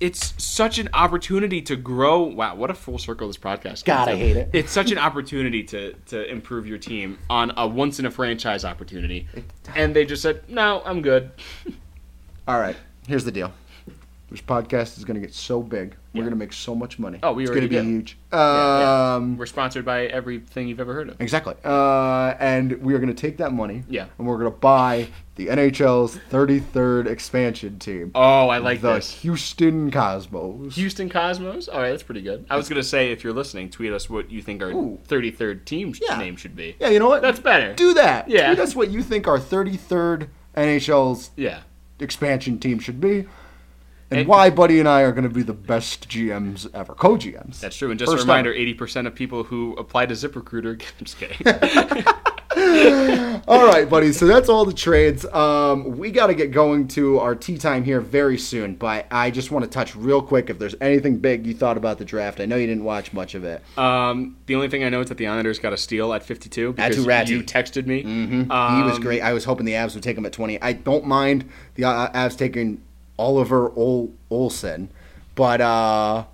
it's 0.01 0.35
such 0.43 0.79
an 0.79 0.89
opportunity 0.95 1.61
to 1.63 1.77
grow. 1.77 2.23
Wow, 2.23 2.57
what 2.57 2.71
a 2.71 2.75
full 2.75 2.99
circle 2.99 3.27
this 3.27 3.37
podcast. 3.37 3.85
God, 3.85 4.09
I 4.09 4.13
to. 4.13 4.19
hate 4.19 4.37
it. 4.37 4.51
It's 4.53 4.73
such 4.73 4.91
an 4.91 4.99
opportunity 4.99 5.63
to 5.65 5.93
to 6.07 6.29
improve 6.29 6.67
your 6.67 6.79
team 6.79 7.19
on 7.29 7.53
a 7.57 7.67
once 7.67 7.99
in 7.99 8.07
a 8.07 8.11
franchise 8.11 8.65
opportunity, 8.65 9.29
and 9.77 9.95
they 9.95 10.05
just 10.05 10.23
said, 10.23 10.49
"No, 10.49 10.83
I'm 10.85 11.03
good." 11.03 11.31
All 12.49 12.59
right, 12.59 12.77
here's 13.07 13.25
the 13.25 13.33
deal. 13.33 13.53
This 14.31 14.41
podcast 14.41 14.97
is 14.97 15.05
going 15.05 15.21
to 15.21 15.27
get 15.27 15.35
so 15.35 15.61
big. 15.61 15.97
We're 16.15 16.23
going 16.23 16.31
to 16.31 16.37
make 16.37 16.53
so 16.53 16.75
much 16.75 16.99
money. 17.01 17.19
Oh, 17.23 17.33
we 17.33 17.43
it's 17.43 17.51
going 17.51 17.63
to 17.63 17.69
be 17.69 17.77
do. 17.77 17.83
huge. 17.83 18.17
Um, 18.33 18.39
yeah. 18.41 19.19
We're 19.39 19.47
sponsored 19.47 19.85
by 19.85 20.07
everything 20.07 20.69
you've 20.69 20.79
ever 20.81 20.95
heard 20.95 21.09
of. 21.09 21.21
Exactly. 21.21 21.55
Uh, 21.65 22.35
and 22.39 22.81
we 22.81 22.95
are 22.95 22.99
going 22.99 23.13
to 23.15 23.21
take 23.21 23.39
that 23.39 23.53
money. 23.53 23.83
Yeah. 23.89 24.07
And 24.19 24.27
we're 24.29 24.39
going 24.39 24.51
to 24.53 24.57
buy 24.57 25.09
the 25.35 25.49
NHL's 25.49 26.17
33rd 26.31 27.07
expansion 27.07 27.79
team. 27.81 28.13
Oh, 28.15 28.49
I 28.49 28.59
like 28.59 28.81
the 28.83 28.95
this. 28.95 29.11
Houston 29.23 29.91
Cosmos. 29.91 30.75
Houston 30.77 31.09
Cosmos. 31.09 31.67
All 31.69 31.81
right, 31.81 31.91
that's 31.91 32.03
pretty 32.05 32.23
good. 32.23 32.45
I 32.51 32.57
was 32.57 32.69
gonna 32.69 32.83
say 32.83 33.11
if 33.11 33.25
you're 33.25 33.33
listening, 33.33 33.71
tweet 33.71 33.91
us 33.93 34.11
what 34.11 34.31
you 34.31 34.43
think 34.43 34.63
our 34.63 34.69
Ooh. 34.71 34.99
33rd 35.09 35.65
team 35.65 35.95
Yeah. 36.07 36.19
name 36.19 36.37
should 36.37 36.55
be. 36.55 36.77
Yeah, 36.79 36.91
you 36.91 36.99
know 36.99 37.09
what? 37.09 37.23
That's 37.23 37.41
better. 37.41 37.73
Do 37.75 37.95
that. 37.95 38.29
Yeah. 38.29 38.49
Tweet 38.49 38.59
us 38.61 38.77
what 38.77 38.91
you 38.91 39.03
think 39.03 39.27
our 39.27 39.39
33rd 39.39 40.29
NHL's 40.55 41.31
Yeah. 41.37 41.61
expansion 41.99 42.59
team 42.59 42.79
should 42.79 43.01
be. 43.01 43.27
And, 44.11 44.21
And- 44.21 44.29
why 44.29 44.51
Buddy 44.51 44.81
and 44.81 44.89
I 44.89 45.03
are 45.03 45.13
going 45.13 45.29
to 45.29 45.35
be 45.35 45.43
the 45.43 45.53
best 45.53 46.09
GMs 46.09 46.69
ever, 46.75 46.95
co-GMs. 46.95 47.61
That's 47.61 47.77
true. 47.77 47.91
And 47.91 47.99
just 47.99 48.11
First 48.11 48.25
a 48.25 48.27
reminder, 48.27 48.51
ever. 48.53 48.59
80% 48.87 49.07
of 49.07 49.15
people 49.15 49.45
who 49.45 49.75
apply 49.77 50.07
to 50.07 50.15
ZipRecruiter. 50.15 50.83
I'm 50.99 51.05
just 51.05 51.19
kidding. 51.19 52.07
all 53.47 53.67
right, 53.67 53.89
buddy. 53.89 54.13
So 54.13 54.27
that's 54.27 54.49
all 54.49 54.65
the 54.65 54.73
trades. 54.73 55.25
Um, 55.27 55.97
we 55.97 56.11
got 56.11 56.27
to 56.27 56.35
get 56.35 56.51
going 56.51 56.89
to 56.89 57.19
our 57.21 57.35
tea 57.35 57.57
time 57.59 57.85
here 57.85 58.01
very 58.01 58.37
soon. 58.39 58.75
But 58.75 59.07
I 59.11 59.31
just 59.31 59.51
want 59.51 59.65
to 59.65 59.71
touch 59.71 59.95
real 59.95 60.21
quick 60.23 60.51
if 60.51 60.59
there's 60.59 60.75
anything 60.81 61.19
big 61.19 61.47
you 61.47 61.55
thought 61.55 61.77
about 61.77 61.99
the 61.99 62.05
draft. 62.05 62.41
I 62.41 62.47
know 62.47 62.57
you 62.57 62.67
didn't 62.67 62.85
watch 62.85 63.13
much 63.13 63.35
of 63.35 63.45
it. 63.45 63.63
um, 63.79 64.37
the 64.47 64.55
only 64.57 64.69
thing 64.69 64.83
I 64.85 64.89
know 64.89 65.01
is 65.01 65.09
that 65.09 65.19
the 65.19 65.29
Islanders 65.29 65.59
got 65.61 65.73
a 65.73 65.77
steal 65.77 66.13
at 66.13 66.23
52 66.25 66.73
because 66.73 66.97
you 66.97 67.43
texted 67.45 67.87
me. 67.87 68.03
he 68.03 68.51
Um, 68.51 68.85
was 68.85 68.99
great. 68.99 69.21
I 69.21 69.33
was 69.33 69.45
hoping 69.45 69.67
the 69.67 69.73
Avs 69.75 69.95
would 69.95 70.03
take 70.03 70.19
him 70.19 70.27
at 70.27 70.33
20. 70.33 70.61
I 70.61 70.73
don't 70.73 71.07
mind 71.07 71.49
the 71.77 71.85
uh, 71.85 72.11
Avs 72.13 72.37
taking 72.37 72.83
Oliver 73.21 73.71
Ol- 73.77 74.13
Olsen, 74.31 74.91
but 75.35 75.61
uh, 75.61 76.25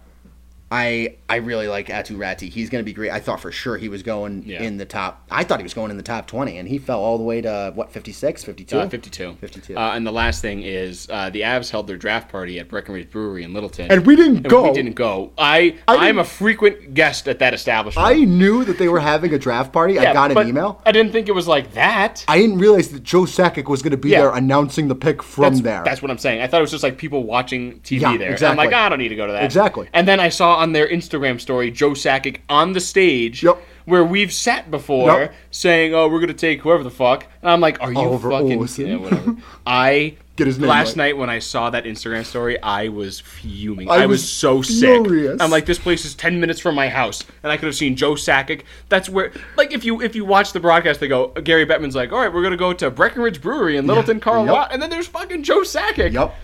I 0.71 1.17
I 1.29 1.37
really 1.37 1.69
like 1.69 1.87
Aatu 1.89 2.17
Raty. 2.17 2.49
He's 2.49 2.71
going 2.71 2.83
to 2.83 2.85
be 2.85 2.93
great. 2.93 3.11
I 3.13 3.21
thought 3.21 3.41
for 3.41 3.53
sure 3.53 3.77
he 3.77 3.89
was 3.89 4.03
going 4.03 4.43
Yeah. 4.47 4.63
in 4.63 4.77
the 4.79 4.85
top. 4.85 5.25
I 5.31 5.45
thought 5.45 5.61
he 5.61 5.63
was 5.65 5.75
going 5.75 5.91
in 5.93 5.97
the 5.97 6.03
top 6.03 6.27
20, 6.27 6.59
and 6.59 6.69
he 6.69 6.79
fell 6.79 7.01
all 7.01 7.19
the 7.19 7.25
way 7.25 7.41
to 7.41 7.73
what 7.75 7.91
56, 7.93 8.43
52. 8.45 8.79
Uh, 8.79 8.89
52. 8.89 9.37
52. 9.41 9.77
Uh, 9.77 9.93
and 9.95 10.05
the 10.07 10.11
last 10.13 10.43
thing 10.43 10.63
is 10.63 11.09
uh, 11.11 11.31
the 11.31 11.43
Avs 11.43 11.71
held 11.71 11.87
their 11.87 11.97
draft 11.97 12.29
party 12.31 12.59
at 12.59 12.69
Breckenridge 12.69 13.11
Brewery 13.11 13.45
in 13.45 13.53
Littleton. 13.53 13.91
And 13.93 14.05
we 14.07 14.17
didn't 14.17 14.39
And 14.39 14.49
go. 14.49 14.65
We 14.69 14.73
didn't 14.75 14.95
go. 14.95 15.33
I, 15.39 15.77
I 15.87 16.09
I'm 16.09 16.19
a 16.19 16.25
frequent 16.25 16.95
guest 16.95 17.29
at 17.29 17.39
that 17.39 17.55
establishment. 17.55 18.07
I 18.07 18.15
knew 18.25 18.65
that 18.65 18.79
they 18.79 18.89
were 18.89 19.01
having 19.01 19.33
a 19.35 19.39
draft 19.39 19.73
party. 19.73 19.99
I 20.01 20.13
got 20.13 20.37
an 20.37 20.49
email. 20.49 20.83
I 20.85 20.91
didn't 20.93 21.13
think 21.13 21.29
it 21.29 21.33
was 21.33 21.47
like 21.47 21.75
that. 21.75 22.25
I 22.27 22.39
didn't 22.39 22.59
realize 22.59 22.89
that 22.89 23.05
Joe 23.05 23.23
Sakic 23.23 23.69
was 23.69 23.83
going 23.83 23.93
to 23.93 23.97
be 23.97 24.11
Yeah. 24.11 24.23
there 24.23 24.31
announcing 24.35 24.89
the 24.89 24.95
pick 24.97 25.23
from 25.23 25.45
that's, 25.55 25.61
there. 25.61 25.83
That's 25.85 26.03
what 26.03 26.11
I'm 26.11 26.19
saying. 26.19 26.43
I 26.43 26.49
thought 26.49 26.59
it 26.59 26.63
was 26.63 26.71
just 26.73 26.83
like 26.83 26.99
people 26.99 27.23
watching 27.23 27.81
TV 27.81 28.01
Yeah, 28.01 28.17
there. 28.17 28.33
And 28.35 28.43
I'm 28.43 28.57
like, 28.57 28.73
"Ah, 28.75 28.87
I 28.87 28.89
don't 28.89 28.99
need 28.99 29.09
to 29.09 29.17
go 29.17 29.27
to 29.27 29.33
that. 29.33 29.45
Exactly. 29.45 29.89
And 29.93 30.07
then 30.09 30.19
I 30.21 30.29
saw 30.29 30.57
on 30.57 30.66
their 30.73 30.89
Instagram 30.89 31.41
story 31.41 31.71
Joe 31.71 31.91
Sakic 31.91 32.39
on 32.49 32.73
the 32.73 32.81
stage 32.81 33.43
Yep. 33.43 33.59
where 33.85 34.05
we've 34.05 34.33
sat 34.33 34.71
before 34.71 35.11
Yep. 35.21 35.35
saying, 35.51 35.95
"Oh, 35.95 36.09
we're 36.09 36.21
gonna 36.21 36.33
take 36.35 36.61
whoever 36.63 36.83
the 36.83 36.91
fuck." 36.91 37.27
And 37.43 37.51
I'm 37.51 37.61
like, 37.61 37.81
"Are 37.83 37.93
you 37.93 37.99
Oliver 37.99 38.31
fucking 38.31 38.59
Olsen. 38.59 38.87
yeah, 38.87 38.97
whatever?" 38.97 39.37
I 39.67 40.15
Get 40.37 40.47
his 40.49 40.59
name 40.59 40.69
last 40.69 40.89
right. 40.89 40.97
night 40.99 41.17
when 41.17 41.31
I 41.31 41.39
saw 41.39 41.71
that 41.71 41.85
Instagram 41.85 42.23
story, 42.23 42.61
I 42.63 42.89
was 42.89 43.21
fuming. 43.21 43.89
I 43.89 43.95
I, 44.03 44.07
was, 44.07 44.21
was 44.21 44.31
so 44.31 44.61
sick. 44.61 45.01
I'm 45.41 45.51
like, 45.51 45.65
this 45.65 45.79
place 45.79 46.05
is 46.05 46.15
ten 46.15 46.41
minutes 46.41 46.61
from 46.61 46.75
my 46.75 46.91
house, 46.91 47.25
and 47.43 47.51
I 47.51 47.57
could 47.57 47.65
have 47.65 47.75
seen 47.75 47.97
Joe 47.97 48.13
Sakic. 48.17 48.61
That's 48.91 49.09
where, 49.09 49.33
like, 49.57 49.73
if 49.73 49.83
you 49.83 50.03
if 50.03 50.15
you 50.15 50.27
watch 50.27 50.53
the 50.53 50.61
broadcast, 50.61 51.01
they 51.01 51.09
go, 51.09 51.29
Gary 51.29 51.65
Bettman's 51.65 51.97
like, 51.97 52.13
"All 52.13 52.21
right, 52.21 52.31
we're 52.31 52.43
gonna 52.43 52.59
go 52.59 52.75
to 52.75 52.91
Breckenridge 52.91 53.41
Brewery 53.41 53.79
in 53.79 53.87
Littleton, 53.87 54.21
Colorado," 54.21 54.53
Yep. 54.61 54.69
and 54.73 54.83
then 54.83 54.91
there's 54.91 55.07
fucking 55.07 55.43
Joe 55.43 55.61
Sakic. 55.63 56.13
Yep. 56.13 56.35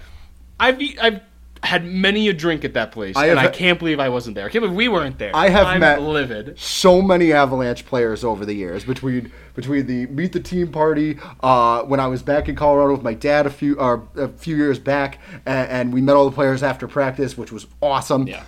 I've 0.59 0.81
I've 1.01 1.21
had 1.63 1.85
many 1.85 2.29
a 2.29 2.33
drink 2.33 2.65
at 2.65 2.75
that 2.75 2.91
place, 2.93 3.17
I 3.17 3.27
and 3.29 3.39
I 3.39 3.49
can't 3.49 3.79
believe 3.79 4.01
I 4.01 4.09
wasn't 4.09 4.35
there. 4.35 4.47
I 4.47 4.49
can't 4.49 4.63
believe 4.63 4.77
we 4.77 4.89
weren't 4.89 5.19
there. 5.19 5.31
I 5.35 5.49
have 5.49 5.67
I'm 5.67 5.81
met- 5.81 6.03
livid. 6.03 6.59
so 6.59 7.01
many 7.01 7.33
Avalanche 7.33 7.87
players 7.87 8.25
over 8.25 8.45
the 8.45 8.55
years 8.55 8.85
between 8.85 9.31
between 9.55 9.87
the 9.87 10.07
meet 10.07 10.33
the 10.33 10.41
team 10.41 10.73
party 10.73 11.19
uh, 11.41 11.83
when 11.83 12.01
I 12.01 12.09
was 12.09 12.23
back 12.23 12.49
in 12.49 12.57
Colorado 12.57 12.93
with 12.93 13.03
my 13.03 13.15
dad 13.15 13.47
a 13.47 13.51
few 13.51 13.79
uh, 13.79 14.01
a 14.17 14.29
few 14.29 14.57
years 14.57 14.79
back, 14.79 15.19
and, 15.47 15.69
and 15.71 15.93
we 15.95 16.01
met 16.01 16.17
all 16.17 16.29
the 16.29 16.35
players 16.35 16.63
after 16.63 16.89
practice, 16.89 17.39
which 17.39 17.53
was 17.53 17.67
awesome. 17.81 18.27
Yeah. 18.27 18.45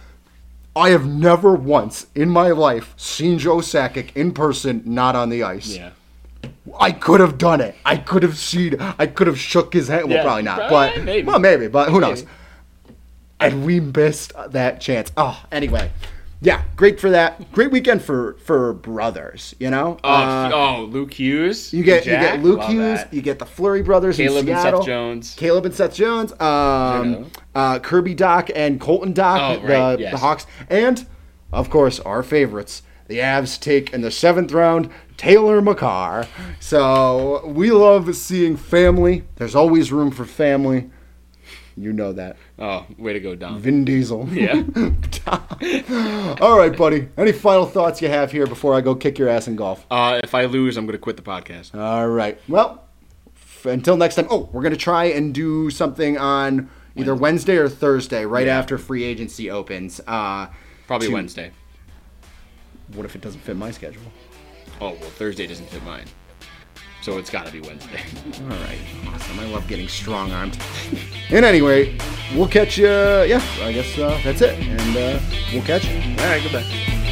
I 0.77 0.91
have 0.91 1.07
never 1.07 1.55
once 1.55 2.09
in 2.17 2.31
my 2.31 2.49
life 2.51 2.95
seen 2.97 3.39
Joe 3.39 3.59
Sakic 3.59 4.09
in 4.17 4.33
person, 4.33 4.83
not 4.85 5.15
on 5.15 5.29
the 5.29 5.45
ice. 5.45 5.69
Yeah. 5.77 5.91
I 6.81 6.91
could 6.91 7.21
have 7.21 7.39
done 7.39 7.61
it. 7.61 7.77
I 7.85 7.97
could 7.97 8.25
have 8.25 8.37
seen. 8.37 8.77
I 8.99 9.07
could 9.07 9.29
have 9.29 9.39
shook 9.39 9.73
his 9.73 9.87
hand. 9.87 10.09
Well, 10.09 10.17
Yeah, 10.17 10.23
probably 10.25 10.43
not, 10.43 10.57
probably, 10.69 10.97
but 10.99 11.05
maybe. 11.05 11.27
well, 11.29 11.39
maybe, 11.39 11.69
but 11.69 11.91
who 11.91 12.01
knows? 12.01 12.25
And 13.53 13.65
we 13.67 13.81
missed 13.81 14.33
that 14.51 14.81
chance. 14.81 15.13
Oh, 15.17 15.43
anyway, 15.53 15.91
yeah, 16.41 16.63
great 16.77 17.01
for 17.01 17.11
that. 17.11 17.51
Great 17.53 17.71
weekend 17.71 18.03
for 18.03 18.35
for 18.45 18.73
brothers. 18.75 19.55
You 19.59 19.71
know, 19.71 19.99
Oh, 20.05 20.09
Uh, 20.13 20.51
oh, 20.53 20.83
Luke 20.85 21.15
Hughes. 21.15 21.73
you 21.73 21.83
get 21.85 22.05
you 22.07 22.13
get 22.13 22.43
Luke 22.43 22.59
love 22.61 22.71
Hughes, 22.71 22.99
that. 23.01 23.15
you 23.15 23.23
get 23.23 23.39
the 23.39 23.47
Flurry 23.47 23.83
brothers 23.83 24.17
Caleb 24.17 24.49
and 24.49 24.61
Seth 24.61 24.85
Jones. 24.85 25.35
Caleb 25.37 25.67
and 25.67 25.75
Seth 25.75 25.95
Jones, 25.95 26.33
um, 26.41 27.31
uh, 27.55 27.79
Kirby 27.79 28.15
Dach 28.15 28.51
and 28.55 28.81
Colton 28.81 29.15
Dach, 29.15 29.59
Oh, 29.59 29.63
right, 29.67 29.97
the, 29.97 30.03
yes. 30.03 30.13
the 30.13 30.19
Hawks, 30.19 30.47
and 30.69 31.07
of 31.53 31.71
course 31.71 32.01
our 32.01 32.23
favorites. 32.23 32.83
The 33.07 33.19
Avs 33.19 33.61
take 33.61 33.93
in 33.93 34.01
the 34.01 34.11
seventh 34.11 34.51
round 34.53 34.89
Taylor 35.19 35.61
Makar. 35.61 36.27
So 36.59 37.47
we 37.47 37.71
love 37.71 38.17
seeing 38.17 38.57
family. 38.57 39.25
There's 39.37 39.55
always 39.55 39.93
room 39.93 40.11
for 40.11 40.25
family. 40.25 40.91
You 41.77 41.93
know 41.93 42.13
that. 42.13 42.37
Oh, 42.59 42.87
way 42.99 43.13
to 43.15 43.21
go, 43.21 43.35
Dom. 43.35 43.59
Vin 43.61 43.85
Diesel. 43.85 44.29
Yeah. 44.33 44.63
All 46.41 46.59
right, 46.59 46.77
buddy. 46.77 47.09
Any 47.17 47.33
final 47.33 47.67
thoughts 47.67 48.01
you 48.03 48.09
have 48.09 48.31
here 48.31 48.47
before 48.47 48.75
I 48.75 48.81
go 48.81 48.95
kick 48.95 49.19
your 49.19 49.29
ass 49.29 49.49
in 49.49 49.57
golf? 49.57 49.85
Uh, 49.91 50.21
if 50.23 50.35
I 50.35 50.45
lose, 50.45 50.77
I'm 50.77 50.87
going 50.87 50.93
to 50.93 50.99
quit 50.99 51.17
the 51.17 51.23
podcast. 51.23 51.75
All 51.75 52.09
right. 52.09 52.39
Well, 52.49 52.85
f- 53.37 53.67
until 53.67 53.97
next 53.97 54.15
time. 54.17 54.27
Oh, 54.31 54.49
we're 54.53 54.63
going 54.63 54.73
to 54.73 54.79
try 54.79 55.05
and 55.07 55.35
do 55.35 55.71
something 55.71 56.19
on 56.19 56.71
either 56.97 57.15
Wednesday 57.15 57.57
or 57.57 57.69
Thursday, 57.69 58.25
right 58.25 58.47
Yeah. 58.47 58.59
after 58.59 58.79
free 58.79 59.03
agency 59.05 59.51
opens. 59.51 60.01
Uh, 60.07 60.49
Probably 60.87 61.09
to- 61.09 61.15
Wednesday. 61.15 61.51
What 62.93 63.05
if 63.07 63.15
it 63.17 63.21
doesn't 63.23 63.41
fit 63.41 63.57
my 63.57 63.71
schedule? 63.71 64.03
Oh, 64.81 64.91
well, 64.91 65.11
Thursday 65.11 65.47
doesn't 65.47 65.69
fit 65.71 65.83
mine. 65.85 66.05
So 67.05 67.19
it's 67.19 67.29
got 67.29 67.45
to 67.45 67.53
be 67.53 67.61
Wednesday. 67.61 68.01
All 68.45 68.49
right. 68.49 68.79
Awesome. 69.09 69.39
I 69.39 69.45
love 69.45 69.69
getting 69.69 69.89
strong 69.89 70.33
armed. 70.33 70.59
and 71.29 71.45
anyway, 71.45 71.99
we'll 72.35 72.49
catch 72.49 72.79
you. 72.79 72.87
Yeah, 72.87 73.45
I 73.61 73.73
guess 73.73 73.99
uh, 73.99 74.19
that's 74.25 74.41
it. 74.41 74.59
And 74.59 74.97
uh, 74.97 75.21
we'll 75.53 75.63
catch 75.65 75.85
you. 75.85 75.99
All 75.99 76.31
right, 76.31 76.43
goodbye. 76.43 77.04